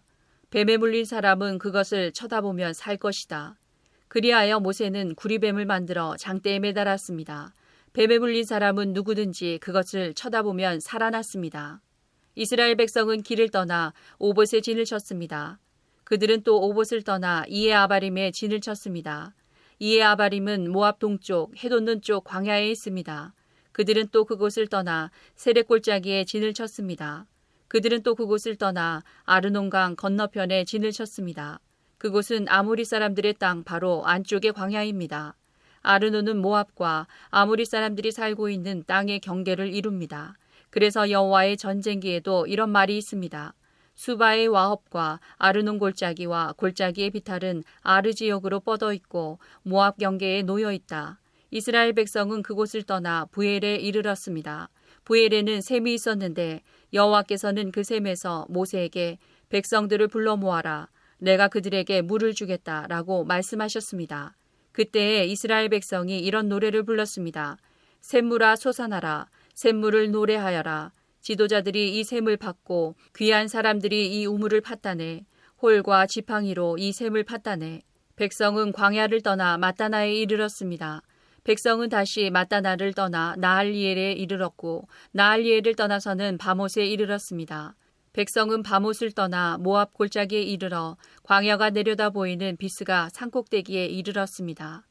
뱀에 0.51 0.77
물린 0.77 1.05
사람은 1.05 1.57
그것을 1.57 2.11
쳐다보면 2.13 2.73
살 2.73 2.97
것이다. 2.97 3.57
그리하여 4.07 4.59
모세는 4.59 5.15
구리뱀을 5.15 5.65
만들어 5.65 6.15
장대에 6.15 6.59
매달았습니다. 6.59 7.55
뱀에 7.93 8.19
물린 8.19 8.43
사람은 8.45 8.93
누구든지 8.93 9.57
그것을 9.63 10.13
쳐다보면 10.13 10.79
살아났습니다. 10.79 11.81
이스라엘 12.39 12.75
백성은 12.75 13.23
길을 13.23 13.49
떠나 13.49 13.93
오봇에 14.19 14.61
진을 14.61 14.85
쳤습니다. 14.85 15.57
그들은 16.03 16.43
또 16.43 16.61
오봇을 16.61 17.01
떠나 17.01 17.43
이에 17.47 17.73
아바림에 17.73 18.29
진을 18.29 18.61
쳤습니다. 18.61 19.33
이에 19.79 20.03
아바림은 20.03 20.71
모압 20.71 20.99
동쪽 20.99 21.57
해돋는 21.57 22.01
쪽 22.01 22.25
광야에 22.25 22.69
있습니다. 22.69 23.33
그들은 23.71 24.09
또 24.11 24.23
그곳을 24.23 24.67
떠나 24.67 25.09
세례 25.35 25.63
골짜기에 25.63 26.25
진을 26.25 26.53
쳤습니다. 26.53 27.25
그들은 27.69 28.03
또 28.03 28.13
그곳을 28.13 28.55
떠나 28.55 29.01
아르논강 29.23 29.95
건너편에 29.95 30.63
진을 30.65 30.91
쳤습니다. 30.91 31.59
그곳은 31.97 32.45
아모리 32.49 32.85
사람들의 32.85 33.33
땅 33.39 33.63
바로 33.63 34.05
안쪽의 34.05 34.53
광야입니다. 34.53 35.35
아르논은 35.81 36.37
모압과 36.37 37.07
아모리 37.29 37.65
사람들이 37.65 38.11
살고 38.11 38.49
있는 38.49 38.83
땅의 38.85 39.21
경계를 39.21 39.73
이룹니다. 39.73 40.35
그래서 40.77 41.09
여호와의 41.09 41.57
전쟁기에도 41.57 42.45
이런 42.45 42.69
말이 42.69 42.99
있습니다. 42.99 43.55
수바의 43.95 44.47
와합과 44.47 45.19
아르논 45.37 45.79
골짜기와 45.79 46.53
골짜기의 46.55 47.09
비탈은 47.09 47.63
아르 47.81 48.13
지역으로 48.13 48.59
뻗어 48.59 48.93
있고 48.93 49.39
모압 49.63 49.97
경계에 49.97 50.43
놓여 50.43 50.71
있다. 50.71 51.19
이스라엘 51.49 51.93
백성은 51.93 52.43
그곳을 52.43 52.83
떠나 52.83 53.25
부엘에 53.31 53.77
이르렀습니다. 53.77 54.69
부엘에는 55.03 55.61
샘이 55.61 55.95
있었는데 55.95 56.61
여호와께서는 56.93 57.71
그 57.71 57.83
샘에서 57.83 58.45
모세에게 58.47 59.17
백성들을 59.49 60.07
불러 60.09 60.37
모아라. 60.37 60.89
내가 61.17 61.47
그들에게 61.47 62.03
물을 62.03 62.35
주겠다라고 62.35 63.23
말씀하셨습니다. 63.23 64.35
그때에 64.73 65.25
이스라엘 65.25 65.69
백성이 65.69 66.19
이런 66.19 66.49
노래를 66.49 66.83
불렀습니다. 66.83 67.57
샘물아 68.01 68.57
솟아나라. 68.57 69.27
샘물을 69.57 70.11
노래하여라. 70.11 70.91
지도자들이 71.19 71.97
이 71.97 72.03
샘을 72.03 72.37
받고 72.37 72.95
귀한 73.15 73.47
사람들이 73.47 74.13
이 74.13 74.27
우물을 74.27 74.61
팠다네. 74.61 75.25
홀과 75.63 76.05
지팡이로 76.05 76.77
이 76.77 76.91
샘을 76.91 77.23
팠다네. 77.23 77.81
백성은 78.17 78.71
광야를 78.71 79.21
떠나 79.21 79.57
마따나에 79.57 80.13
이르렀습니다. 80.13 81.01
백성은 81.43 81.89
다시 81.89 82.29
마따나를 82.29 82.93
떠나 82.93 83.33
나할리엘에 83.39 84.11
이르렀고 84.11 84.87
나할리엘을 85.13 85.73
떠나서는 85.73 86.37
바못에 86.37 86.85
이르렀습니다. 86.85 87.73
백성은 88.13 88.61
바못을 88.61 89.11
떠나 89.11 89.57
모압 89.57 89.91
골짜기에 89.95 90.39
이르러 90.39 90.97
광야가 91.23 91.71
내려다 91.71 92.11
보이는 92.11 92.57
비스가 92.57 93.09
산꼭대기에 93.11 93.87
이르렀습니다. 93.87 94.85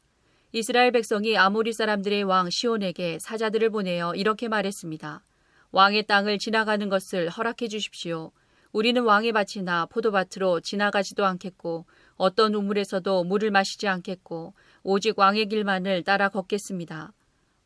이스라엘 0.52 0.92
백성이 0.92 1.36
아모리 1.36 1.72
사람들의 1.72 2.22
왕 2.22 2.50
시온에게 2.50 3.18
사자들을 3.18 3.70
보내어 3.70 4.14
이렇게 4.14 4.48
말했습니다. 4.48 5.24
왕의 5.72 6.06
땅을 6.06 6.38
지나가는 6.38 6.88
것을 6.88 7.28
허락해 7.28 7.68
주십시오. 7.68 8.30
우리는 8.72 9.02
왕의 9.02 9.32
밭이나 9.32 9.86
포도밭으로 9.86 10.60
지나가지도 10.60 11.24
않겠고 11.24 11.86
어떤 12.16 12.54
우물에서도 12.54 13.24
물을 13.24 13.50
마시지 13.50 13.88
않겠고 13.88 14.54
오직 14.82 15.18
왕의 15.18 15.46
길만을 15.48 16.04
따라 16.04 16.28
걷겠습니다. 16.28 17.12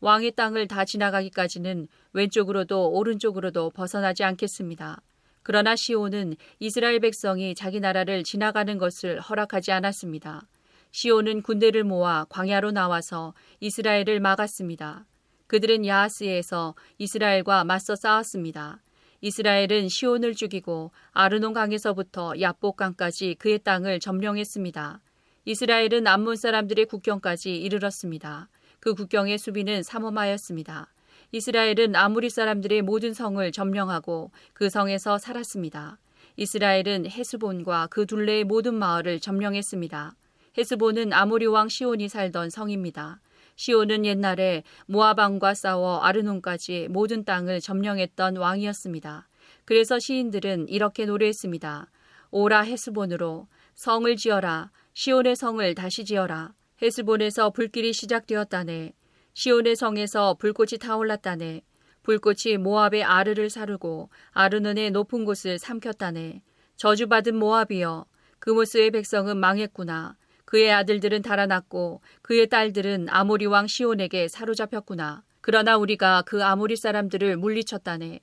왕의 0.00 0.32
땅을 0.32 0.66
다 0.66 0.84
지나가기까지는 0.86 1.86
왼쪽으로도 2.14 2.92
오른쪽으로도 2.92 3.70
벗어나지 3.70 4.24
않겠습니다. 4.24 5.02
그러나 5.42 5.76
시온은 5.76 6.36
이스라엘 6.58 7.00
백성이 7.00 7.54
자기 7.54 7.80
나라를 7.80 8.24
지나가는 8.24 8.78
것을 8.78 9.20
허락하지 9.20 9.72
않았습니다. 9.72 10.48
시온은 10.92 11.42
군대를 11.42 11.84
모아 11.84 12.24
광야로 12.28 12.72
나와서 12.72 13.34
이스라엘을 13.60 14.20
막았습니다. 14.20 15.06
그들은 15.46 15.86
야하스에서 15.86 16.74
이스라엘과 16.98 17.64
맞서 17.64 17.94
싸웠습니다. 17.94 18.82
이스라엘은 19.20 19.88
시온을 19.88 20.34
죽이고 20.34 20.92
아르논 21.12 21.52
강에서부터 21.52 22.40
야복강까지 22.40 23.36
그의 23.38 23.58
땅을 23.58 24.00
점령했습니다. 24.00 25.00
이스라엘은 25.44 26.06
암몬 26.06 26.36
사람들의 26.36 26.86
국경까지 26.86 27.56
이르렀습니다. 27.56 28.48
그 28.78 28.94
국경의 28.94 29.38
수비는 29.38 29.82
삼엄하였습니다. 29.82 30.92
이스라엘은 31.32 31.94
아무리 31.94 32.30
사람들의 32.30 32.82
모든 32.82 33.14
성을 33.14 33.52
점령하고 33.52 34.32
그 34.52 34.68
성에서 34.68 35.18
살았습니다. 35.18 35.98
이스라엘은 36.36 37.10
헤스본과 37.10 37.88
그 37.90 38.06
둘레의 38.06 38.44
모든 38.44 38.74
마을을 38.74 39.20
점령했습니다. 39.20 40.14
헤스본은 40.58 41.12
아모리 41.12 41.46
왕 41.46 41.68
시온이 41.68 42.08
살던 42.08 42.50
성입니다. 42.50 43.20
시온은 43.54 44.04
옛날에 44.04 44.64
모아방과 44.86 45.54
싸워 45.54 45.98
아르논까지 46.00 46.88
모든 46.90 47.24
땅을 47.24 47.60
점령했던 47.60 48.36
왕이었습니다. 48.36 49.28
그래서 49.64 49.98
시인들은 49.98 50.68
이렇게 50.68 51.06
노래했습니다. 51.06 51.90
오라 52.32 52.62
헤스본으로 52.62 53.46
성을 53.74 54.16
지어라. 54.16 54.70
시온의 54.94 55.36
성을 55.36 55.74
다시 55.74 56.04
지어라. 56.04 56.52
헤스본에서 56.82 57.50
불길이 57.50 57.92
시작되었다네. 57.92 58.92
시온의 59.34 59.76
성에서 59.76 60.34
불꽃이 60.34 60.78
타올랐다네. 60.80 61.62
불꽃이 62.02 62.56
모압의 62.58 63.04
아르를 63.04 63.50
사르고 63.50 64.10
아르논의 64.32 64.90
높은 64.90 65.24
곳을 65.24 65.58
삼켰다네. 65.58 66.42
저주받은 66.76 67.36
모압이여 67.36 68.06
그모스의 68.40 68.90
백성은 68.90 69.36
망했구나. 69.36 70.16
그의 70.50 70.72
아들들은 70.72 71.22
달아났고 71.22 72.00
그의 72.22 72.48
딸들은 72.48 73.06
아모리 73.08 73.46
왕 73.46 73.68
시온에게 73.68 74.26
사로잡혔구나. 74.26 75.22
그러나 75.40 75.76
우리가 75.76 76.22
그 76.26 76.42
아모리 76.42 76.74
사람들을 76.74 77.36
물리쳤다네. 77.36 78.18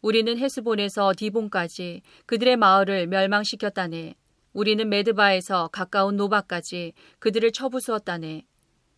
우리는 0.00 0.38
헤스본에서 0.38 1.12
디본까지 1.16 2.02
그들의 2.26 2.56
마을을 2.56 3.08
멸망시켰다네. 3.08 4.14
우리는 4.52 4.88
메드바에서 4.88 5.70
가까운 5.72 6.14
노바까지 6.16 6.92
그들을 7.18 7.50
쳐부수었다네. 7.50 8.44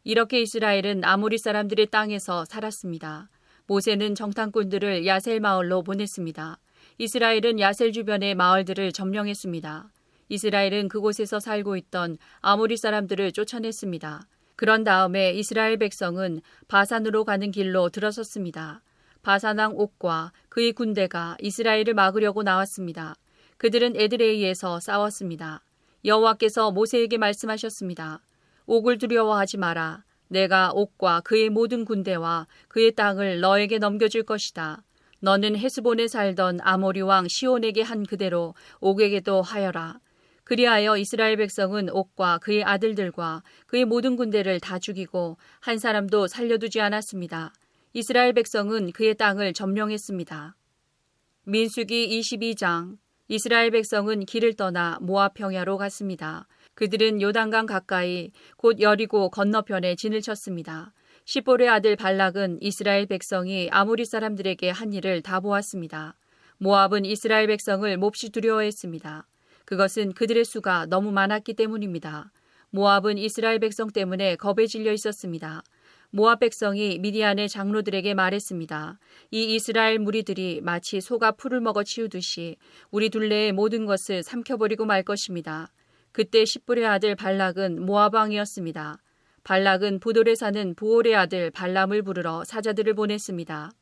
이렇게 0.04 0.42
이스라엘은 0.42 1.04
아모리 1.04 1.38
사람들의 1.38 1.86
땅에서 1.86 2.44
살았습니다. 2.44 3.30
모세는 3.66 4.14
정탐꾼들을 4.14 5.06
야셀 5.06 5.40
마을로 5.40 5.84
보냈습니다. 5.84 6.58
이스라엘은 6.98 7.60
야셀 7.60 7.92
주변의 7.92 8.34
마을들을 8.34 8.92
점령했습니다. 8.92 9.93
이스라엘은 10.28 10.88
그곳에서 10.88 11.40
살고 11.40 11.76
있던 11.76 12.18
아모리 12.40 12.76
사람들을 12.76 13.32
쫓아냈습니다. 13.32 14.26
그런 14.56 14.84
다음에 14.84 15.32
이스라엘 15.32 15.76
백성은 15.78 16.40
바산으로 16.68 17.24
가는 17.24 17.50
길로 17.50 17.88
들어섰습니다. 17.88 18.82
바산왕 19.22 19.72
옥과 19.76 20.32
그의 20.48 20.72
군대가 20.72 21.36
이스라엘을 21.40 21.94
막으려고 21.94 22.42
나왔습니다. 22.42 23.16
그들은 23.56 23.96
에드레이에서 23.96 24.80
싸웠습니다. 24.80 25.64
여호와께서 26.04 26.70
모세에게 26.70 27.16
말씀하셨습니다. 27.18 28.20
옥을 28.66 28.98
두려워하지 28.98 29.56
마라. 29.56 30.04
내가 30.28 30.70
옥과 30.72 31.20
그의 31.20 31.48
모든 31.48 31.84
군대와 31.84 32.46
그의 32.68 32.94
땅을 32.94 33.40
너에게 33.40 33.78
넘겨줄 33.78 34.24
것이다. 34.24 34.82
너는 35.20 35.56
헤스본에 35.56 36.06
살던 36.06 36.58
아모리 36.60 37.00
왕 37.00 37.26
시온에게 37.28 37.80
한 37.82 38.04
그대로 38.04 38.54
옥에게도 38.80 39.40
하여라. 39.40 40.00
그리하여 40.44 40.96
이스라엘 40.98 41.36
백성은 41.36 41.88
옥과 41.90 42.38
그의 42.38 42.62
아들들과 42.64 43.42
그의 43.66 43.84
모든 43.84 44.16
군대를 44.16 44.60
다 44.60 44.78
죽이고 44.78 45.38
한 45.60 45.78
사람도 45.78 46.28
살려두지 46.28 46.80
않았습니다. 46.80 47.52
이스라엘 47.94 48.32
백성은 48.34 48.92
그의 48.92 49.14
땅을 49.14 49.54
점령했습니다. 49.54 50.56
민수기 51.44 52.20
22장 52.20 52.98
이스라엘 53.28 53.70
백성은 53.70 54.26
길을 54.26 54.54
떠나 54.54 54.98
모압 55.00 55.34
평야로 55.34 55.78
갔습니다. 55.78 56.46
그들은 56.74 57.22
요단강 57.22 57.66
가까이 57.66 58.30
곧 58.56 58.80
여리고 58.80 59.30
건너편에 59.30 59.94
진을 59.96 60.20
쳤습니다. 60.20 60.92
시볼의 61.24 61.68
아들 61.68 61.96
발락은 61.96 62.58
이스라엘 62.60 63.06
백성이 63.06 63.68
아모리 63.70 64.04
사람들에게 64.04 64.68
한 64.68 64.92
일을 64.92 65.22
다 65.22 65.40
보았습니다. 65.40 66.16
모압은 66.58 67.06
이스라엘 67.06 67.46
백성을 67.46 67.96
몹시 67.96 68.30
두려워했습니다. 68.30 69.26
그것은 69.64 70.12
그들의 70.12 70.44
수가 70.44 70.86
너무 70.86 71.12
많았기 71.12 71.54
때문입니다. 71.54 72.32
모압은 72.70 73.18
이스라엘 73.18 73.58
백성 73.60 73.90
때문에 73.90 74.36
겁에 74.36 74.66
질려 74.66 74.92
있었습니다. 74.92 75.62
모압 76.10 76.40
백성이 76.40 76.98
미디안의 76.98 77.48
장로들에게 77.48 78.14
말했습니다. 78.14 78.98
이 79.32 79.54
이스라엘 79.54 79.98
무리들이 79.98 80.60
마치 80.60 81.00
소가 81.00 81.32
풀을 81.32 81.60
먹어 81.60 81.82
치우듯이 81.82 82.56
우리 82.90 83.10
둘레의 83.10 83.52
모든 83.52 83.84
것을 83.84 84.22
삼켜버리고 84.22 84.84
말 84.84 85.02
것입니다. 85.02 85.72
그때 86.12 86.44
십불의 86.44 86.86
아들 86.86 87.16
발락은 87.16 87.84
모압 87.84 88.14
왕이었습니다. 88.14 88.98
발락은 89.42 89.98
부돌에 89.98 90.36
사는 90.36 90.74
부올의 90.74 91.16
아들 91.16 91.50
발람을 91.50 92.02
부르러 92.02 92.44
사자들을 92.44 92.94
보냈습니다. 92.94 93.72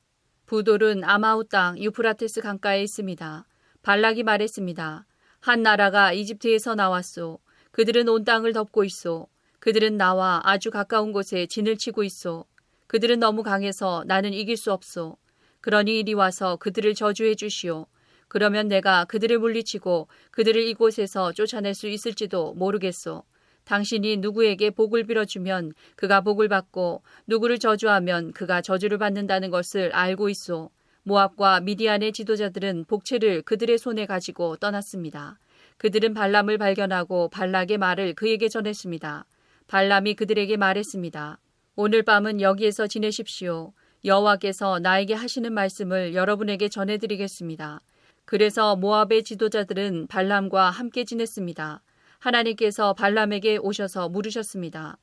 부돌은 0.47 1.05
아마우 1.05 1.45
땅 1.45 1.79
유프라테스 1.79 2.41
강가에 2.41 2.83
있습니다. 2.83 3.47
발락이 3.83 4.23
말했습니다. 4.23 5.07
한 5.43 5.65
나라가 5.65 6.13
이집트에서 6.13 6.77
나왔소. 6.77 7.41
그들은 7.73 8.09
온 8.09 8.23
땅을 8.23 8.53
덮고 8.53 8.85
있소. 8.85 9.27
그들은 9.59 9.97
나와 9.97 10.41
아주 10.45 10.71
가까운 10.71 11.11
곳에 11.11 11.47
진을 11.47 11.79
치고 11.79 12.05
있소. 12.05 12.45
그들은 12.87 13.19
너무 13.19 13.43
강해서 13.43 14.05
나는 14.07 14.33
이길 14.33 14.57
수 14.57 14.73
없소. 14.73 15.17
그러니 15.61 15.99
이리 15.99 16.15
와서 16.15 16.55
그들을 16.55 16.95
저주해 16.95 17.35
주시오. 17.35 17.87
그러면 18.29 18.69
내가 18.69 19.05
그들을 19.07 19.37
물리치고 19.41 20.07
그들을 20.31 20.63
이곳에서 20.63 21.33
쫓아낼 21.33 21.75
수 21.75 21.89
있을지도 21.89 22.55
모르겠소. 22.55 23.25
당신이 23.65 24.19
누구에게 24.19 24.71
복을 24.71 25.03
빌어주면 25.09 25.73
그가 25.97 26.21
복을 26.21 26.49
받고 26.49 27.03
누구를 27.27 27.59
저주하면 27.59 28.33
그가 28.33 28.63
저주를 28.63 28.97
받는다는 28.99 29.51
것을 29.51 29.93
알고 29.93 30.29
있소. 30.29 30.71
모압과 31.05 31.61
미디안의 31.61 32.13
지도자들은 32.13 32.85
복채를 32.87 33.43
그들의 33.43 33.77
손에 33.79 34.07
가지고 34.07 34.57
떠났습니다. 34.57 35.39
그들은 35.79 36.15
발람을 36.15 36.59
발견하고 36.59 37.29
발락의 37.31 37.79
말을 37.79 38.15
그에게 38.15 38.49
전했습니다. 38.49 39.27
발람이 39.67 40.15
그들에게 40.15 40.57
말했습니다. 40.57 41.39
오늘 41.75 42.03
밤은 42.03 42.41
여기에서 42.41 42.87
지내십시오. 42.87 43.73
여호와께서 44.05 44.79
나에게 44.79 45.15
하시는 45.15 45.53
말씀을 45.53 46.15
여러분에게 46.15 46.69
전해드리겠습니다. 46.69 47.81
그래서 48.25 48.77
모압의 48.77 49.25
지도자들은 49.25 50.07
발람과 50.07 50.71
함께 50.71 51.05
지냈습니다. 51.05 51.83
하나님께서 52.19 52.95
발람에게 52.95 53.57
오셔서 53.57 54.09
물으셨습니다. 54.09 54.99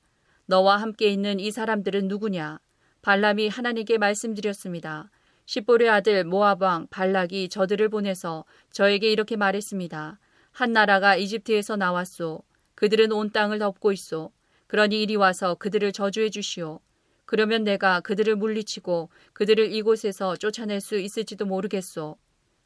너와 0.46 0.78
함께 0.78 1.10
있는 1.10 1.40
이 1.40 1.52
사람들은 1.52 2.08
누구냐? 2.08 2.60
발람이 3.02 3.50
하나님께 3.50 3.98
말씀드렸습니다. 3.98 5.10
십볼의 5.50 5.90
아들 5.90 6.26
모압 6.26 6.62
왕 6.62 6.86
발락이 6.92 7.50
저들을 7.50 7.90
보내서 7.90 8.46
저에게 8.70 9.12
이렇게 9.12 9.36
말했습니다. 9.36 10.20
한 10.52 10.74
나라가 10.74 11.16
이집트에서 11.16 11.76
나왔소. 11.76 12.44
그들은 12.76 13.12
온 13.12 13.32
땅을 13.32 13.58
덮고 13.58 13.92
있소. 13.92 14.32
그러니 14.68 15.02
이리 15.02 15.16
와서 15.16 15.56
그들을 15.56 15.92
저주해 15.92 16.30
주시오. 16.30 16.82
그러면 17.26 17.64
내가 17.64 18.00
그들을 18.02 18.36
물리치고 18.36 19.10
그들을 19.34 19.74
이곳에서 19.74 20.36
쫓아낼 20.36 20.82
수 20.82 21.00
있을지도 21.00 21.48
모르겠소. 21.48 22.16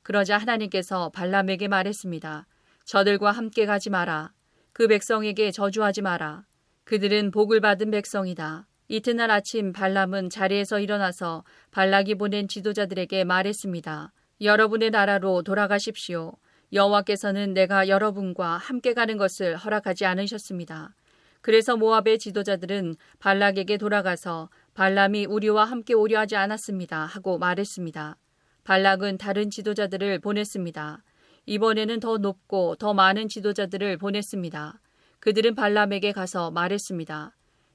그러자 0.02 0.38
하나님께서 0.38 1.08
발람에게 1.12 1.70
말했습니다. 1.70 2.48
저들과 2.84 3.32
함께 3.32 3.66
가지 3.66 3.92
마라. 3.92 4.34
그 4.74 4.90
백성에게 4.90 5.52
저주하지 5.52 6.02
마라. 6.02 6.44
그들은 6.84 7.32
복을 7.32 7.62
받은 7.62 7.92
백성이다. 7.92 8.68
이튿날 8.96 9.32
아침 9.32 9.74
발람은 9.74 10.30
자리에서 10.30 10.80
일어나서 10.80 11.44
발락이 11.72 12.14
보낸 12.14 12.48
지도자들에게 12.48 13.24
말했습니다. 13.24 14.14
여러분의 14.42 14.92
나라로 14.92 15.42
돌아가십시오. 15.42 16.34
여호와께서는 16.72 17.56
내가 17.56 17.88
여러분과 17.88 18.58
함께 18.58 18.94
가는 18.94 19.18
것을 19.18 19.56
허락하지 19.58 20.06
않으셨습니다. 20.06 20.94
그래서 21.42 21.76
모압의 21.76 22.20
지도자들은 22.20 22.96
발락에게 23.18 23.80
돌아가서 23.80 24.52
발람이 24.76 25.26
우리와 25.26 25.66
함께 25.66 25.96
오려 25.96 26.20
하지 26.20 26.36
않았습니다. 26.36 27.08
하고 27.08 27.40
말했습니다. 27.40 28.18
발락은 28.64 29.18
다른 29.18 29.50
지도자들을 29.50 30.20
보냈습니다. 30.20 31.04
이번에는 31.48 32.00
더 32.00 32.20
높고 32.20 32.76
더 32.76 32.94
많은 32.94 33.28
지도자들을 33.28 33.98
보냈습니다. 33.98 34.80
그들은 35.20 35.56
발람에게 35.56 36.12
가서 36.12 36.52
말했습니다. 36.52 37.34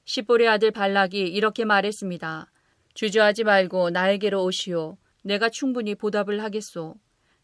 시볼의 0.09 0.49
아들 0.49 0.71
발락이 0.71 1.19
이렇게 1.21 1.67
말했습니다. 1.67 2.51
주저하지 2.95 3.45
말고 3.45 3.91
나에게로 3.91 4.43
오시오. 4.43 4.97
내가 5.23 5.51
충분히 5.51 5.95
보답을 5.95 6.43
하겠소. 6.43 6.95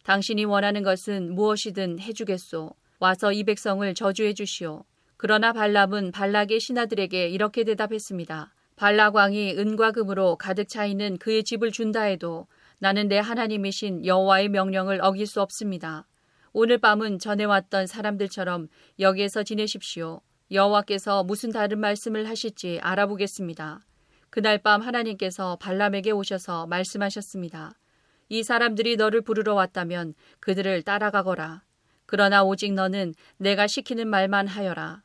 당신이 0.02 0.46
원하는 0.46 0.82
것은 0.82 1.34
무엇이든 1.34 2.00
해주겠소. 2.00 2.74
와서 3.00 3.32
이 3.32 3.44
백성을 3.44 3.92
저주해 3.92 4.32
주시오. 4.32 4.84
그러나 5.18 5.52
발람은 5.52 6.12
발락의 6.12 6.58
신하들에게 6.58 7.28
이렇게 7.28 7.64
대답했습니다. 7.64 8.54
발락 8.76 9.16
왕이 9.16 9.58
은과 9.58 9.92
금으로 9.92 10.36
가득 10.36 10.66
차 10.66 10.86
있는 10.86 11.18
그의 11.18 11.44
집을 11.44 11.70
준다 11.70 12.04
해도 12.04 12.46
나는 12.78 13.08
내 13.08 13.18
하나님이신 13.18 14.06
여호와의 14.06 14.48
명령을 14.48 15.00
어길 15.02 15.26
수 15.26 15.42
없습니다. 15.42 16.06
오늘 16.54 16.78
밤은 16.78 17.18
전에 17.18 17.44
왔던 17.44 17.86
사람들처럼 17.86 18.68
여기에서 19.00 19.42
지내십시오. 19.42 20.22
여호와께서 20.54 21.24
무슨 21.24 21.50
다른 21.50 21.80
말씀을 21.80 22.28
하실지 22.28 22.78
알아보겠습니다. 22.80 23.80
그날 24.30 24.58
밤 24.58 24.82
하나님께서 24.82 25.56
발람에게 25.56 26.12
오셔서 26.12 26.68
말씀하셨습니다. 26.68 27.72
이 28.28 28.42
사람들이 28.44 28.96
너를 28.96 29.20
부르러 29.20 29.54
왔다면 29.54 30.14
그들을 30.38 30.82
따라가거라. 30.82 31.62
그러나 32.06 32.44
오직 32.44 32.72
너는 32.72 33.14
내가 33.36 33.66
시키는 33.66 34.08
말만 34.08 34.46
하여라. 34.46 35.02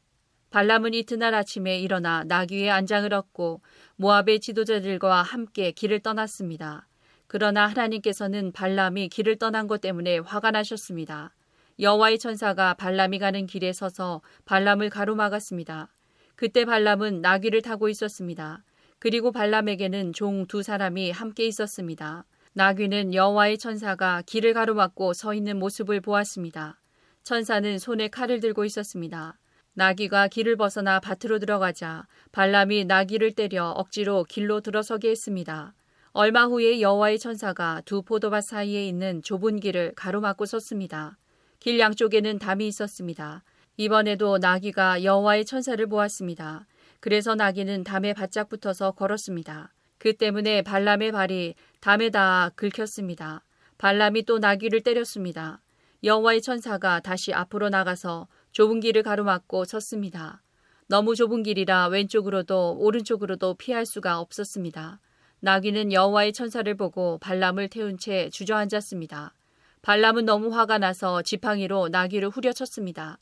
발람은 0.51 0.93
이튿날 0.93 1.33
아침에 1.33 1.79
일어나 1.79 2.23
나귀의 2.23 2.69
안장을 2.69 3.11
얻고 3.11 3.61
모압의 3.95 4.41
지도자들과 4.41 5.23
함께 5.23 5.71
길을 5.71 6.01
떠났습니다. 6.01 6.87
그러나 7.27 7.67
하나님께서는 7.67 8.51
발람이 8.51 9.09
길을 9.09 9.37
떠난 9.37 9.67
것 9.67 9.81
때문에 9.81 10.19
화가 10.19 10.51
나셨습니다. 10.51 11.33
여호와의 11.79 12.19
천사가 12.19 12.73
발람이 12.73 13.19
가는 13.19 13.45
길에 13.45 13.71
서서 13.71 14.21
발람을 14.43 14.89
가로막았습니다. 14.89 15.87
그때 16.35 16.65
발람은 16.65 17.21
나귀를 17.21 17.61
타고 17.61 17.87
있었습니다. 17.87 18.65
그리고 18.99 19.31
발람에게는 19.31 20.11
종 20.11 20.45
두 20.45 20.61
사람이 20.61 21.11
함께 21.11 21.45
있었습니다. 21.45 22.25
나귀는 22.51 23.13
여호와의 23.13 23.57
천사가 23.57 24.23
길을 24.25 24.53
가로막고 24.53 25.13
서 25.13 25.33
있는 25.33 25.57
모습을 25.57 26.01
보았습니다. 26.01 26.81
천사는 27.23 27.77
손에 27.77 28.09
칼을 28.09 28.41
들고 28.41 28.65
있었습니다. 28.65 29.37
나귀가 29.73 30.27
길을 30.27 30.57
벗어나 30.57 30.99
밭으로 30.99 31.39
들어가자 31.39 32.07
발람이 32.33 32.85
나귀를 32.85 33.33
때려 33.35 33.69
억지로 33.69 34.25
길로 34.25 34.59
들어서게 34.59 35.11
했습니다. 35.11 35.73
얼마 36.11 36.43
후에 36.45 36.81
여호와의 36.81 37.19
천사가 37.19 37.83
두 37.85 38.01
포도밭 38.01 38.43
사이에 38.43 38.85
있는 38.85 39.21
좁은 39.21 39.61
길을 39.61 39.93
가로막고 39.95 40.45
섰습니다. 40.45 41.17
길 41.59 41.79
양쪽에는 41.79 42.39
담이 42.39 42.67
있었습니다. 42.67 43.43
이번에도 43.77 44.37
나귀가 44.37 45.03
여호와의 45.03 45.45
천사를 45.45 45.85
보았습니다. 45.87 46.65
그래서 46.99 47.35
나귀는 47.35 47.83
담에 47.83 48.13
바짝 48.13 48.49
붙어서 48.49 48.91
걸었습니다. 48.91 49.73
그 49.97 50.13
때문에 50.13 50.61
발람의 50.61 51.11
발이 51.11 51.55
담에 51.81 52.09
닿아 52.09 52.51
긁혔습니다. 52.55 53.43
발람이 53.77 54.23
또 54.23 54.39
나귀를 54.39 54.81
때렸습니다. 54.81 55.61
여호와의 56.03 56.41
천사가 56.41 57.01
다시 57.01 57.33
앞으로 57.33 57.69
나가서 57.69 58.27
좁은 58.51 58.79
길을 58.79 59.03
가로막고 59.03 59.65
섰습니다. 59.65 60.41
너무 60.87 61.15
좁은 61.15 61.43
길이라 61.43 61.87
왼쪽으로도 61.87 62.77
오른쪽으로도 62.79 63.55
피할 63.55 63.85
수가 63.85 64.19
없었습니다. 64.19 64.99
나귀는 65.41 65.91
여호와의 65.91 66.33
천사를 66.33 66.73
보고 66.75 67.17
발람을 67.19 67.67
태운 67.69 67.97
채 67.97 68.29
주저앉았습니다. 68.29 69.33
발람은 69.81 70.25
너무 70.25 70.53
화가 70.53 70.77
나서 70.77 71.21
지팡이로 71.21 71.89
나귀를 71.89 72.29
후려쳤습니다. 72.29 73.17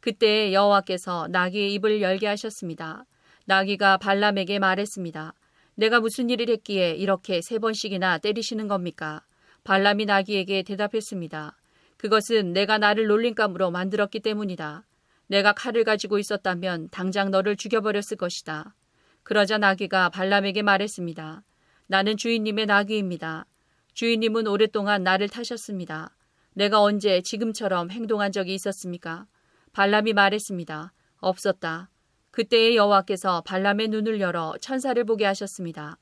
그때 0.00 0.52
여호와께서 0.52 1.28
나귀의 1.28 1.72
입을 1.74 2.02
열게 2.02 2.26
하셨습니다. 2.26 3.06
나귀가 3.46 3.96
발람에게 3.96 4.58
말했습니다. 4.58 5.32
내가 5.76 6.00
무슨 6.00 6.30
일을 6.30 6.48
했기에 6.50 6.92
이렇게 6.92 7.40
세 7.40 7.58
번씩이나 7.58 8.18
때리시는 8.18 8.68
겁니까? 8.68 9.22
발람이 9.64 10.04
나귀에게 10.04 10.62
대답했습니다. 10.62 11.56
그것은 11.96 12.52
내가 12.52 12.76
나를 12.76 13.06
놀림감으로 13.06 13.70
만들었기 13.70 14.20
때문이다. 14.20 14.84
내가 15.26 15.52
칼을 15.54 15.84
가지고 15.84 16.18
있었다면 16.18 16.90
당장 16.90 17.30
너를 17.30 17.56
죽여버렸을 17.56 18.18
것이다. 18.18 18.74
그러자 19.22 19.56
나귀가 19.56 20.10
발람에게 20.10 20.60
말했습니다. 20.60 21.42
나는 21.86 22.16
주인님의 22.18 22.66
나귀입니다. 22.66 23.46
주인님은 23.94 24.48
오랫동안 24.48 25.04
나를 25.04 25.28
타셨습니다. 25.28 26.16
내가 26.52 26.80
언제 26.82 27.20
지금처럼 27.22 27.90
행동한 27.92 28.32
적이 28.32 28.54
있었습니까? 28.54 29.26
발람이 29.72 30.12
말했습니다. 30.14 30.92
없었다. 31.18 31.90
그때의 32.32 32.76
여호와께서 32.76 33.42
발람의 33.42 33.88
눈을 33.88 34.20
열어 34.20 34.54
천사를 34.60 35.02
보게 35.04 35.24
하셨습니다. 35.26 35.98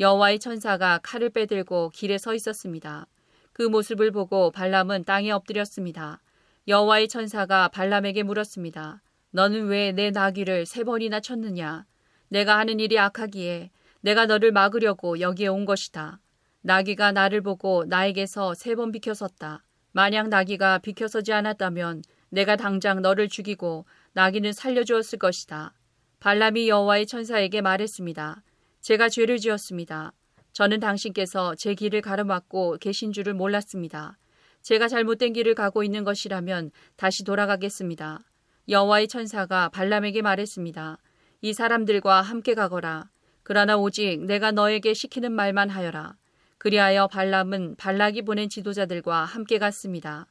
여호와의 0.00 0.40
천사가 0.40 0.98
칼을 1.04 1.30
빼들고 1.30 1.90
길에 1.90 2.18
서 2.18 2.34
있었습니다. 2.34 3.06
그 3.52 3.62
모습을 3.62 4.10
보고 4.10 4.50
발람은 4.50 5.04
땅에 5.04 5.30
엎드렸습니다. 5.30 6.20
여호와의 6.66 7.06
천사가 7.06 7.68
발람에게 7.68 8.24
물었습니다. 8.24 9.02
너는 9.30 9.68
왜 9.68 9.92
내 9.92 10.10
나귀를 10.10 10.66
세 10.66 10.82
번이나 10.82 11.20
쳤느냐? 11.20 11.86
내가 12.28 12.58
하는 12.58 12.80
일이 12.80 12.98
악하기에 12.98 13.70
내가 14.00 14.26
너를 14.26 14.50
막으려고 14.50 15.20
여기에 15.20 15.46
온 15.46 15.64
것이다. 15.64 16.18
나귀가 16.66 17.12
나를 17.12 17.42
보고 17.42 17.84
나에게서 17.84 18.54
세 18.54 18.74
번 18.74 18.90
비켜섰다. 18.90 19.62
만약 19.92 20.28
나귀가 20.28 20.78
비켜서지 20.78 21.32
않았다면 21.32 22.02
내가 22.28 22.56
당장 22.56 23.02
너를 23.02 23.28
죽이고 23.28 23.86
나귀는 24.14 24.52
살려주었을 24.52 25.20
것이다. 25.20 25.74
발람이 26.18 26.68
여호와의 26.68 27.06
천사에게 27.06 27.60
말했습니다. 27.60 28.42
제가 28.80 29.08
죄를 29.08 29.38
지었습니다. 29.38 30.12
저는 30.52 30.80
당신께서 30.80 31.54
제 31.54 31.74
길을 31.74 32.00
가로막고 32.00 32.78
계신 32.80 33.12
줄을 33.12 33.32
몰랐습니다. 33.34 34.18
제가 34.62 34.88
잘못된 34.88 35.34
길을 35.34 35.54
가고 35.54 35.84
있는 35.84 36.02
것이라면 36.02 36.72
다시 36.96 37.22
돌아가겠습니다. 37.22 38.24
여호와의 38.68 39.06
천사가 39.06 39.68
발람에게 39.68 40.20
말했습니다. 40.20 40.98
이 41.42 41.52
사람들과 41.52 42.22
함께 42.22 42.54
가거라. 42.54 43.08
그러나 43.44 43.76
오직 43.76 44.24
내가 44.24 44.50
너에게 44.50 44.94
시키는 44.94 45.30
말만 45.30 45.70
하여라. 45.70 46.16
그리하여 46.58 47.06
발람은 47.08 47.76
발락이 47.76 48.22
보낸 48.22 48.48
지도자들과 48.48 49.24
함께 49.24 49.58
갔습니다. 49.58 50.26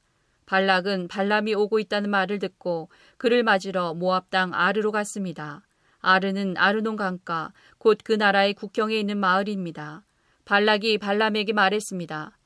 발락은 0.45 1.07
발람이 1.07 1.53
오고 1.55 1.79
있다는 1.79 2.09
말을 2.09 2.39
듣고 2.39 2.89
그를 3.17 3.43
맞으러 3.43 3.93
모압 3.93 4.29
땅 4.29 4.53
아르로 4.53 4.91
갔습니다. 4.91 5.65
아르는 5.99 6.55
아르논 6.57 6.95
강가 6.95 7.51
곧 7.79 8.03
그 8.03 8.13
나라의 8.13 8.53
국경에 8.53 8.95
있는 8.95 9.17
마을입니다. 9.17 10.05
발락이 10.45 10.99
발람에게 10.99 11.53
말했습니다. 11.53 12.37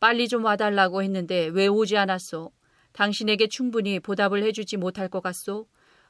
빨리 0.00 0.28
좀 0.28 0.44
와달라고 0.44 1.02
했는데 1.02 1.46
왜 1.46 1.66
오지 1.66 1.96
않았소? 1.96 2.52
당신에게 2.92 3.48
충분히 3.48 4.00
보답을 4.00 4.42
해주지 4.42 4.76
못할 4.76 5.08
것 5.08 5.22
같소? 5.22 5.66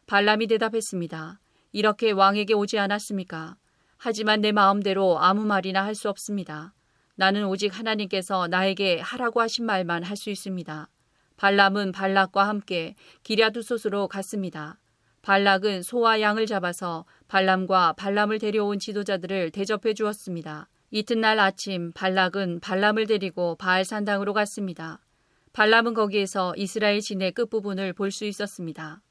발람이 0.06 0.48
대답했습니다. 0.48 1.40
이렇게 1.72 2.10
왕에게 2.10 2.54
오지 2.54 2.78
않았습니까? 2.78 3.56
하지만 3.96 4.40
내 4.40 4.50
마음대로 4.52 5.18
아무 5.20 5.44
말이나 5.44 5.84
할 5.84 5.94
수 5.94 6.08
없습니다. 6.08 6.74
나는 7.16 7.46
오직 7.46 7.76
하나님께서 7.76 8.46
나에게 8.48 9.00
하라고 9.00 9.40
하신 9.40 9.64
말만 9.66 10.02
할 10.04 10.16
수 10.16 10.30
있습니다. 10.30 10.88
발람은 11.36 11.92
발락과 11.92 12.46
함께 12.48 12.94
기랴두솥으로 13.22 14.08
갔습니다. 14.08 14.78
발락은 15.22 15.82
소와 15.82 16.20
양을 16.20 16.46
잡아서 16.46 17.04
발람과 17.28 17.94
발람을 17.94 18.38
데려온 18.38 18.78
지도자들을 18.78 19.50
대접해 19.50 19.92
주었습니다. 19.92 20.68
이튿날 20.90 21.40
아침 21.40 21.92
발락은 21.92 22.60
발람을 22.60 23.06
데리고 23.06 23.56
바알 23.56 23.84
산당으로 23.84 24.32
갔습니다. 24.32 25.00
발람은 25.52 25.94
거기에서 25.94 26.54
이스라엘 26.56 27.00
진의 27.00 27.32
끝부분을 27.32 27.92
볼 27.92 28.10
수 28.10 28.24
있었습니다. 28.24 29.02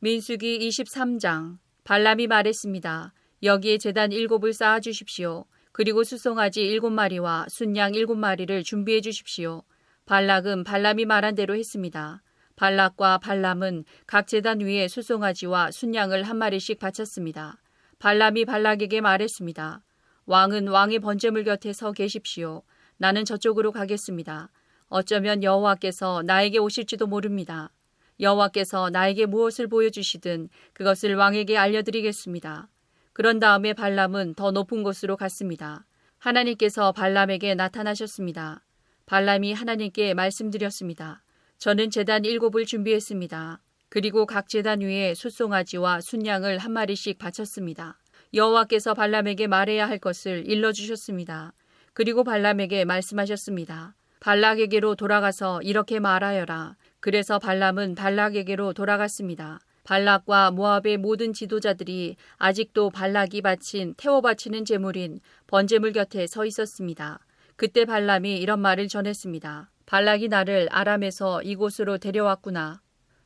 민수기 0.00 0.58
23장 0.68 1.58
발람이 1.84 2.26
말했습니다. 2.26 3.14
여기에 3.42 3.78
재단 3.78 4.12
일곱을 4.12 4.52
쌓아 4.52 4.80
주십시오. 4.80 5.44
그리고 5.72 6.04
수송아지 6.04 6.60
일곱 6.62 6.90
마리와 6.90 7.46
순양 7.48 7.94
일곱 7.94 8.16
마리를 8.16 8.62
준비해 8.62 9.00
주십시오. 9.00 9.62
발락은 10.04 10.64
발람이 10.64 11.06
말한 11.06 11.34
대로 11.34 11.56
했습니다. 11.56 12.22
발락과 12.56 13.18
발람은 13.18 13.84
각 14.06 14.26
재단 14.26 14.60
위에 14.60 14.86
수송아지와 14.86 15.70
순양을 15.70 16.24
한 16.24 16.36
마리씩 16.36 16.78
바쳤습니다. 16.78 17.60
발람이 17.98 18.44
발락에게 18.44 19.00
말했습니다. 19.00 19.82
왕은 20.26 20.68
왕의 20.68 20.98
번제물 20.98 21.44
곁에 21.44 21.72
서 21.72 21.92
계십시오. 21.92 22.62
나는 22.98 23.24
저쪽으로 23.24 23.72
가겠습니다. 23.72 24.50
어쩌면 24.88 25.42
여호와께서 25.42 26.22
나에게 26.26 26.58
오실지도 26.58 27.06
모릅니다. 27.06 27.72
여호와께서 28.20 28.90
나에게 28.90 29.26
무엇을 29.26 29.68
보여주시든 29.68 30.50
그것을 30.74 31.14
왕에게 31.14 31.56
알려드리겠습니다. 31.56 32.68
그런 33.12 33.38
다음에 33.40 33.74
발람은 33.74 34.34
더 34.34 34.50
높은 34.52 34.82
곳으로 34.82 35.16
갔습니다. 35.16 35.84
하나님께서 36.18 36.92
발람에게 36.92 37.54
나타나셨습니다. 37.54 38.64
발람이 39.06 39.52
하나님께 39.52 40.14
말씀드렸습니다. 40.14 41.22
저는 41.58 41.90
재단 41.90 42.24
일곱을 42.24 42.64
준비했습니다. 42.64 43.60
그리고 43.88 44.24
각 44.24 44.48
재단 44.48 44.80
위에 44.80 45.14
숫송아지와 45.14 46.00
순양을 46.00 46.56
한 46.58 46.72
마리씩 46.72 47.18
바쳤습니다. 47.18 47.98
여호와께서 48.32 48.94
발람에게 48.94 49.46
말해야 49.46 49.86
할 49.86 49.98
것을 49.98 50.44
일러 50.46 50.72
주셨습니다. 50.72 51.52
그리고 51.92 52.24
발람에게 52.24 52.86
말씀하셨습니다. 52.86 53.94
발락에게로 54.20 54.94
돌아가서 54.94 55.60
이렇게 55.60 56.00
말하여라. 56.00 56.76
그래서 57.00 57.38
발람은 57.38 57.94
발락에게로 57.94 58.72
돌아갔습니다. 58.72 59.60
발락과 59.84 60.52
모압의 60.52 60.98
모든 60.98 61.32
지도자들이 61.32 62.16
아직도 62.36 62.90
발락이 62.90 63.42
바친 63.42 63.94
태워 63.96 64.20
바치는 64.20 64.64
제물인 64.64 65.20
번제물 65.46 65.92
곁에 65.92 66.26
서 66.26 66.44
있었습니다. 66.46 67.18
그때 67.56 67.84
발람이 67.84 68.38
이런 68.38 68.60
말을 68.60 68.88
전했습니다. 68.88 69.70
발락이 69.86 70.28
나를 70.28 70.68
아람에서 70.70 71.42
이곳으로 71.42 71.98
데려왔구나. 71.98 72.80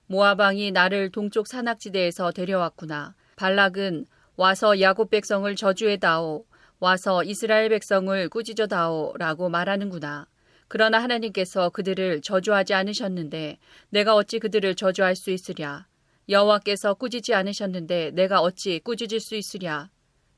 모압 0.06 0.40
왕이 0.40 0.72
나를 0.72 1.10
동쪽 1.10 1.46
산악지대에서 1.46 2.32
데려왔구나. 2.32 3.14
발락은 3.36 4.06
와서 4.36 4.80
야곱 4.80 5.10
백성을 5.10 5.54
저주해다오. 5.54 6.44
와서 6.78 7.24
이스라엘 7.24 7.68
백성을 7.70 8.28
꾸짖어다오 8.28 9.14
라고 9.18 9.48
말하는구나. 9.48 10.26
그러나 10.68 10.98
하나님께서 11.02 11.70
그들을 11.70 12.20
저주하지 12.20 12.74
않으셨는데 12.74 13.58
내가 13.90 14.14
어찌 14.14 14.38
그들을 14.38 14.74
저주할 14.74 15.16
수 15.16 15.30
있으랴? 15.30 15.86
여호와께서 16.28 16.94
꾸짖지 16.94 17.34
않으셨는데 17.34 18.10
내가 18.12 18.40
어찌 18.40 18.80
꾸짖을 18.80 19.20
수 19.20 19.36
있으랴? 19.36 19.90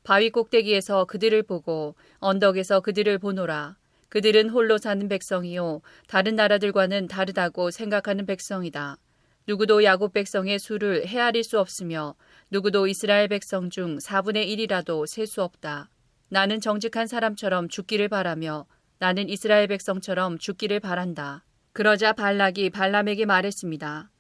바위 0.04 0.30
꼭대기에서 0.30 1.06
그들을 1.06 1.42
보고 1.42 1.94
언덕에서 2.18 2.80
그들을 2.80 3.18
보노라. 3.18 3.76
그들은 4.08 4.50
홀로 4.50 4.78
사는 4.78 5.06
백성이요 5.08 5.80
다른 6.06 6.36
나라들과는 6.36 7.08
다르다고 7.08 7.70
생각하는 7.70 8.26
백성이다. 8.26 8.98
누구도 9.46 9.82
야곱 9.82 10.12
백성의 10.12 10.58
수를 10.58 11.06
헤아릴 11.06 11.42
수 11.42 11.58
없으며 11.58 12.14
누구도 12.50 12.86
이스라엘 12.86 13.28
백성 13.28 13.70
중 13.70 13.96
4분의 13.98 14.46
1이라도 14.46 15.06
셀 15.06 15.26
수 15.26 15.42
없다. 15.42 15.90
나는 16.28 16.60
정직한 16.60 17.06
사람처럼 17.06 17.68
죽기를 17.68 18.08
바라며 18.08 18.66
나는 18.98 19.28
이스라엘 19.28 19.66
백성처럼 19.68 20.38
죽기를 20.38 20.80
바란다. 20.80 21.44
그러자 21.72 22.12
발락이 22.12 22.70
발람에게 22.70 23.24
말했습니다. 23.24 24.10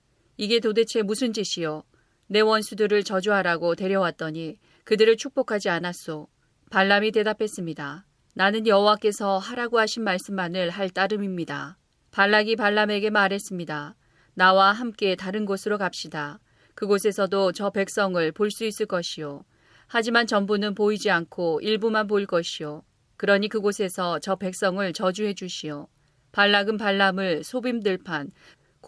이게 0.40 0.60
도대체 0.60 1.02
무슨 1.02 1.32
짓이요? 1.32 1.82
내 2.28 2.38
원수들을 2.40 3.02
저주하라고 3.02 3.74
데려왔더니 3.74 4.58
그들을 4.84 5.16
축복하지 5.16 5.68
않았소. 5.68 6.28
발람이 6.70 7.10
대답했습니다. 7.10 8.06
나는 8.34 8.68
여호와께서 8.68 9.38
하라고 9.38 9.80
하신 9.80 10.04
말씀만을 10.04 10.70
할 10.70 10.90
따름입니다. 10.90 11.76
발락이 12.12 12.54
발람에게 12.54 13.10
말했습니다. 13.10 13.96
나와 14.34 14.70
함께 14.70 15.16
다른 15.16 15.44
곳으로 15.44 15.76
갑시다. 15.76 16.38
그곳에서도 16.76 17.50
저 17.50 17.70
백성을 17.70 18.30
볼 18.30 18.52
수 18.52 18.64
있을 18.64 18.86
것이요. 18.86 19.44
하지만 19.88 20.28
전부는 20.28 20.76
보이지 20.76 21.10
않고 21.10 21.62
일부만 21.62 22.06
보일 22.06 22.26
것이요. 22.26 22.84
그러니 23.16 23.48
그곳에서 23.48 24.20
저 24.20 24.36
백성을 24.36 24.92
저주해 24.92 25.34
주시오. 25.34 25.88
발락은 26.30 26.76
발람을 26.76 27.42
소빔들판 27.42 28.30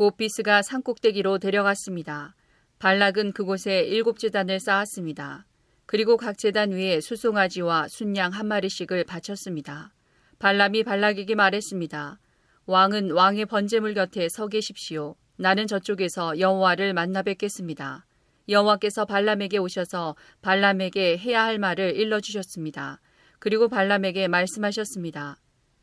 고비스가 0.00 0.62
산꼭대기로 0.62 1.36
데려갔습니다. 1.36 2.34
발락은 2.78 3.32
그곳에 3.32 3.80
일곱 3.80 4.18
재단을 4.18 4.58
쌓았습니다. 4.58 5.44
그리고 5.84 6.16
각 6.16 6.38
재단 6.38 6.70
위에 6.70 7.02
수송아지와 7.02 7.88
순양 7.88 8.32
한 8.32 8.46
마리씩을 8.46 9.04
바쳤습니다. 9.04 9.92
발람이 10.38 10.84
발락에게 10.84 11.34
말했습니다. 11.34 12.18
왕은 12.64 13.10
왕의 13.10 13.44
번제물 13.44 13.92
곁에 13.92 14.30
서 14.30 14.48
계십시오. 14.48 15.16
나는 15.36 15.66
저쪽에서 15.66 16.38
여호와를 16.38 16.94
만나 16.94 17.20
뵙겠습니다. 17.20 18.06
여호와께서 18.48 19.04
발람에게 19.04 19.58
오셔서 19.58 20.16
발람에게 20.40 21.18
해야 21.18 21.44
할 21.44 21.58
말을 21.58 21.94
일러 21.96 22.20
주셨습니다. 22.20 23.02
그리고 23.38 23.68
발람에게 23.68 24.28
말씀하셨습니다. 24.28 25.36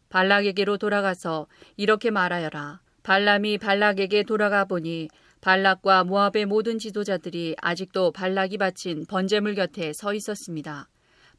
발락에게로 0.09 0.79
돌아가서 0.79 1.45
이렇게 1.75 2.09
말하여라. 2.09 2.81
발람이 3.07 3.59
발락에게 3.59 4.23
돌아가 4.23 4.65
보니 4.65 5.07
발락과 5.39 6.03
모압의 6.03 6.45
모든 6.45 6.77
지도자들이 6.77 7.55
아직도 7.61 8.11
발락이 8.11 8.57
바친 8.57 9.05
번제물 9.05 9.55
곁에 9.55 9.93
서 9.93 10.13
있었습니다. 10.13 10.89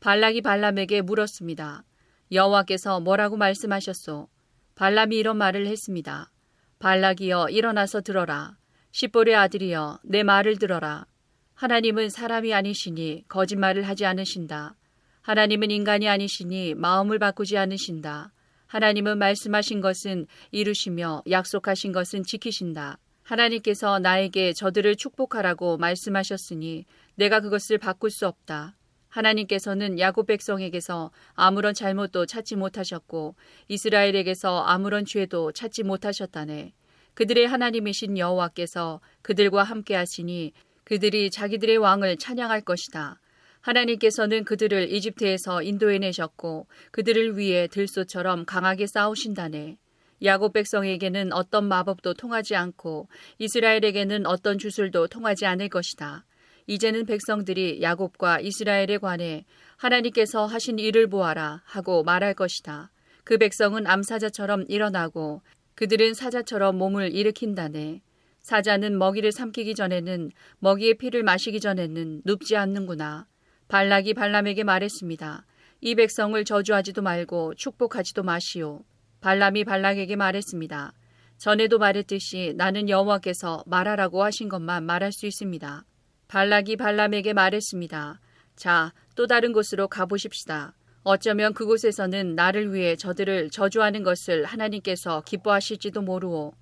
발락이 0.01 0.41
발람에게 0.41 1.03
물었습니다. 1.03 1.85
여호와께서 2.33 3.01
뭐라고 3.01 3.37
말씀하셨소? 3.37 4.29
발람이 4.77 5.15
이런 5.15 5.37
말을 5.37 5.67
했습니다. 5.67 6.31
발락이여 6.79 7.49
일어나서 7.51 8.01
들어라. 8.01 8.57
십볼의 8.93 9.35
아들이여 9.35 9.99
내 10.05 10.23
말을 10.23 10.57
들어라. 10.57 11.05
하나님은 11.53 12.09
사람이 12.09 12.55
아니시니 12.55 13.25
거짓말을 13.29 13.83
하지 13.83 14.07
않으신다. 14.07 14.75
하나님은 15.21 15.71
인간이 15.71 16.09
아니시니 16.09 16.77
마음을 16.77 17.19
바꾸지 17.19 17.59
않으신다. 17.59 18.33
하나님은 18.69 19.17
말씀하신 19.17 19.81
것은 19.81 20.27
이루시며 20.51 21.23
약속하신 21.29 21.93
것은 21.93 22.23
지키신다. 22.23 22.99
하나님께서 23.23 23.99
나에게 23.99 24.53
저들을 24.53 24.97
축복하라고 24.97 25.79
말씀하셨으니 25.79 26.85
내가 27.15 27.41
그것을 27.41 27.79
바꿀 27.79 28.11
수 28.11 28.27
없다. 28.27 28.77
하나님께서는 29.09 29.99
야곱 29.99 30.27
백성에게서 30.27 31.11
아무런 31.33 31.73
잘못도 31.73 32.27
찾지 32.27 32.57
못하셨고 32.57 33.37
이스라엘에게서 33.69 34.61
아무런 34.61 35.07
죄도 35.07 35.53
찾지 35.53 35.85
못하셨다네. 35.85 36.75
그들의 37.15 37.49
하나님이신 37.49 38.19
여호와께서 38.19 39.01
그들과 39.23 39.63
함께 39.63 39.95
하시니 39.95 40.53
그들이 40.85 41.31
자기들의 41.31 41.79
왕을 41.79 42.19
찬양할 42.19 42.61
것이다. 42.61 43.19
하나님께서는 43.61 44.45
그들을 44.45 44.91
이집트에서 44.93 45.63
인도해내셨고 45.63 46.67
그들을 46.91 47.37
위해 47.39 47.67
들소처럼 47.69 48.45
강하게 48.45 48.87
싸우신다네. 48.87 49.79
야곱 50.25 50.53
백성에게는 50.53 51.33
어떤 51.33 51.69
마법도 51.69 52.15
통하지 52.15 52.57
않고 52.57 53.09
이스라엘에게는 53.39 54.27
어떤 54.27 54.59
주술도 54.59 55.09
통하지 55.09 55.47
않을 55.47 55.69
것이다. 55.69 56.25
이제는 56.67 57.07
백성들이 57.07 57.81
야곱과 57.83 58.41
이스라엘에 58.41 58.99
관해 58.99 59.45
하나님께서 59.77 60.45
하신 60.47 60.79
일을 60.79 61.09
보아라 61.09 61.63
하고 61.65 62.03
말할 62.03 62.35
것이다. 62.35 62.91
그 63.25 63.39
백성은 63.39 63.87
암사자처럼 63.87 64.65
일어나고 64.69 65.43
그들은 65.77 66.15
사자처럼 66.15 66.77
몸을 66.77 67.15
일으킨다네. 67.15 68.03
사자는 68.41 68.99
먹이를 68.99 69.33
삼키기 69.33 69.75
전에는 69.75 70.31
먹이의 70.59 70.95
피를 70.95 71.23
마시기 71.23 71.61
전에는 71.61 72.23
눕지 72.25 72.57
않는구나. 72.57 73.27
발락이 73.69 74.15
발람에게 74.15 74.65
말했습니다. 74.65 75.45
이 75.83 75.95
백성을 75.95 76.43
저주하지도 76.43 77.03
말고 77.03 77.55
축복하지도 77.55 78.23
마시오. 78.23 78.81
발람이 79.21 79.65
발락에게 79.65 80.17
말했습니다. 80.17 80.95
전에도 81.37 81.79
말했듯이 81.79 82.55
나는 82.57 82.89
여호와께서 82.89 83.65
말하라고 83.67 84.25
하신 84.25 84.49
것만 84.49 84.85
말할 84.85 85.13
수 85.13 85.27
있습니다. 85.27 85.85
발락이 86.29 86.77
발람에게 86.77 87.35
말했습니다. 87.35 88.21
자, 88.57 88.95
또 89.15 89.27
다른 89.27 89.53
곳으로 89.53 89.87
가보십시다. 89.87 90.75
어쩌면 91.03 91.53
그곳에서는 91.53 92.37
나를 92.37 92.73
위해 92.73 92.97
저들을 92.97 93.51
저주하는 93.51 94.03
것을 94.03 94.47
하나님께서 94.47 95.21
기뻐하실지도 95.27 96.01
모르오. 96.01 96.55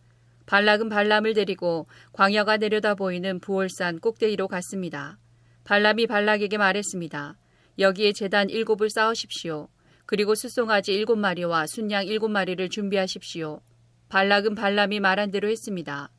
발락은 0.46 0.88
발람을 0.88 1.34
데리고 1.34 1.86
광야가 2.12 2.56
내려다 2.56 2.96
보이는 2.96 3.38
부월산 3.38 4.00
꼭대기로 4.00 4.48
갔습니다. 4.48 5.18
발람이 5.66 6.06
발락에게 6.06 6.58
말했습니다. 6.58 7.36
여기에 7.80 8.12
재단 8.12 8.48
일곱을 8.48 8.88
쌓으십시오. 8.88 9.68
그리고 10.06 10.36
수송아지 10.36 10.94
일곱 10.94 11.16
마리와 11.16 11.66
순양 11.66 12.06
일곱 12.06 12.28
마리를 12.28 12.68
준비하십시오. 12.68 13.60
발락은 14.08 14.54
발람이 14.54 15.00
말한 15.00 15.32
대로 15.32 15.48
했습니다. 15.48 16.12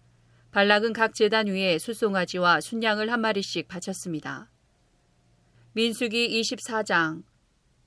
발락은 0.51 0.91
각 0.91 1.13
재단 1.15 1.47
위에 1.47 1.79
수송아지와 1.79 2.59
순양을 2.59 3.09
한 3.09 3.21
마리씩 3.21 3.69
바쳤습니다. 3.69 4.49
민수기 5.71 6.41
24장 6.41 7.23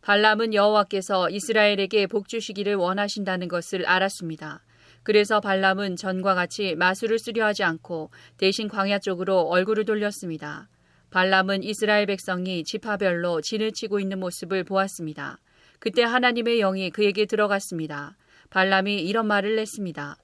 발람은 0.01 0.55
여호와께서 0.55 1.29
이스라엘에게 1.29 2.07
복 2.07 2.29
주시기를 2.29 2.77
원하신다는 2.77 3.49
것을 3.49 3.85
알았습니다. 3.85 4.65
그래서 5.03 5.43
발람은 5.43 5.97
전과 5.97 6.35
같이 6.35 6.75
마술을 6.75 7.19
쓰려 7.19 7.45
하지 7.45 7.65
않고 7.65 8.11
대신 8.39 8.67
광야 8.67 9.01
쪽으로 9.01 9.43
얼굴을 9.43 9.85
돌렸습니다. 9.85 10.71
발람은 11.11 11.65
이스라엘 11.65 12.07
백성이 12.07 12.63
지파별로 12.65 13.41
진을 13.41 13.73
치고 13.73 13.99
있는 13.99 14.21
모습을 14.21 14.65
보았습니다. 14.65 15.39
그때 15.81 16.03
하나님의 16.03 16.59
영이 16.59 16.91
그에게 16.91 17.27
들어갔습니다. 17.27 18.17
발람이 18.51 19.03
이런 19.03 19.27
말을 19.27 19.59
했습니다. 19.59 20.17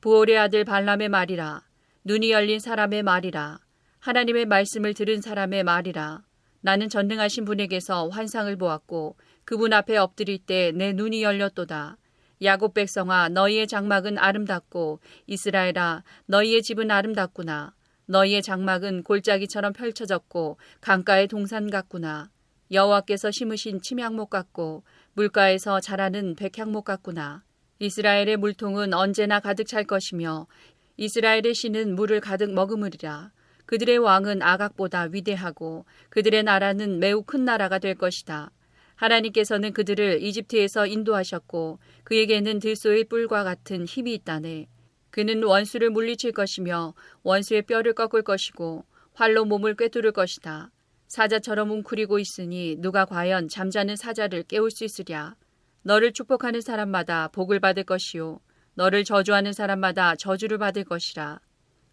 부올의 0.00 0.38
아들 0.38 0.64
발람의 0.64 1.08
말이라. 1.10 1.62
눈이 2.04 2.30
열린 2.30 2.58
사람의 2.58 3.02
말이라. 3.02 3.58
하나님의 3.98 4.46
말씀을 4.46 4.94
들은 4.94 5.20
사람의 5.20 5.64
말이라. 5.64 6.22
나는 6.62 6.88
전능하신 6.88 7.44
분에게서 7.44 8.08
환상을 8.08 8.54
보았고 8.56 9.16
그분 9.44 9.72
앞에 9.72 9.96
엎드릴 9.96 10.38
때 10.38 10.72
내 10.72 10.92
눈이 10.92 11.22
열렸도다. 11.22 11.96
야곱 12.42 12.72
백성아 12.72 13.28
너희의 13.30 13.66
장막은 13.66 14.16
아름답고 14.16 15.00
이스라엘아 15.26 16.02
너희의 16.26 16.62
집은 16.62 16.90
아름답구나. 16.90 17.74
너희의 18.10 18.42
장막은 18.42 19.04
골짜기처럼 19.04 19.72
펼쳐졌고 19.72 20.58
강가의 20.80 21.28
동산 21.28 21.70
같구나. 21.70 22.28
여호와께서 22.72 23.30
심으신 23.30 23.80
침향목 23.80 24.30
같고 24.30 24.82
물가에서 25.12 25.80
자라는 25.80 26.34
백향목 26.34 26.84
같구나. 26.84 27.44
이스라엘의 27.78 28.36
물통은 28.36 28.94
언제나 28.94 29.38
가득 29.38 29.64
찰 29.64 29.84
것이며 29.84 30.48
이스라엘의 30.96 31.54
신은 31.54 31.94
물을 31.94 32.20
가득 32.20 32.52
머금으리라. 32.52 33.30
그들의 33.66 33.98
왕은 33.98 34.42
아각보다 34.42 35.02
위대하고 35.12 35.84
그들의 36.08 36.42
나라는 36.42 36.98
매우 36.98 37.22
큰 37.22 37.44
나라가 37.44 37.78
될 37.78 37.94
것이다. 37.94 38.50
하나님께서는 38.96 39.72
그들을 39.72 40.20
이집트에서 40.20 40.88
인도하셨고 40.88 41.78
그에게는 42.02 42.58
들소의 42.58 43.04
뿔과 43.04 43.44
같은 43.44 43.86
힘이 43.86 44.14
있다네. 44.14 44.66
그는 45.10 45.42
원수를 45.42 45.90
물리칠 45.90 46.32
것이며 46.32 46.94
원수의 47.22 47.62
뼈를 47.62 47.94
꺾을 47.94 48.22
것이고 48.22 48.84
활로 49.12 49.44
몸을 49.44 49.74
꿰뚫을 49.76 50.12
것이다. 50.12 50.70
사자처럼 51.08 51.70
웅크리고 51.70 52.18
있으니 52.18 52.76
누가 52.78 53.04
과연 53.04 53.48
잠자는 53.48 53.96
사자를 53.96 54.44
깨울 54.44 54.70
수 54.70 54.84
있으랴. 54.84 55.34
너를 55.82 56.12
축복하는 56.12 56.60
사람마다 56.60 57.28
복을 57.28 57.58
받을 57.58 57.82
것이요. 57.84 58.40
너를 58.74 59.02
저주하는 59.02 59.52
사람마다 59.52 60.14
저주를 60.14 60.58
받을 60.58 60.84
것이라. 60.84 61.40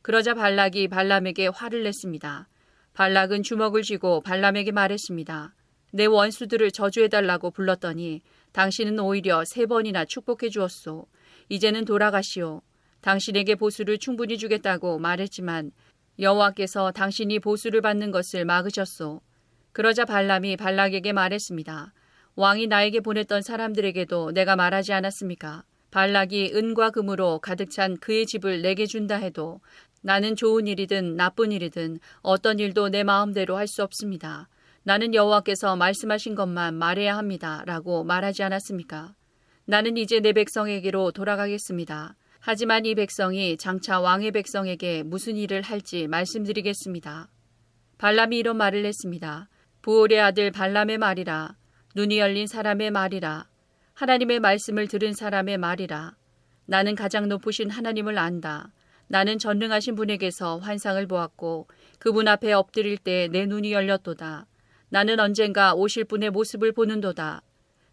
그러자 0.04 0.36
발락이 0.36 0.88
발람에게 0.88 1.48
화를 1.48 1.84
냈습니다. 1.84 2.48
발락은 2.94 3.44
주먹을 3.44 3.82
쥐고 3.82 4.22
발람에게 4.22 4.72
말했습니다. 4.72 5.56
내 5.94 6.06
원수들을 6.06 6.72
저주해달라고 6.72 7.52
불렀더니 7.52 8.22
당신은 8.52 9.00
오히려 9.00 9.44
세 9.46 9.66
번이나 9.66 10.06
축복해 10.06 10.50
주었소. 10.50 11.08
이제는 11.50 11.86
돌아가시오. 11.86 12.62
당신에게 13.02 13.56
보수를 13.56 13.98
충분히 13.98 14.38
주겠다고 14.38 15.00
말했지만 15.00 15.72
여호와께서 16.20 16.92
당신이 16.92 17.40
보수를 17.40 17.82
받는 17.82 18.12
것을 18.12 18.46
막으셨소. 18.46 19.22
그러자 19.72 20.06
발람이 20.06 20.58
발락에게 20.58 21.14
말했습니다. 21.14 21.94
왕이 22.36 22.68
나에게 22.68 23.00
보냈던 23.02 23.42
사람들에게도 23.42 24.32
내가 24.32 24.56
말하지 24.56 24.94
않았습니까? 24.94 25.64
발락이 25.92 26.52
은과 26.54 26.90
금으로 26.92 27.40
가득 27.40 27.72
찬 27.72 27.98
그의 27.98 28.26
집을 28.26 28.62
내게 28.62 28.86
준다 28.86 29.16
해도 29.16 29.62
나는 30.02 30.36
좋은 30.36 30.68
일이든 30.68 31.16
나쁜 31.16 31.52
일이든 31.52 32.00
어떤 32.22 32.60
일도 32.60 32.90
내 32.90 33.04
마음대로 33.04 33.58
할 33.58 33.68
수 33.68 33.84
없습니다. 33.84 34.50
나는 34.84 35.14
여호와께서 35.14 35.76
말씀하신 35.76 36.36
것만 36.36 36.76
말해야 36.76 37.18
합니다. 37.18 37.64
라고 37.66 38.04
말하지 38.04 38.44
않았습니까? 38.44 39.14
나는 39.66 39.98
이제 39.98 40.20
내 40.20 40.32
백성에게로 40.34 41.12
돌아가겠습니다. 41.12 42.16
하지만 42.50 42.86
이 42.86 42.96
백성이 42.96 43.58
장차 43.58 44.00
왕의 44.00 44.32
백성에게 44.32 45.04
무슨 45.04 45.36
일을 45.36 45.62
할지 45.62 46.08
말씀드리겠습니다. 46.08 47.28
발람이 47.98 48.38
이런 48.38 48.56
말을 48.56 48.86
했습니다. 48.86 49.50
부올의 49.82 50.22
아들 50.22 50.52
발람의 50.52 50.98
말이라 50.98 51.58
눈이 51.94 52.20
열린 52.20 52.48
사람의 52.48 52.92
말이라 52.92 53.50
하나님의 53.96 54.40
말씀을 54.40 54.88
들은 54.88 55.12
사람의 55.12 55.58
말이라 55.58 56.16
나는 56.68 56.96
가장 56.96 57.28
높으신 57.28 57.70
하나님을 57.70 58.18
안다. 58.18 58.72
나는 59.10 59.40
전능하신 59.40 59.96
분에게서 59.96 60.60
환상을 60.60 61.06
보았고 61.06 61.68
그분 62.00 62.30
앞에 62.30 62.54
엎드릴 62.54 62.98
때 62.98 63.28
내 63.28 63.46
눈이 63.46 63.74
열렸도다. 63.74 64.48
나는 64.88 65.20
언젠가 65.20 65.74
오실 65.74 66.06
분의 66.06 66.30
모습을 66.30 66.72
보는도다. 66.72 67.42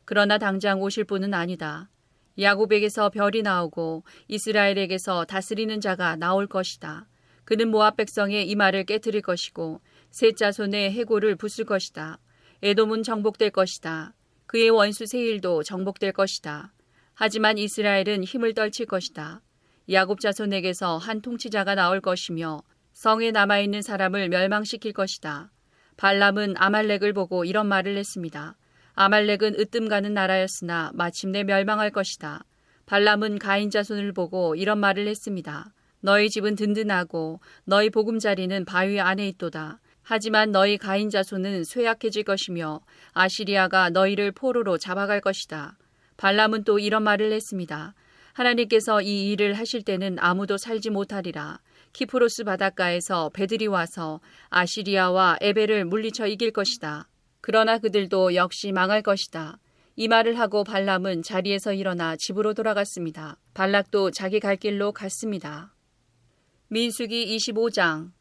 그러나 0.04 0.38
당장 0.38 0.80
오실 0.80 1.02
분은 1.02 1.34
아니다. 1.34 1.90
야곱에게서 2.38 3.10
별이 3.10 3.42
나오고 3.42 4.04
이스라엘에게서 4.28 5.24
다스리는 5.24 5.80
자가 5.80 6.16
나올 6.16 6.46
것이다. 6.46 7.06
그는 7.44 7.68
모압 7.70 7.96
백성의 7.96 8.48
이마를 8.50 8.84
깨뜨릴 8.84 9.22
것이고 9.22 9.80
세 10.10 10.32
자손의 10.32 10.92
해골을 10.92 11.36
부술 11.36 11.64
것이다. 11.64 12.18
에돔은 12.62 13.02
정복될 13.02 13.50
것이다. 13.50 14.14
그의 14.46 14.70
원수 14.70 15.06
세일도 15.06 15.62
정복될 15.62 16.12
것이다. 16.12 16.72
하지만 17.14 17.58
이스라엘은 17.58 18.24
힘을 18.24 18.54
떨칠 18.54 18.86
것이다. 18.86 19.42
야곱 19.90 20.20
자손에게서 20.20 20.96
한 20.96 21.20
통치자가 21.20 21.74
나올 21.74 22.00
것이며 22.00 22.62
성에 22.92 23.32
남아있는 23.32 23.82
사람을 23.82 24.28
멸망시킬 24.28 24.92
것이다. 24.92 25.50
발람은 25.96 26.54
아말렉을 26.56 27.12
보고 27.12 27.44
이런 27.44 27.66
말을 27.66 27.96
했습니다. 27.98 28.56
아말렉은 28.94 29.58
으뜸 29.58 29.88
가는 29.88 30.14
나라였으나 30.14 30.92
마침내 30.94 31.42
멸망할 31.42 31.90
것이다. 31.90 32.44
발람은 32.86 33.38
가인 33.38 33.70
자손을 33.70 34.12
보고 34.12 34.54
이런 34.54 34.78
말을 34.78 35.08
했습니다. 35.08 35.72
너희 36.00 36.28
집은 36.28 36.54
든든하고 36.54 37.40
너희 37.64 37.90
보금자리는 37.90 38.64
바위 38.64 39.00
안에 39.00 39.26
있도다. 39.28 39.80
하지만 40.02 40.52
너희 40.52 40.76
가인 40.76 41.08
자손은 41.08 41.64
쇠약해질 41.64 42.24
것이며 42.24 42.80
아시리아가 43.14 43.88
너희를 43.88 44.32
포로로 44.32 44.76
잡아갈 44.76 45.20
것이다. 45.20 45.78
발람은 46.18 46.64
또 46.64 46.78
이런 46.78 47.02
말을 47.02 47.32
했습니다. 47.32 47.94
하나님께서 48.34 49.00
이 49.00 49.30
일을 49.30 49.54
하실 49.54 49.82
때는 49.82 50.18
아무도 50.20 50.58
살지 50.58 50.90
못하리라. 50.90 51.58
키프로스 51.94 52.44
바닷가에서 52.44 53.30
배들이 53.32 53.66
와서 53.66 54.20
아시리아와 54.50 55.38
에벨을 55.40 55.84
물리쳐 55.86 56.26
이길 56.26 56.50
것이다. 56.50 57.08
그러나 57.46 57.76
그들도 57.76 58.36
역시 58.36 58.72
망할 58.72 59.02
것이다. 59.02 59.58
이 59.96 60.08
말을 60.08 60.38
하고 60.38 60.64
발람은 60.64 61.20
자리에서 61.20 61.74
일어나 61.74 62.16
집으로 62.16 62.54
돌아갔습니다. 62.54 63.36
발락도 63.52 64.12
자기 64.12 64.40
갈 64.40 64.56
길로 64.56 64.92
갔습니다. 64.92 65.74
민수기 66.68 67.36
25장 67.36 68.12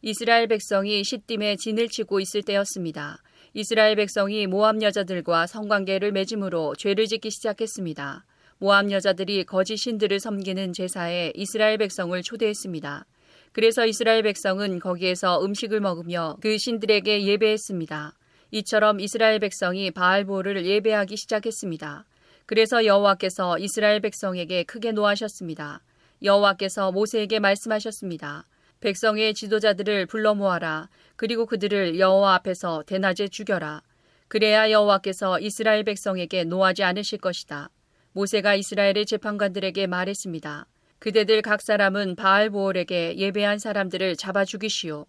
이스라엘 0.00 0.48
백성이 0.48 1.04
시딤에 1.04 1.56
진을 1.56 1.88
치고 1.88 2.20
있을 2.20 2.42
때였습니다. 2.42 3.22
이스라엘 3.52 3.96
백성이 3.96 4.46
모압 4.46 4.80
여자들과 4.80 5.46
성관계를 5.46 6.12
맺음으로 6.12 6.74
죄를 6.76 7.04
짓기 7.04 7.30
시작했습니다. 7.30 8.24
모압 8.60 8.90
여자들이 8.90 9.44
거짓 9.44 9.76
신들을 9.76 10.18
섬기는 10.18 10.72
제사에 10.72 11.32
이스라엘 11.34 11.76
백성을 11.76 12.18
초대했습니다. 12.22 13.04
그래서 13.52 13.84
이스라엘 13.84 14.22
백성은 14.22 14.78
거기에서 14.78 15.44
음식을 15.44 15.80
먹으며 15.80 16.38
그 16.40 16.56
신들에게 16.56 17.26
예배했습니다. 17.26 18.14
이처럼 18.50 19.00
이스라엘 19.00 19.38
백성이 19.38 19.90
바알보를 19.90 20.66
예배하기 20.66 21.16
시작했습니다. 21.16 22.04
그래서 22.46 22.84
여호와께서 22.84 23.58
이스라엘 23.58 24.00
백성에게 24.00 24.64
크게 24.64 24.92
노하셨습니다. 24.92 25.82
여호와께서 26.22 26.90
모세에게 26.92 27.38
말씀하셨습니다. 27.38 28.46
백성의 28.80 29.34
지도자들을 29.34 30.06
불러 30.06 30.34
모아라. 30.34 30.88
그리고 31.16 31.46
그들을 31.46 31.98
여호와 31.98 32.34
앞에서 32.34 32.82
대낮에 32.86 33.28
죽여라. 33.28 33.82
그래야 34.26 34.70
여호와께서 34.70 35.40
이스라엘 35.40 35.84
백성에게 35.84 36.44
노하지 36.44 36.82
않으실 36.82 37.18
것이다. 37.18 37.70
모세가 38.12 38.54
이스라엘의 38.56 39.06
재판관들에게 39.06 39.86
말했습니다. 39.86 40.66
그대들 40.98 41.42
각 41.42 41.62
사람은 41.62 42.16
바알보올에게 42.16 43.16
예배한 43.16 43.58
사람들을 43.58 44.16
잡아 44.16 44.44
죽이시오. 44.44 45.06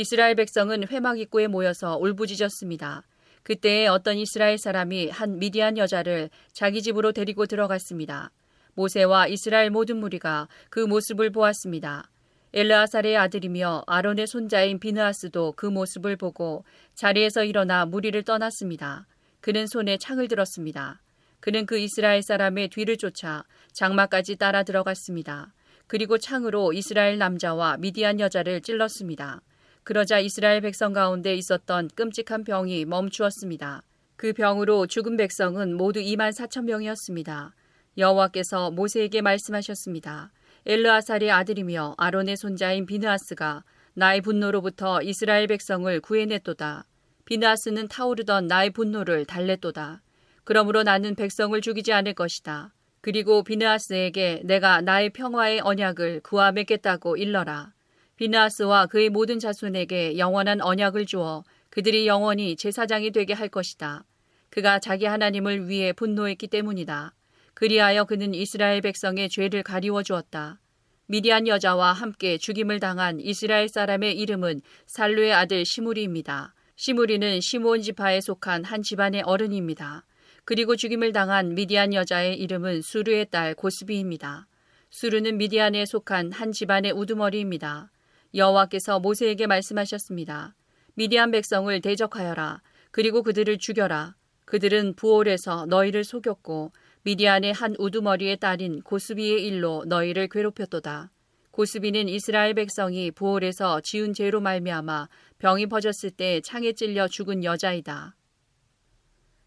이스라엘 0.00 0.36
백성은 0.36 0.86
회막 0.86 1.18
입구에 1.18 1.48
모여서 1.48 1.96
울부짖었습니다. 1.96 3.02
그때에 3.42 3.88
어떤 3.88 4.16
이스라엘 4.16 4.56
사람이 4.56 5.08
한 5.08 5.40
미디안 5.40 5.76
여자를 5.76 6.30
자기 6.52 6.82
집으로 6.82 7.10
데리고 7.10 7.46
들어갔습니다. 7.46 8.30
모세와 8.74 9.26
이스라엘 9.26 9.70
모든 9.70 9.96
무리가 9.96 10.46
그 10.70 10.78
모습을 10.78 11.30
보았습니다. 11.30 12.08
엘르아살의 12.52 13.16
아들이며 13.16 13.82
아론의 13.88 14.28
손자인 14.28 14.78
비느아스도 14.78 15.54
그 15.56 15.66
모습을 15.66 16.14
보고 16.14 16.62
자리에서 16.94 17.42
일어나 17.42 17.84
무리를 17.84 18.22
떠났습니다. 18.22 19.04
그는 19.40 19.66
손에 19.66 19.96
창을 19.96 20.28
들었습니다. 20.28 21.00
그는 21.40 21.66
그 21.66 21.76
이스라엘 21.76 22.22
사람의 22.22 22.68
뒤를 22.68 22.98
쫓아 22.98 23.42
장마까지 23.72 24.36
따라 24.36 24.62
들어갔습니다. 24.62 25.52
그리고 25.88 26.18
창으로 26.18 26.72
이스라엘 26.72 27.18
남자와 27.18 27.78
미디안 27.78 28.20
여자를 28.20 28.60
찔렀습니다. 28.60 29.42
그러자 29.88 30.18
이스라엘 30.18 30.60
백성 30.60 30.92
가운데 30.92 31.34
있었던 31.34 31.88
끔찍한 31.94 32.44
병이 32.44 32.84
멈추었습니다. 32.84 33.82
그 34.16 34.34
병으로 34.34 34.86
죽은 34.86 35.16
백성은 35.16 35.78
모두 35.78 35.98
2만 36.00 36.30
4천 36.30 36.64
명이었습니다. 36.64 37.54
여호와께서 37.96 38.70
모세에게 38.70 39.22
말씀하셨습니다. 39.22 40.30
엘르아살의 40.66 41.30
아들이며 41.30 41.94
아론의 41.96 42.36
손자인 42.36 42.84
비느아스가 42.84 43.64
나의 43.94 44.20
분노로부터 44.20 45.00
이스라엘 45.00 45.46
백성을 45.46 45.98
구해냈도다. 46.00 46.84
비느아스는 47.24 47.88
타오르던 47.88 48.46
나의 48.46 48.68
분노를 48.72 49.24
달랬도다. 49.24 50.02
그러므로 50.44 50.82
나는 50.82 51.14
백성을 51.14 51.58
죽이지 51.58 51.94
않을 51.94 52.12
것이다. 52.12 52.74
그리고 53.00 53.42
비느아스에게 53.42 54.42
내가 54.44 54.82
나의 54.82 55.08
평화의 55.14 55.60
언약을 55.60 56.20
그와 56.20 56.52
맺겠다고 56.52 57.16
일러라. 57.16 57.72
비느아스와 58.18 58.86
그의 58.86 59.10
모든 59.10 59.38
자손에게 59.38 60.18
영원한 60.18 60.60
언약을 60.60 61.06
주어 61.06 61.44
그들이 61.70 62.08
영원히 62.08 62.56
제사장이 62.56 63.12
되게 63.12 63.32
할 63.32 63.48
것이다. 63.48 64.04
그가 64.50 64.80
자기 64.80 65.04
하나님을 65.04 65.68
위해 65.68 65.92
분노했기 65.92 66.48
때문이다. 66.48 67.14
그리하여 67.54 68.06
그는 68.06 68.34
이스라엘 68.34 68.80
백성의 68.80 69.28
죄를 69.28 69.62
가리워 69.62 70.02
주었다. 70.02 70.58
미디안 71.06 71.46
여자와 71.46 71.92
함께 71.92 72.38
죽임을 72.38 72.80
당한 72.80 73.20
이스라엘 73.20 73.68
사람의 73.68 74.18
이름은 74.18 74.62
살루의 74.86 75.32
아들 75.32 75.64
시무리입니다. 75.64 76.54
시무리는 76.74 77.40
시므온 77.40 77.82
지파에 77.82 78.20
속한 78.20 78.64
한 78.64 78.82
집안의 78.82 79.22
어른입니다. 79.26 80.04
그리고 80.44 80.74
죽임을 80.74 81.12
당한 81.12 81.54
미디안 81.54 81.94
여자의 81.94 82.36
이름은 82.40 82.82
수르의 82.82 83.26
딸 83.30 83.54
고스비입니다. 83.54 84.48
수르는 84.90 85.38
미디안에 85.38 85.86
속한 85.86 86.32
한 86.32 86.50
집안의 86.50 86.92
우두머리입니다. 86.92 87.92
여호와께서 88.34 89.00
모세에게 89.00 89.46
말씀하셨습니다. 89.46 90.54
미디안 90.94 91.30
백성을 91.30 91.80
대적하여라. 91.80 92.62
그리고 92.90 93.22
그들을 93.22 93.58
죽여라. 93.58 94.14
그들은 94.44 94.94
부올에서 94.94 95.66
너희를 95.66 96.04
속였고 96.04 96.72
미디안의 97.02 97.52
한 97.52 97.74
우두머리의 97.78 98.38
딸인 98.38 98.82
고스비의 98.82 99.44
일로 99.46 99.84
너희를 99.86 100.28
괴롭혔도다. 100.28 101.10
고스비는 101.50 102.08
이스라엘 102.08 102.54
백성이 102.54 103.10
부올에서 103.10 103.80
지은 103.80 104.14
죄로 104.14 104.40
말미암아 104.40 105.08
병이 105.38 105.66
퍼졌을 105.66 106.10
때 106.10 106.40
창에 106.40 106.72
찔려 106.72 107.08
죽은 107.08 107.44
여자이다. 107.44 108.14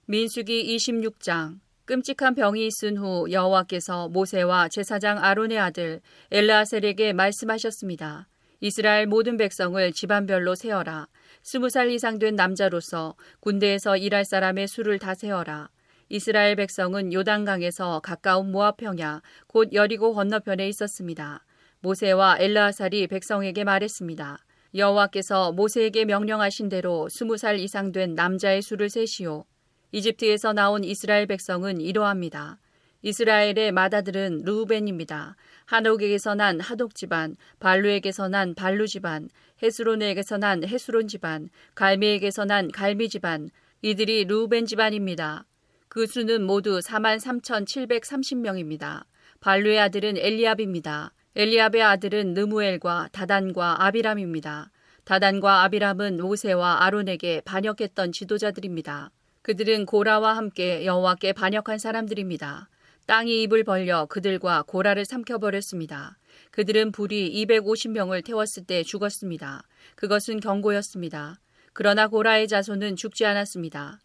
민수기 0.08 0.76
26장 0.76 1.60
끔찍한 1.86 2.36
병이 2.36 2.66
있은 2.68 2.98
후 2.98 3.28
여호와께서 3.32 4.10
모세와 4.10 4.70
제사장 4.70 5.24
아론의 5.24 5.58
아들 5.60 6.02
엘라셀에게 6.32 7.14
말씀하셨습니다. 7.14 8.28
이스라엘 8.64 9.08
모든 9.08 9.38
백성을 9.38 9.92
집안별로 9.92 10.54
세어라. 10.54 11.08
스무 11.42 11.72
살 11.72 11.90
이상 11.90 12.20
된 12.20 12.36
남자로서 12.36 13.16
군대에서 13.40 13.98
일할 13.98 14.24
사람의 14.24 14.68
수를 14.68 15.00
다 15.00 15.16
세어라. 15.16 15.70
이스라엘 16.10 16.56
백성은 16.56 17.12
요단강에서 17.12 18.02
가까운 18.02 18.52
모압 18.52 18.78
평야 18.78 19.24
곧 19.48 19.74
여리고 19.74 20.14
건너편에 20.14 20.70
있었습니다. 20.70 21.44
모세와 21.80 22.38
엘라살이 22.40 23.08
백성에게 23.08 23.64
말했습니다. 23.64 24.38
여호와께서 24.76 25.54
모세에게 25.54 26.06
명령하신 26.06 26.70
대로 26.70 27.10
스무 27.10 27.38
살 27.38 27.60
이상 27.60 27.92
된 27.92 28.14
남자의 28.14 28.62
수를 28.62 28.92
세시오. 28.92 29.46
이집트에서 29.92 30.54
나온 30.54 30.84
이스라엘 30.84 31.26
백성은 31.26 31.82
이러합니다. 31.82 32.60
이스라엘의 33.02 33.72
마다들은 33.72 34.44
루벤입니다. 34.46 35.36
한옥에게서 35.72 36.36
난 36.36 36.60
하독 36.60 36.96
집안, 36.96 37.38
발루에게서 37.62 38.28
난 38.28 38.54
발루 38.56 38.88
집안, 38.88 39.30
헤스론에게서 39.64 40.38
난 40.38 40.66
헤스론 40.66 41.08
집안, 41.08 41.48
갈미에게서 41.76 42.44
난 42.44 42.70
갈미 42.70 43.08
집안, 43.08 43.50
이들이 43.82 44.26
루벤 44.26 44.66
집안입니다. 44.66 45.46
그 45.88 46.08
수는 46.08 46.44
모두 46.44 46.80
4만 46.80 47.22
3,730명입니다. 47.22 49.06
발루의 49.40 49.80
아들은 49.80 50.18
엘리압입니다. 50.18 51.14
엘리압의 51.38 51.82
아들은 51.82 52.34
느무엘과 52.34 53.08
다단과 53.14 53.86
아비람입니다. 53.86 54.72
다단과 55.06 55.64
아비람은 55.64 56.18
모세와 56.18 56.84
아론에게 56.84 57.44
반역했던 57.46 58.12
지도자들입니다. 58.12 59.12
그들은 59.42 59.86
고라와 59.86 60.36
함께 60.36 60.86
여호와께 60.86 61.32
반역한 61.32 61.80
사람들입니다. 61.80 62.68
땅이 63.12 63.42
입을 63.42 63.66
벌려 63.66 64.06
그들과 64.06 64.64
고라를 64.64 65.04
삼켜버렸습니다. 65.04 66.18
그들은 66.52 66.94
불이 66.94 67.46
250명을 67.46 68.24
태웠을 68.24 68.64
때 68.64 68.84
죽었습니다. 68.84 69.68
그것은 69.96 70.40
경고였습니다. 70.40 71.42
그러나 71.74 72.08
고라의 72.08 72.48
자손은 72.48 72.96
죽지 72.96 73.26
않았습니다. 73.26 74.00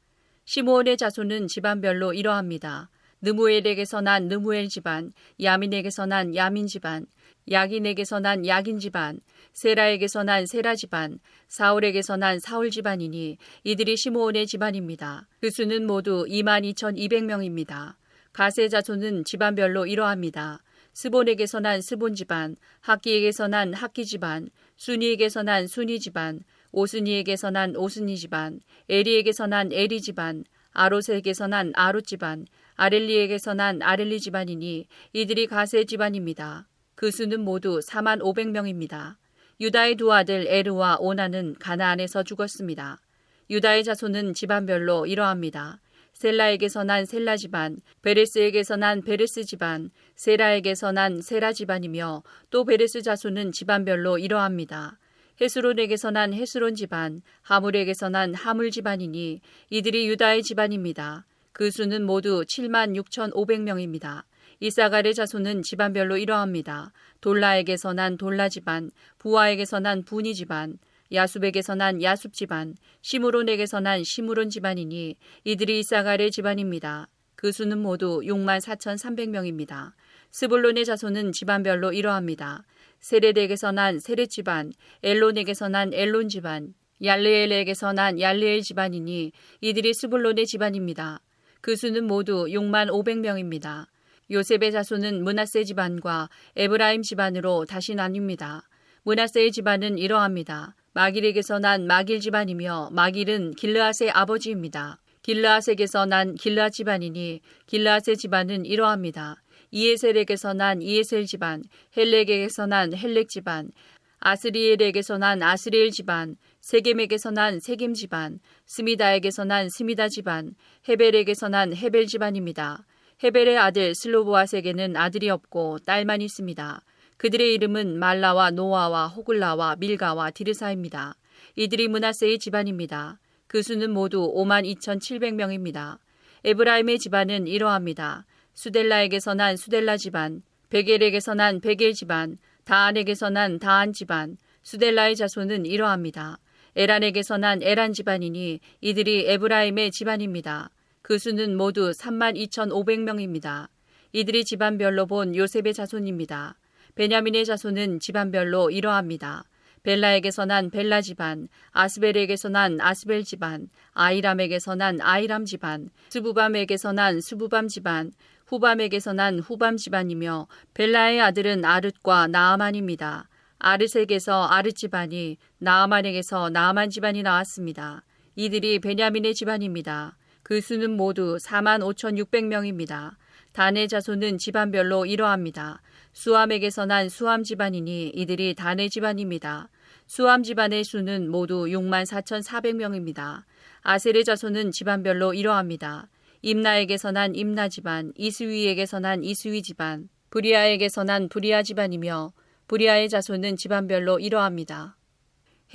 시므온의 0.45 0.97
자손은 0.97 1.47
집안별로 1.47 2.15
이러합니다. 2.15 2.91
느무엘에게서 3.21 4.01
난 4.01 4.27
느무엘 4.27 4.69
집안, 4.69 5.13
야민에게서 5.41 6.07
난 6.07 6.35
야민 6.35 6.67
집안, 6.67 7.07
야긴에게서 7.49 8.19
난 8.19 8.45
야긴 8.45 8.81
집안, 8.81 9.21
세라에게서 9.53 10.25
난 10.25 10.47
세라 10.47 10.75
집안, 10.75 11.21
사울에게서 11.47 12.17
난 12.17 12.41
사울 12.41 12.71
집안이니 12.71 13.39
이들이 13.63 13.97
시므온의 13.97 14.49
집안입니다. 14.49 15.29
그 15.41 15.51
수는 15.51 15.87
모두 15.87 16.25
22,200명입니다. 16.29 17.95
가세 18.37 18.69
자손은 18.69 19.25
집안별로 19.25 19.87
이러합니다. 19.87 20.63
스본에게서 20.93 21.61
난 21.61 21.81
스본 21.81 22.15
집안, 22.15 22.57
학기에게서 22.81 23.49
난 23.49 23.73
학기 23.73 24.05
집안, 24.05 24.51
순이에게서 24.77 25.43
난 25.43 25.67
순이 25.67 25.99
집안, 26.01 26.41
오스니에게서 26.71 27.51
난 27.51 27.75
오스니 27.75 28.19
집안, 28.19 28.61
에리에게서 28.91 29.47
난 29.47 29.73
에리 29.73 30.03
집안, 30.03 30.45
아롯에게서 30.73 31.47
난 31.47 31.73
아롯 31.77 32.07
집안, 32.07 32.45
아렐리에게서 32.75 33.55
난 33.55 33.81
아렐리 33.81 34.21
집안이니 34.21 34.87
이들이 35.15 35.47
가세 35.47 35.85
집안입니다. 35.85 36.69
그 36.95 37.11
수는 37.11 37.41
모두 37.41 37.79
4만 37.79 38.21
500명입니다. 38.21 39.17
유다의 39.63 39.95
두 39.95 40.13
아들 40.13 40.47
에르와 40.47 40.99
오난은 41.01 41.55
가나안에서 41.59 42.23
죽었습니다. 42.23 43.01
유다의 43.49 43.83
자손은 43.85 44.35
집안별로 44.35 45.07
이러합니다. 45.07 45.81
셀라에게서 46.17 46.83
난 46.85 47.05
셀라 47.05 47.37
집안, 47.37 47.77
베레스에게서 48.01 48.77
난 48.77 49.03
베레스 49.03 49.45
집안, 49.45 49.91
세라에게서 50.15 50.93
난 50.93 51.21
세라 51.21 51.53
집안이며 51.53 52.23
또 52.49 52.65
베레스 52.65 53.03
자손은 53.03 53.53
집안별로 53.53 54.17
이러합니다. 54.17 54.99
헤스론에게서 55.39 56.13
난 56.13 56.33
헤스론 56.33 56.75
집안, 56.75 57.21
하물에게서 57.43 58.09
난 58.09 58.33
하물 58.33 58.71
집안이니 58.71 59.43
이들이 59.69 60.09
유다의 60.09 60.43
집안입니다. 60.43 61.27
그 61.53 61.71
수는 61.71 62.07
모두 62.07 62.45
7만 62.47 62.97
6,500명입니다. 62.99 64.25
이사갈의 64.61 65.13
자손은 65.13 65.61
집안별로 65.61 66.17
이러합니다. 66.17 66.93
돌라에게서 67.21 67.93
난 67.93 68.17
돌라 68.17 68.49
집안, 68.49 68.91
부하에게서 69.19 69.81
난 69.81 70.03
부니 70.03 70.35
집안, 70.35 70.79
야숲에게서 71.13 71.75
난 71.75 72.03
야숲 72.03 72.33
집안, 72.33 72.75
시므론에게서 73.03 73.81
난 73.81 74.03
시므론 74.03 74.51
집안이니 74.51 75.17
이들이 75.45 75.81
이사갈의 75.81 76.31
집안입니다. 76.31 77.09
그 77.37 77.53
수는 77.53 77.79
모두 77.79 78.21
6만 78.21 78.61
4,300명입니다. 78.61 79.93
스불론의 80.31 80.85
자손은 80.85 81.33
집안별로 81.33 81.93
이러합니다. 81.93 82.65
세레덱에서 83.01 83.73
난 83.73 83.99
세레 83.99 84.27
집안, 84.27 84.73
엘론에게서 85.03 85.69
난 85.69 85.93
엘론 85.93 86.29
집안, 86.29 86.75
얄르엘에게서 87.03 87.93
난 87.93 88.21
얄르엘 88.21 88.63
집안이니 88.63 89.33
이들이 89.61 89.95
스불론의 89.95 90.47
집안입니다. 90.47 91.21
그 91.61 91.77
수는 91.77 92.07
모두 92.07 92.47
6만 92.47 92.89
500명입니다. 92.89 93.87
요셉의 94.31 94.73
자손은 94.73 95.23
므낫세 95.23 95.65
집안과 95.65 96.29
에브라임 96.57 97.03
집안으로 97.03 97.65
다시 97.65 97.95
나뉩니다. 97.95 98.63
므낫세의 99.05 99.53
집안은 99.53 99.99
이러합니다. 99.99 100.75
마길에게서 100.97 101.59
난 101.59 101.87
마길 101.87 102.21
집안이며 102.21 102.89
마길은 102.91 103.51
길르앗의 103.51 104.11
아버지입니다. 104.13 104.99
길르앗에게서 105.21 106.07
난 106.07 106.35
길르앗 106.35 106.73
집안이니 106.73 107.43
길르앗의 107.67 108.17
집안은 108.17 108.65
이러합니다. 108.65 109.43
이에셀에게서 109.73 110.55
난 110.55 110.81
이에셀 110.81 111.27
집안, 111.27 111.65
헬렉에게서 111.95 112.65
난 112.65 112.97
헬렉 112.97 113.29
집안, 113.29 113.73
아스리엘에게서 114.21 115.19
난 115.19 115.43
아스리엘 115.43 115.91
집안, 115.91 116.35
세겜에게서 116.63 117.31
난 117.31 117.61
세겜 117.61 117.93
집안, 117.93 118.39
스미다에게서 118.65 119.45
난 119.45 119.69
스미다 119.69 120.09
집안, 120.09 120.55
헤벨에게서 120.89 121.51
난 121.51 121.77
헤벨 121.77 122.07
집안입니다. 122.07 122.87
헤벨의 123.23 123.59
아들 123.59 123.95
슬로보아스에게는 123.95 124.97
아들이 124.97 125.29
없고 125.29 125.81
딸만 125.81 126.23
있습니다. 126.23 126.83
그들의 127.17 127.55
이름은 127.55 127.99
말라와 127.99 128.51
노아와 128.51 129.09
호글라와 129.09 129.77
밀가와 129.77 130.31
디르사입니다. 130.31 131.17
이들이 131.55 131.89
문하세의 131.89 132.39
집안입니다. 132.39 133.19
그 133.47 133.63
수는 133.63 133.91
모두 133.91 134.33
5만 134.35 134.65
2,700명입니다. 134.77 135.99
에브라임의 136.45 136.99
집안은 136.99 137.47
이러합니다. 137.47 138.27
수델라에게서 138.55 139.35
난 139.35 139.57
수델라 139.57 139.97
집안, 139.97 140.43
베겔에게서 140.71 141.35
난 141.35 141.61
베겔 141.61 141.95
집안, 141.95 142.39
다안에게서 142.65 143.31
난 143.31 143.59
다안 143.59 143.93
집안, 143.93 144.37
수델라의 144.63 145.17
자손은 145.17 145.67
이러합니다. 145.67 146.39
에란에게서 146.75 147.39
난 147.39 147.63
에란 147.63 147.93
집안이니 147.93 148.61
이들이 148.83 149.31
에브라임의 149.31 149.91
집안입니다. 149.93 150.71
그 151.01 151.19
수는 151.19 151.57
모두 151.57 151.91
3만 151.93 152.37
2,500명입니다. 152.37 153.69
이들이 154.13 154.45
집안별로 154.45 155.07
본 155.07 155.35
요셉의 155.35 155.73
자손입니다. 155.73 156.57
베냐민의 156.97 157.45
자손은 157.45 158.01
집안별로 158.01 158.71
이러합니다. 158.71 159.45
벨라에게서 159.83 160.47
난 160.47 160.71
벨라 160.71 161.03
집안, 161.03 161.47
아스벨에게서 161.73 162.49
난 162.49 162.81
아스벨 162.81 163.23
집안, 163.23 163.69
아이람에게서 163.93 164.75
난 164.77 165.01
아이람 165.03 165.45
집안, 165.45 165.91
스부밤에게서 166.09 166.93
난 166.93 167.21
스부밤 167.21 167.69
집안, 167.69 168.13
후밤에게서 168.47 169.13
난 169.13 169.39
후밤 169.39 169.77
집안이며 169.77 170.49
벨라의 170.73 171.21
아들은 171.21 171.65
아르과 171.67 172.29
나아만입니다. 172.29 173.29
아르색에서 173.59 174.47
아르 174.47 174.73
집안이 174.73 175.37
나아만에게서 175.59 176.49
나아만 176.49 176.89
집안이 176.89 177.23
나왔습니다. 177.23 178.05
이들이 178.37 178.79
베냐민의 178.79 179.35
집안입니다. 179.35 180.17
그 180.43 180.61
수는 180.61 180.97
모두 180.97 181.37
4만 181.37 181.83
5,600명입니다. 181.83 183.17
단의 183.53 183.89
자손은 183.89 184.39
집안별로 184.39 185.07
이러합니다. 185.07 185.81
수암에게서 186.17 186.87
난 186.87 187.11
수암 187.11 187.43
집안이니 187.43 188.13
이들이 188.15 188.55
단의 188.55 188.89
집안입니다. 188.89 189.69
수암 190.07 190.45
집안의 190.45 190.83
수는 190.83 191.31
모두 191.31 191.67
6만 191.67 192.07
4,400명입니다. 192.07 193.45
아셀의 193.83 194.25
자손은 194.25 194.71
집안별로 194.71 195.35
이러합니다. 195.35 196.09
임나에게서 196.41 197.13
난 197.13 197.35
임나 197.35 197.69
집안, 197.69 198.13
이스위에게서 198.17 198.99
난 199.01 199.25
이스위 199.25 199.61
집안, 199.61 200.09
브리아에게서 200.31 201.05
난 201.05 201.29
브리아 201.29 201.63
집안이며 201.63 202.33
브리아의 202.67 203.11
자손은 203.11 203.57
집안별로 203.57 204.19
이러합니다. 204.19 204.97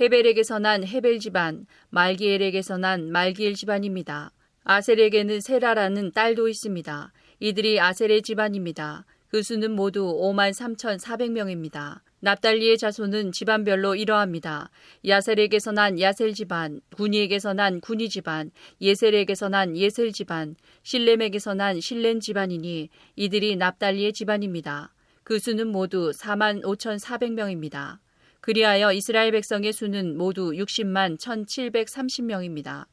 헤벨에게서 0.00 0.58
난 0.58 0.84
헤벨 0.84 1.20
집안, 1.20 1.66
말기엘에게서 1.90 2.78
난 2.78 3.12
말기엘 3.12 3.54
집안입니다. 3.54 4.32
아셀에게는 4.64 5.40
세라라는 5.40 6.10
딸도 6.10 6.48
있습니다. 6.48 7.12
이들이 7.38 7.78
아셀의 7.78 8.22
집안입니다. 8.22 9.04
그 9.32 9.42
수는 9.42 9.72
모두 9.72 10.02
5만 10.04 10.52
3,400명입니다. 10.52 12.02
납달리의 12.20 12.76
자손은 12.76 13.32
집안별로 13.32 13.94
이러합니다. 13.94 14.68
야셀에게서 15.06 15.72
난 15.72 15.98
야셀 15.98 16.34
집안, 16.34 16.82
군이에게서 16.94 17.54
난 17.54 17.80
군이 17.80 18.10
집안, 18.10 18.50
예셀에게서 18.82 19.48
난 19.48 19.74
예셀 19.74 20.12
집안, 20.12 20.54
실렘에게서 20.82 21.54
난 21.54 21.80
실렘 21.80 22.20
집안이니 22.20 22.90
이들이 23.16 23.56
납달리의 23.56 24.12
집안입니다. 24.12 24.92
그 25.22 25.38
수는 25.38 25.68
모두 25.68 26.10
4만 26.10 26.62
5,400명입니다. 26.62 28.00
그리하여 28.42 28.92
이스라엘 28.92 29.32
백성의 29.32 29.72
수는 29.72 30.18
모두 30.18 30.50
60만 30.50 31.16
1,730명입니다. 31.16 32.84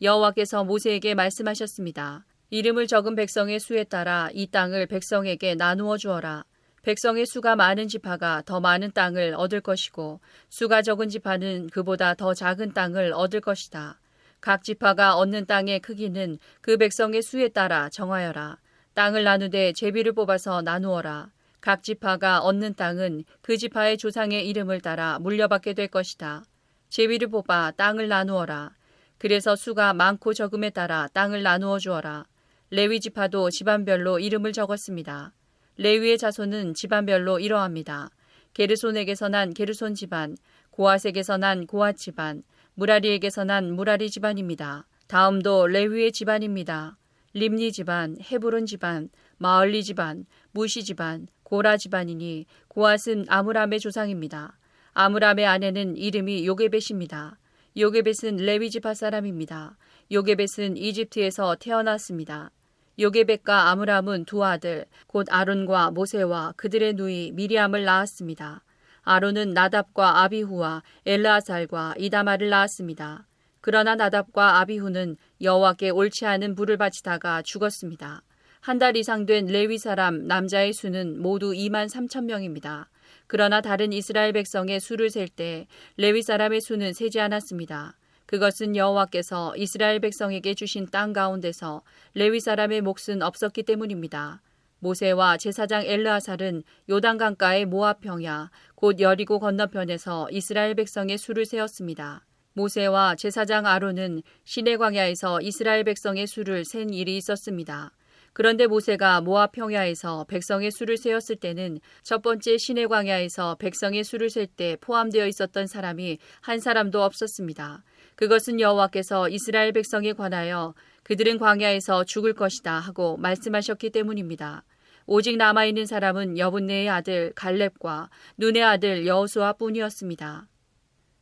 여호와께서 0.00 0.62
모세에게 0.62 1.16
말씀하셨습니다. 1.16 2.27
이름을 2.50 2.86
적은 2.86 3.14
백성의 3.14 3.60
수에 3.60 3.84
따라 3.84 4.30
이 4.32 4.46
땅을 4.46 4.86
백성에게 4.86 5.54
나누어 5.54 5.98
주어라. 5.98 6.46
백성의 6.80 7.26
수가 7.26 7.56
많은 7.56 7.88
지파가 7.88 8.42
더 8.46 8.58
많은 8.58 8.92
땅을 8.92 9.34
얻을 9.36 9.60
것이고 9.60 10.20
수가 10.48 10.80
적은 10.80 11.10
지파는 11.10 11.68
그보다 11.70 12.14
더 12.14 12.32
작은 12.32 12.72
땅을 12.72 13.12
얻을 13.12 13.42
것이다. 13.42 14.00
각 14.40 14.64
지파가 14.64 15.16
얻는 15.16 15.44
땅의 15.44 15.80
크기는 15.80 16.38
그 16.62 16.78
백성의 16.78 17.20
수에 17.20 17.48
따라 17.48 17.90
정하여라. 17.90 18.56
땅을 18.94 19.24
나누되 19.24 19.74
제비를 19.74 20.12
뽑아서 20.12 20.62
나누어라. 20.62 21.30
각 21.60 21.82
지파가 21.82 22.40
얻는 22.40 22.76
땅은 22.76 23.24
그 23.42 23.58
지파의 23.58 23.98
조상의 23.98 24.48
이름을 24.48 24.80
따라 24.80 25.18
물려받게 25.18 25.74
될 25.74 25.88
것이다. 25.88 26.44
제비를 26.88 27.28
뽑아 27.28 27.72
땅을 27.72 28.08
나누어라. 28.08 28.74
그래서 29.18 29.54
수가 29.54 29.92
많고 29.92 30.32
적음에 30.32 30.70
따라 30.70 31.08
땅을 31.12 31.42
나누어 31.42 31.78
주어라. 31.78 32.24
레위 32.70 33.00
지파도 33.00 33.48
집안별로 33.48 34.18
이름을 34.18 34.52
적었습니다. 34.52 35.32
레위의 35.78 36.18
자손은 36.18 36.74
집안별로 36.74 37.38
이러합니다. 37.38 38.10
게르손에게서 38.52 39.30
난 39.30 39.54
게르손 39.54 39.94
집안, 39.94 40.36
고아색에서 40.70 41.38
난 41.38 41.66
고아 41.66 41.92
집안, 41.92 42.42
무라리에게서 42.74 43.44
난 43.44 43.72
무라리 43.74 44.10
집안입니다. 44.10 44.86
다음도 45.06 45.66
레위의 45.66 46.12
집안입니다. 46.12 46.98
림니 47.32 47.72
집안, 47.72 48.18
헤브론 48.20 48.66
집안, 48.66 49.08
마을리 49.38 49.82
집안, 49.82 50.26
무시 50.50 50.84
집안, 50.84 51.26
고라 51.44 51.78
집안이니 51.78 52.44
고앗은 52.68 53.24
아므람의 53.28 53.80
조상입니다. 53.80 54.58
아므람의 54.92 55.46
아내는 55.46 55.96
이름이 55.96 56.46
요게벳입니다. 56.46 57.38
요게벳은 57.78 58.36
레위 58.36 58.68
지파 58.68 58.92
사람입니다. 58.92 59.78
요게벳은 60.10 60.76
이집트에서 60.76 61.56
태어났습니다. 61.56 62.50
요게벳과 62.98 63.70
아므람은 63.70 64.24
두 64.24 64.44
아들, 64.44 64.86
곧 65.06 65.26
아론과 65.30 65.92
모세와 65.92 66.54
그들의 66.56 66.94
누이 66.94 67.32
미리암을 67.32 67.84
낳았습니다. 67.84 68.64
아론은 69.02 69.50
나답과 69.50 70.22
아비후와 70.24 70.82
엘라살과 71.06 71.94
이다마를 71.98 72.48
낳았습니다. 72.50 73.26
그러나 73.60 73.94
나답과 73.94 74.60
아비후는 74.60 75.16
여호와께 75.40 75.90
옳지 75.90 76.26
않은 76.26 76.54
불을 76.54 76.76
바치다가 76.76 77.42
죽었습니다. 77.42 78.22
한 78.60 78.78
달 78.78 78.96
이상 78.96 79.24
된 79.24 79.46
레위 79.46 79.78
사람 79.78 80.26
남자의 80.26 80.72
수는 80.72 81.22
모두 81.22 81.52
2만 81.52 81.88
3천 81.88 82.24
명입니다. 82.24 82.90
그러나 83.26 83.60
다른 83.60 83.92
이스라엘 83.92 84.32
백성의 84.32 84.80
수를 84.80 85.10
셀 85.10 85.28
때 85.28 85.66
레위 85.96 86.22
사람의 86.22 86.60
수는 86.60 86.92
세지 86.92 87.20
않았습니다. 87.20 87.97
그것은 88.28 88.76
여호와께서 88.76 89.56
이스라엘 89.56 90.00
백성에게 90.00 90.52
주신 90.52 90.86
땅 90.90 91.14
가운데서 91.14 91.80
레위 92.12 92.40
사람의 92.40 92.82
몫은 92.82 93.22
없었기 93.22 93.62
때문입니다. 93.62 94.42
모세와 94.80 95.38
제사장 95.38 95.82
엘르아살은 95.86 96.62
요단강가의 96.90 97.64
모압 97.64 98.02
평야 98.02 98.50
곧 98.74 99.00
여리고 99.00 99.38
건너편에서 99.38 100.28
이스라엘 100.30 100.74
백성의 100.74 101.16
수를 101.16 101.46
세웠습니다. 101.46 102.26
모세와 102.52 103.14
제사장 103.14 103.64
아론은 103.64 104.22
시내 104.44 104.76
광야에서 104.76 105.40
이스라엘 105.40 105.82
백성의 105.84 106.26
수를 106.26 106.66
센 106.66 106.92
일이 106.92 107.16
있었습니다. 107.16 107.92
그런데 108.34 108.66
모세가 108.66 109.22
모압 109.22 109.52
평야에서 109.52 110.26
백성의 110.28 110.70
수를 110.70 110.96
세었을 110.96 111.36
때는 111.36 111.80
첫 112.02 112.22
번째 112.22 112.58
시내 112.58 112.86
광야에서 112.86 113.56
백성의 113.56 114.04
수를 114.04 114.28
셀 114.30 114.46
때 114.46 114.76
포함되어 114.80 115.26
있었던 115.26 115.66
사람이 115.66 116.18
한 116.42 116.60
사람도 116.60 117.02
없었습니다. 117.02 117.82
그것은 118.18 118.58
여호와께서 118.58 119.28
이스라엘 119.28 119.70
백성에 119.70 120.12
관하여 120.12 120.74
그들은 121.04 121.38
광야에서 121.38 122.02
죽을 122.02 122.32
것이다 122.32 122.80
하고 122.80 123.16
말씀하셨기 123.16 123.90
때문입니다. 123.90 124.64
오직 125.06 125.36
남아있는 125.36 125.86
사람은 125.86 126.36
여분네의 126.36 126.88
아들 126.88 127.32
갈렙과 127.36 128.10
눈의 128.36 128.64
아들 128.64 129.06
여호수아 129.06 129.52
뿐이었습니다. 129.52 130.48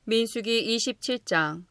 민수기 0.05 0.75
27장 0.75 1.65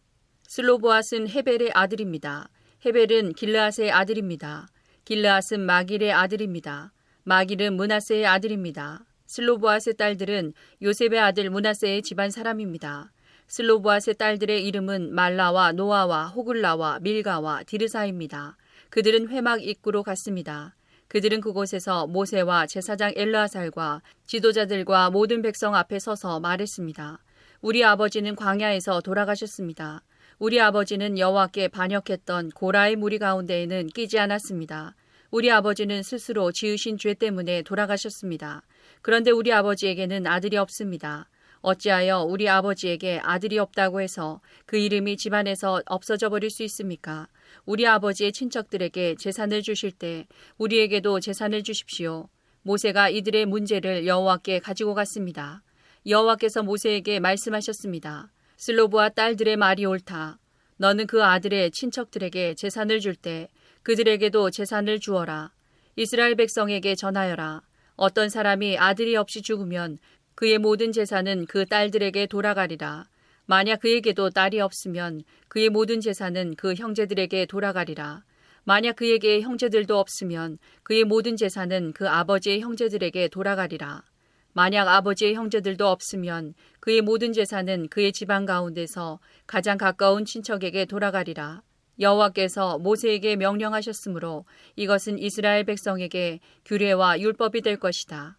슬로보앗은 0.44 1.28
헤벨의 1.28 1.72
아들입니다. 1.74 2.50
헤벨은 2.86 3.34
길르앗의 3.34 3.92
아들입니다. 3.92 4.68
길르앗은 5.06 5.60
마길의 5.60 6.14
아들입니다. 6.14 6.94
마길은 7.24 7.74
문하세의 7.74 8.28
아들입니다. 8.28 9.04
슬로보앗의 9.26 9.96
딸들은 9.98 10.54
요셉의 10.84 11.20
아들 11.20 11.50
문하세의 11.50 12.04
집안 12.04 12.30
사람입니다. 12.30 13.12
슬로보앗의 13.48 14.16
딸들의 14.18 14.66
이름은 14.66 15.14
말라와 15.14 15.74
노아와 15.74 16.28
호글라와 16.28 17.00
밀가와 17.02 17.64
디르사입니다. 17.64 18.58
그들은 18.90 19.30
회막 19.30 19.64
입구로 19.64 20.04
갔습니다. 20.04 20.76
그들은 21.08 21.42
그곳에서 21.42 22.08
모세와 22.08 22.68
제사장 22.68 23.14
엘르아살과 23.16 24.02
지도자들과 24.26 25.12
모든 25.12 25.42
백성 25.42 25.76
앞에 25.76 26.00
서서 26.00 26.40
말했습니다. 26.40 27.20
우리 27.62 27.84
아버지는 27.84 28.36
광야에서 28.36 29.02
돌아가셨습니다. 29.02 30.02
우리 30.38 30.60
아버지는 30.60 31.18
여호와께 31.18 31.70
반역했던 31.70 32.50
고라의 32.50 32.96
무리 32.98 33.20
가운데에는 33.20 33.88
끼지 33.88 34.20
않았습니다. 34.20 34.96
우리 35.32 35.52
아버지는 35.52 36.04
스스로 36.04 36.52
지으신 36.52 36.98
죄 36.98 37.14
때문에 37.14 37.62
돌아가셨습니다. 37.62 38.64
그런데 39.02 39.32
우리 39.32 39.54
아버지에게는 39.54 40.28
아들이 40.28 40.58
없습니다. 40.58 41.30
어찌하여 41.66 42.22
우리 42.22 42.48
아버지에게 42.48 43.20
아들이 43.24 43.58
없다고 43.58 44.00
해서 44.00 44.40
그 44.68 44.78
이름이 44.78 45.18
집안에서 45.18 45.82
없어져 45.88 46.30
버릴 46.30 46.52
수 46.52 46.62
있습니까? 46.62 47.28
우리 47.66 47.88
아버지의 47.88 48.34
친척들에게 48.34 49.16
재산을 49.16 49.64
주실 49.64 49.92
때 49.92 50.28
우리에게도 50.60 51.20
재산을 51.22 51.64
주십시오. 51.64 52.30
모세가 52.62 53.10
이들의 53.10 53.48
문제를 53.48 54.06
여호와께 54.06 54.60
가지고 54.60 54.94
갔습니다. 54.94 55.64
여호와께서 56.06 56.62
모세에게 56.62 57.20
말씀하셨습니다. 57.20 58.32
슬로브와 58.58 59.10
딸들의 59.10 59.58
말이 59.58 59.86
옳다. 59.86 60.38
너는 60.78 61.08
그 61.08 61.24
아들의 61.24 61.72
친척들에게 61.72 62.54
재산을 62.54 63.00
줄 63.00 63.16
때 63.16 63.50
그들에게도 63.82 64.52
재산을 64.52 65.00
주어라. 65.00 65.52
이스라엘 65.96 66.36
백성에게 66.36 66.94
전하여라. 66.94 67.64
어떤 67.98 68.30
사람이 68.30 68.78
아들이 68.78 69.16
없이 69.16 69.42
죽으면 69.42 70.00
그의 70.36 70.58
모든 70.58 70.92
재산은 70.92 71.46
그 71.46 71.66
딸들에게 71.66 72.28
돌아가리라. 72.28 73.06
만약 73.46 73.80
그에게도 73.80 74.32
딸이 74.32 74.60
없으면 74.60 75.24
그의 75.48 75.70
모든 75.70 76.02
재산은 76.02 76.56
그 76.56 76.74
형제들에게 76.74 77.46
돌아가리라. 77.46 78.24
만약 78.66 78.98
그에게 78.98 79.42
형제들도 79.42 79.98
없으면 79.98 80.58
그의 80.84 81.06
모든 81.06 81.38
재산은 81.38 81.94
그 81.94 82.10
아버지의 82.10 82.60
형제들에게 82.62 83.30
돌아가리라. 83.30 84.04
만약 84.52 84.88
아버지의 84.88 85.36
형제들도 85.36 85.88
없으면 85.88 86.54
그의 86.80 87.02
모든 87.02 87.32
재산은 87.32 87.88
그의 87.90 88.12
집안 88.12 88.46
가운데서 88.46 89.20
가장 89.48 89.78
가까운 89.78 90.26
친척에게 90.26 90.86
돌아가리라. 90.86 91.62
여호와께서 92.00 92.80
모세에게 92.80 93.38
명령하셨으므로 93.38 94.46
이것은 94.76 95.18
이스라엘 95.20 95.64
백성에게 95.64 96.40
규례와 96.66 97.20
율법이 97.22 97.62
될 97.62 97.78
것이다. 97.78 98.38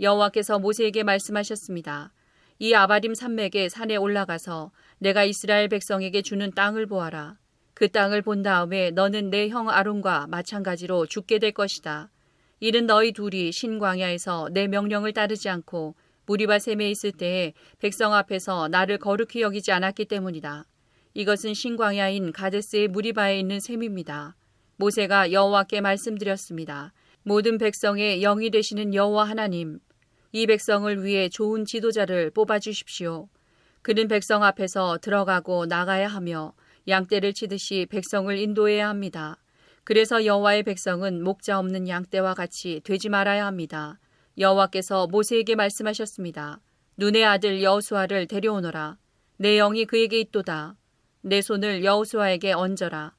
여호와께서 0.00 0.58
모세에게 0.58 1.02
말씀하셨습니다. 1.02 2.12
이 2.58 2.74
아바림 2.74 3.14
산맥의 3.14 3.70
산에 3.70 3.96
올라가서 3.96 4.72
내가 4.98 5.24
이스라엘 5.24 5.68
백성에게 5.68 6.22
주는 6.22 6.50
땅을 6.52 6.86
보아라. 6.86 7.38
그 7.74 7.88
땅을 7.88 8.22
본 8.22 8.42
다음에 8.42 8.90
너는 8.90 9.30
내 9.30 9.48
형 9.48 9.68
아론과 9.68 10.28
마찬가지로 10.28 11.06
죽게 11.06 11.38
될 11.38 11.52
것이다. 11.52 12.10
이는 12.60 12.86
너희 12.86 13.12
둘이 13.12 13.52
신광야에서 13.52 14.48
내 14.52 14.66
명령을 14.66 15.12
따르지 15.12 15.50
않고 15.50 15.94
무리바 16.24 16.58
셈에 16.58 16.90
있을 16.90 17.12
때에 17.12 17.52
백성 17.78 18.14
앞에서 18.14 18.68
나를 18.68 18.98
거룩히 18.98 19.42
여기지 19.42 19.72
않았기 19.72 20.06
때문이다. 20.06 20.64
이것은 21.14 21.54
신광야인 21.54 22.32
가데스의 22.32 22.88
무리바에 22.88 23.38
있는 23.38 23.60
셈입니다. 23.60 24.36
모세가 24.76 25.32
여호와께 25.32 25.80
말씀드렸습니다. 25.82 26.92
모든 27.22 27.58
백성의 27.58 28.20
영이 28.20 28.50
되시는 28.50 28.94
여호와 28.94 29.24
하나님, 29.24 29.78
이 30.36 30.46
백성을 30.46 31.02
위해 31.02 31.30
좋은 31.30 31.64
지도자를 31.64 32.28
뽑아 32.28 32.58
주십시오. 32.58 33.26
그는 33.80 34.06
백성 34.06 34.42
앞에서 34.44 34.98
들어가고 35.00 35.64
나가야 35.64 36.08
하며 36.08 36.52
양떼를 36.86 37.32
치듯이 37.32 37.86
백성을 37.88 38.36
인도해야 38.36 38.86
합니다. 38.86 39.38
그래서 39.82 40.26
여호와의 40.26 40.64
백성은 40.64 41.24
목자 41.24 41.58
없는 41.58 41.88
양떼와 41.88 42.34
같이 42.34 42.82
되지 42.84 43.08
말아야 43.08 43.46
합니다. 43.46 43.98
여호와께서 44.36 45.06
모세에게 45.06 45.54
말씀하셨습니다. 45.54 46.60
눈의 46.98 47.24
아들 47.24 47.62
여호수아를 47.62 48.26
데려오너라. 48.26 48.98
내 49.38 49.56
영이 49.56 49.86
그에게 49.86 50.20
있도다. 50.20 50.76
내 51.22 51.40
손을 51.40 51.82
여호수아에게 51.82 52.52
얹어라. 52.52 53.14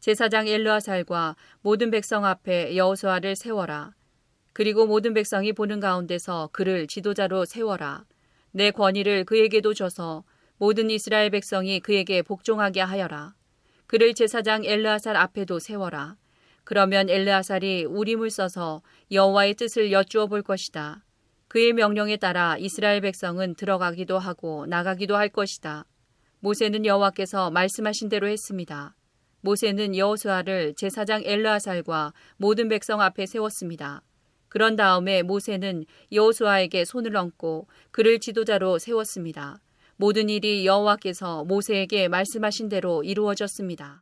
제사장 0.00 0.48
엘르아살과 0.48 1.36
모든 1.60 1.90
백성 1.90 2.24
앞에 2.24 2.74
여호수아를 2.76 3.36
세워라. 3.36 3.92
그리고 4.52 4.86
모든 4.86 5.14
백성이 5.14 5.52
보는 5.52 5.80
가운데서 5.80 6.50
그를 6.52 6.86
지도자로 6.86 7.44
세워라. 7.44 8.04
내 8.50 8.70
권위를 8.70 9.24
그에게도 9.24 9.74
줘서 9.74 10.24
모든 10.58 10.90
이스라엘 10.90 11.30
백성이 11.30 11.80
그에게 11.80 12.22
복종하게 12.22 12.80
하여라. 12.80 13.34
그를 13.86 14.14
제사장 14.14 14.64
엘르아살 14.64 15.16
앞에도 15.16 15.58
세워라. 15.58 16.16
그러면 16.64 17.08
엘르아살이 17.08 17.84
우림을 17.86 18.30
써서 18.30 18.82
여호와의 19.10 19.54
뜻을 19.54 19.90
여쭈어 19.90 20.26
볼 20.26 20.42
것이다. 20.42 21.04
그의 21.48 21.72
명령에 21.72 22.16
따라 22.16 22.56
이스라엘 22.58 23.00
백성은 23.00 23.56
들어가기도 23.56 24.18
하고 24.18 24.66
나가기도 24.66 25.16
할 25.16 25.28
것이다. 25.28 25.84
모세는 26.40 26.86
여호와께서 26.86 27.50
말씀하신 27.50 28.08
대로 28.08 28.28
했습니다. 28.28 28.94
모세는 29.40 29.96
여호수아를 29.96 30.74
제사장 30.76 31.22
엘르아살과 31.24 32.12
모든 32.36 32.68
백성 32.68 33.00
앞에 33.00 33.26
세웠습니다. 33.26 34.02
그런 34.52 34.76
다음에 34.76 35.22
모세는 35.22 35.86
여호수아에게 36.12 36.84
손을 36.84 37.16
얹고 37.16 37.68
그를 37.90 38.18
지도자로 38.18 38.78
세웠습니다. 38.78 39.62
모든 39.96 40.28
일이 40.28 40.66
여호와께서 40.66 41.44
모세에게 41.44 42.08
말씀하신 42.08 42.68
대로 42.68 43.02
이루어졌습니다. 43.02 44.01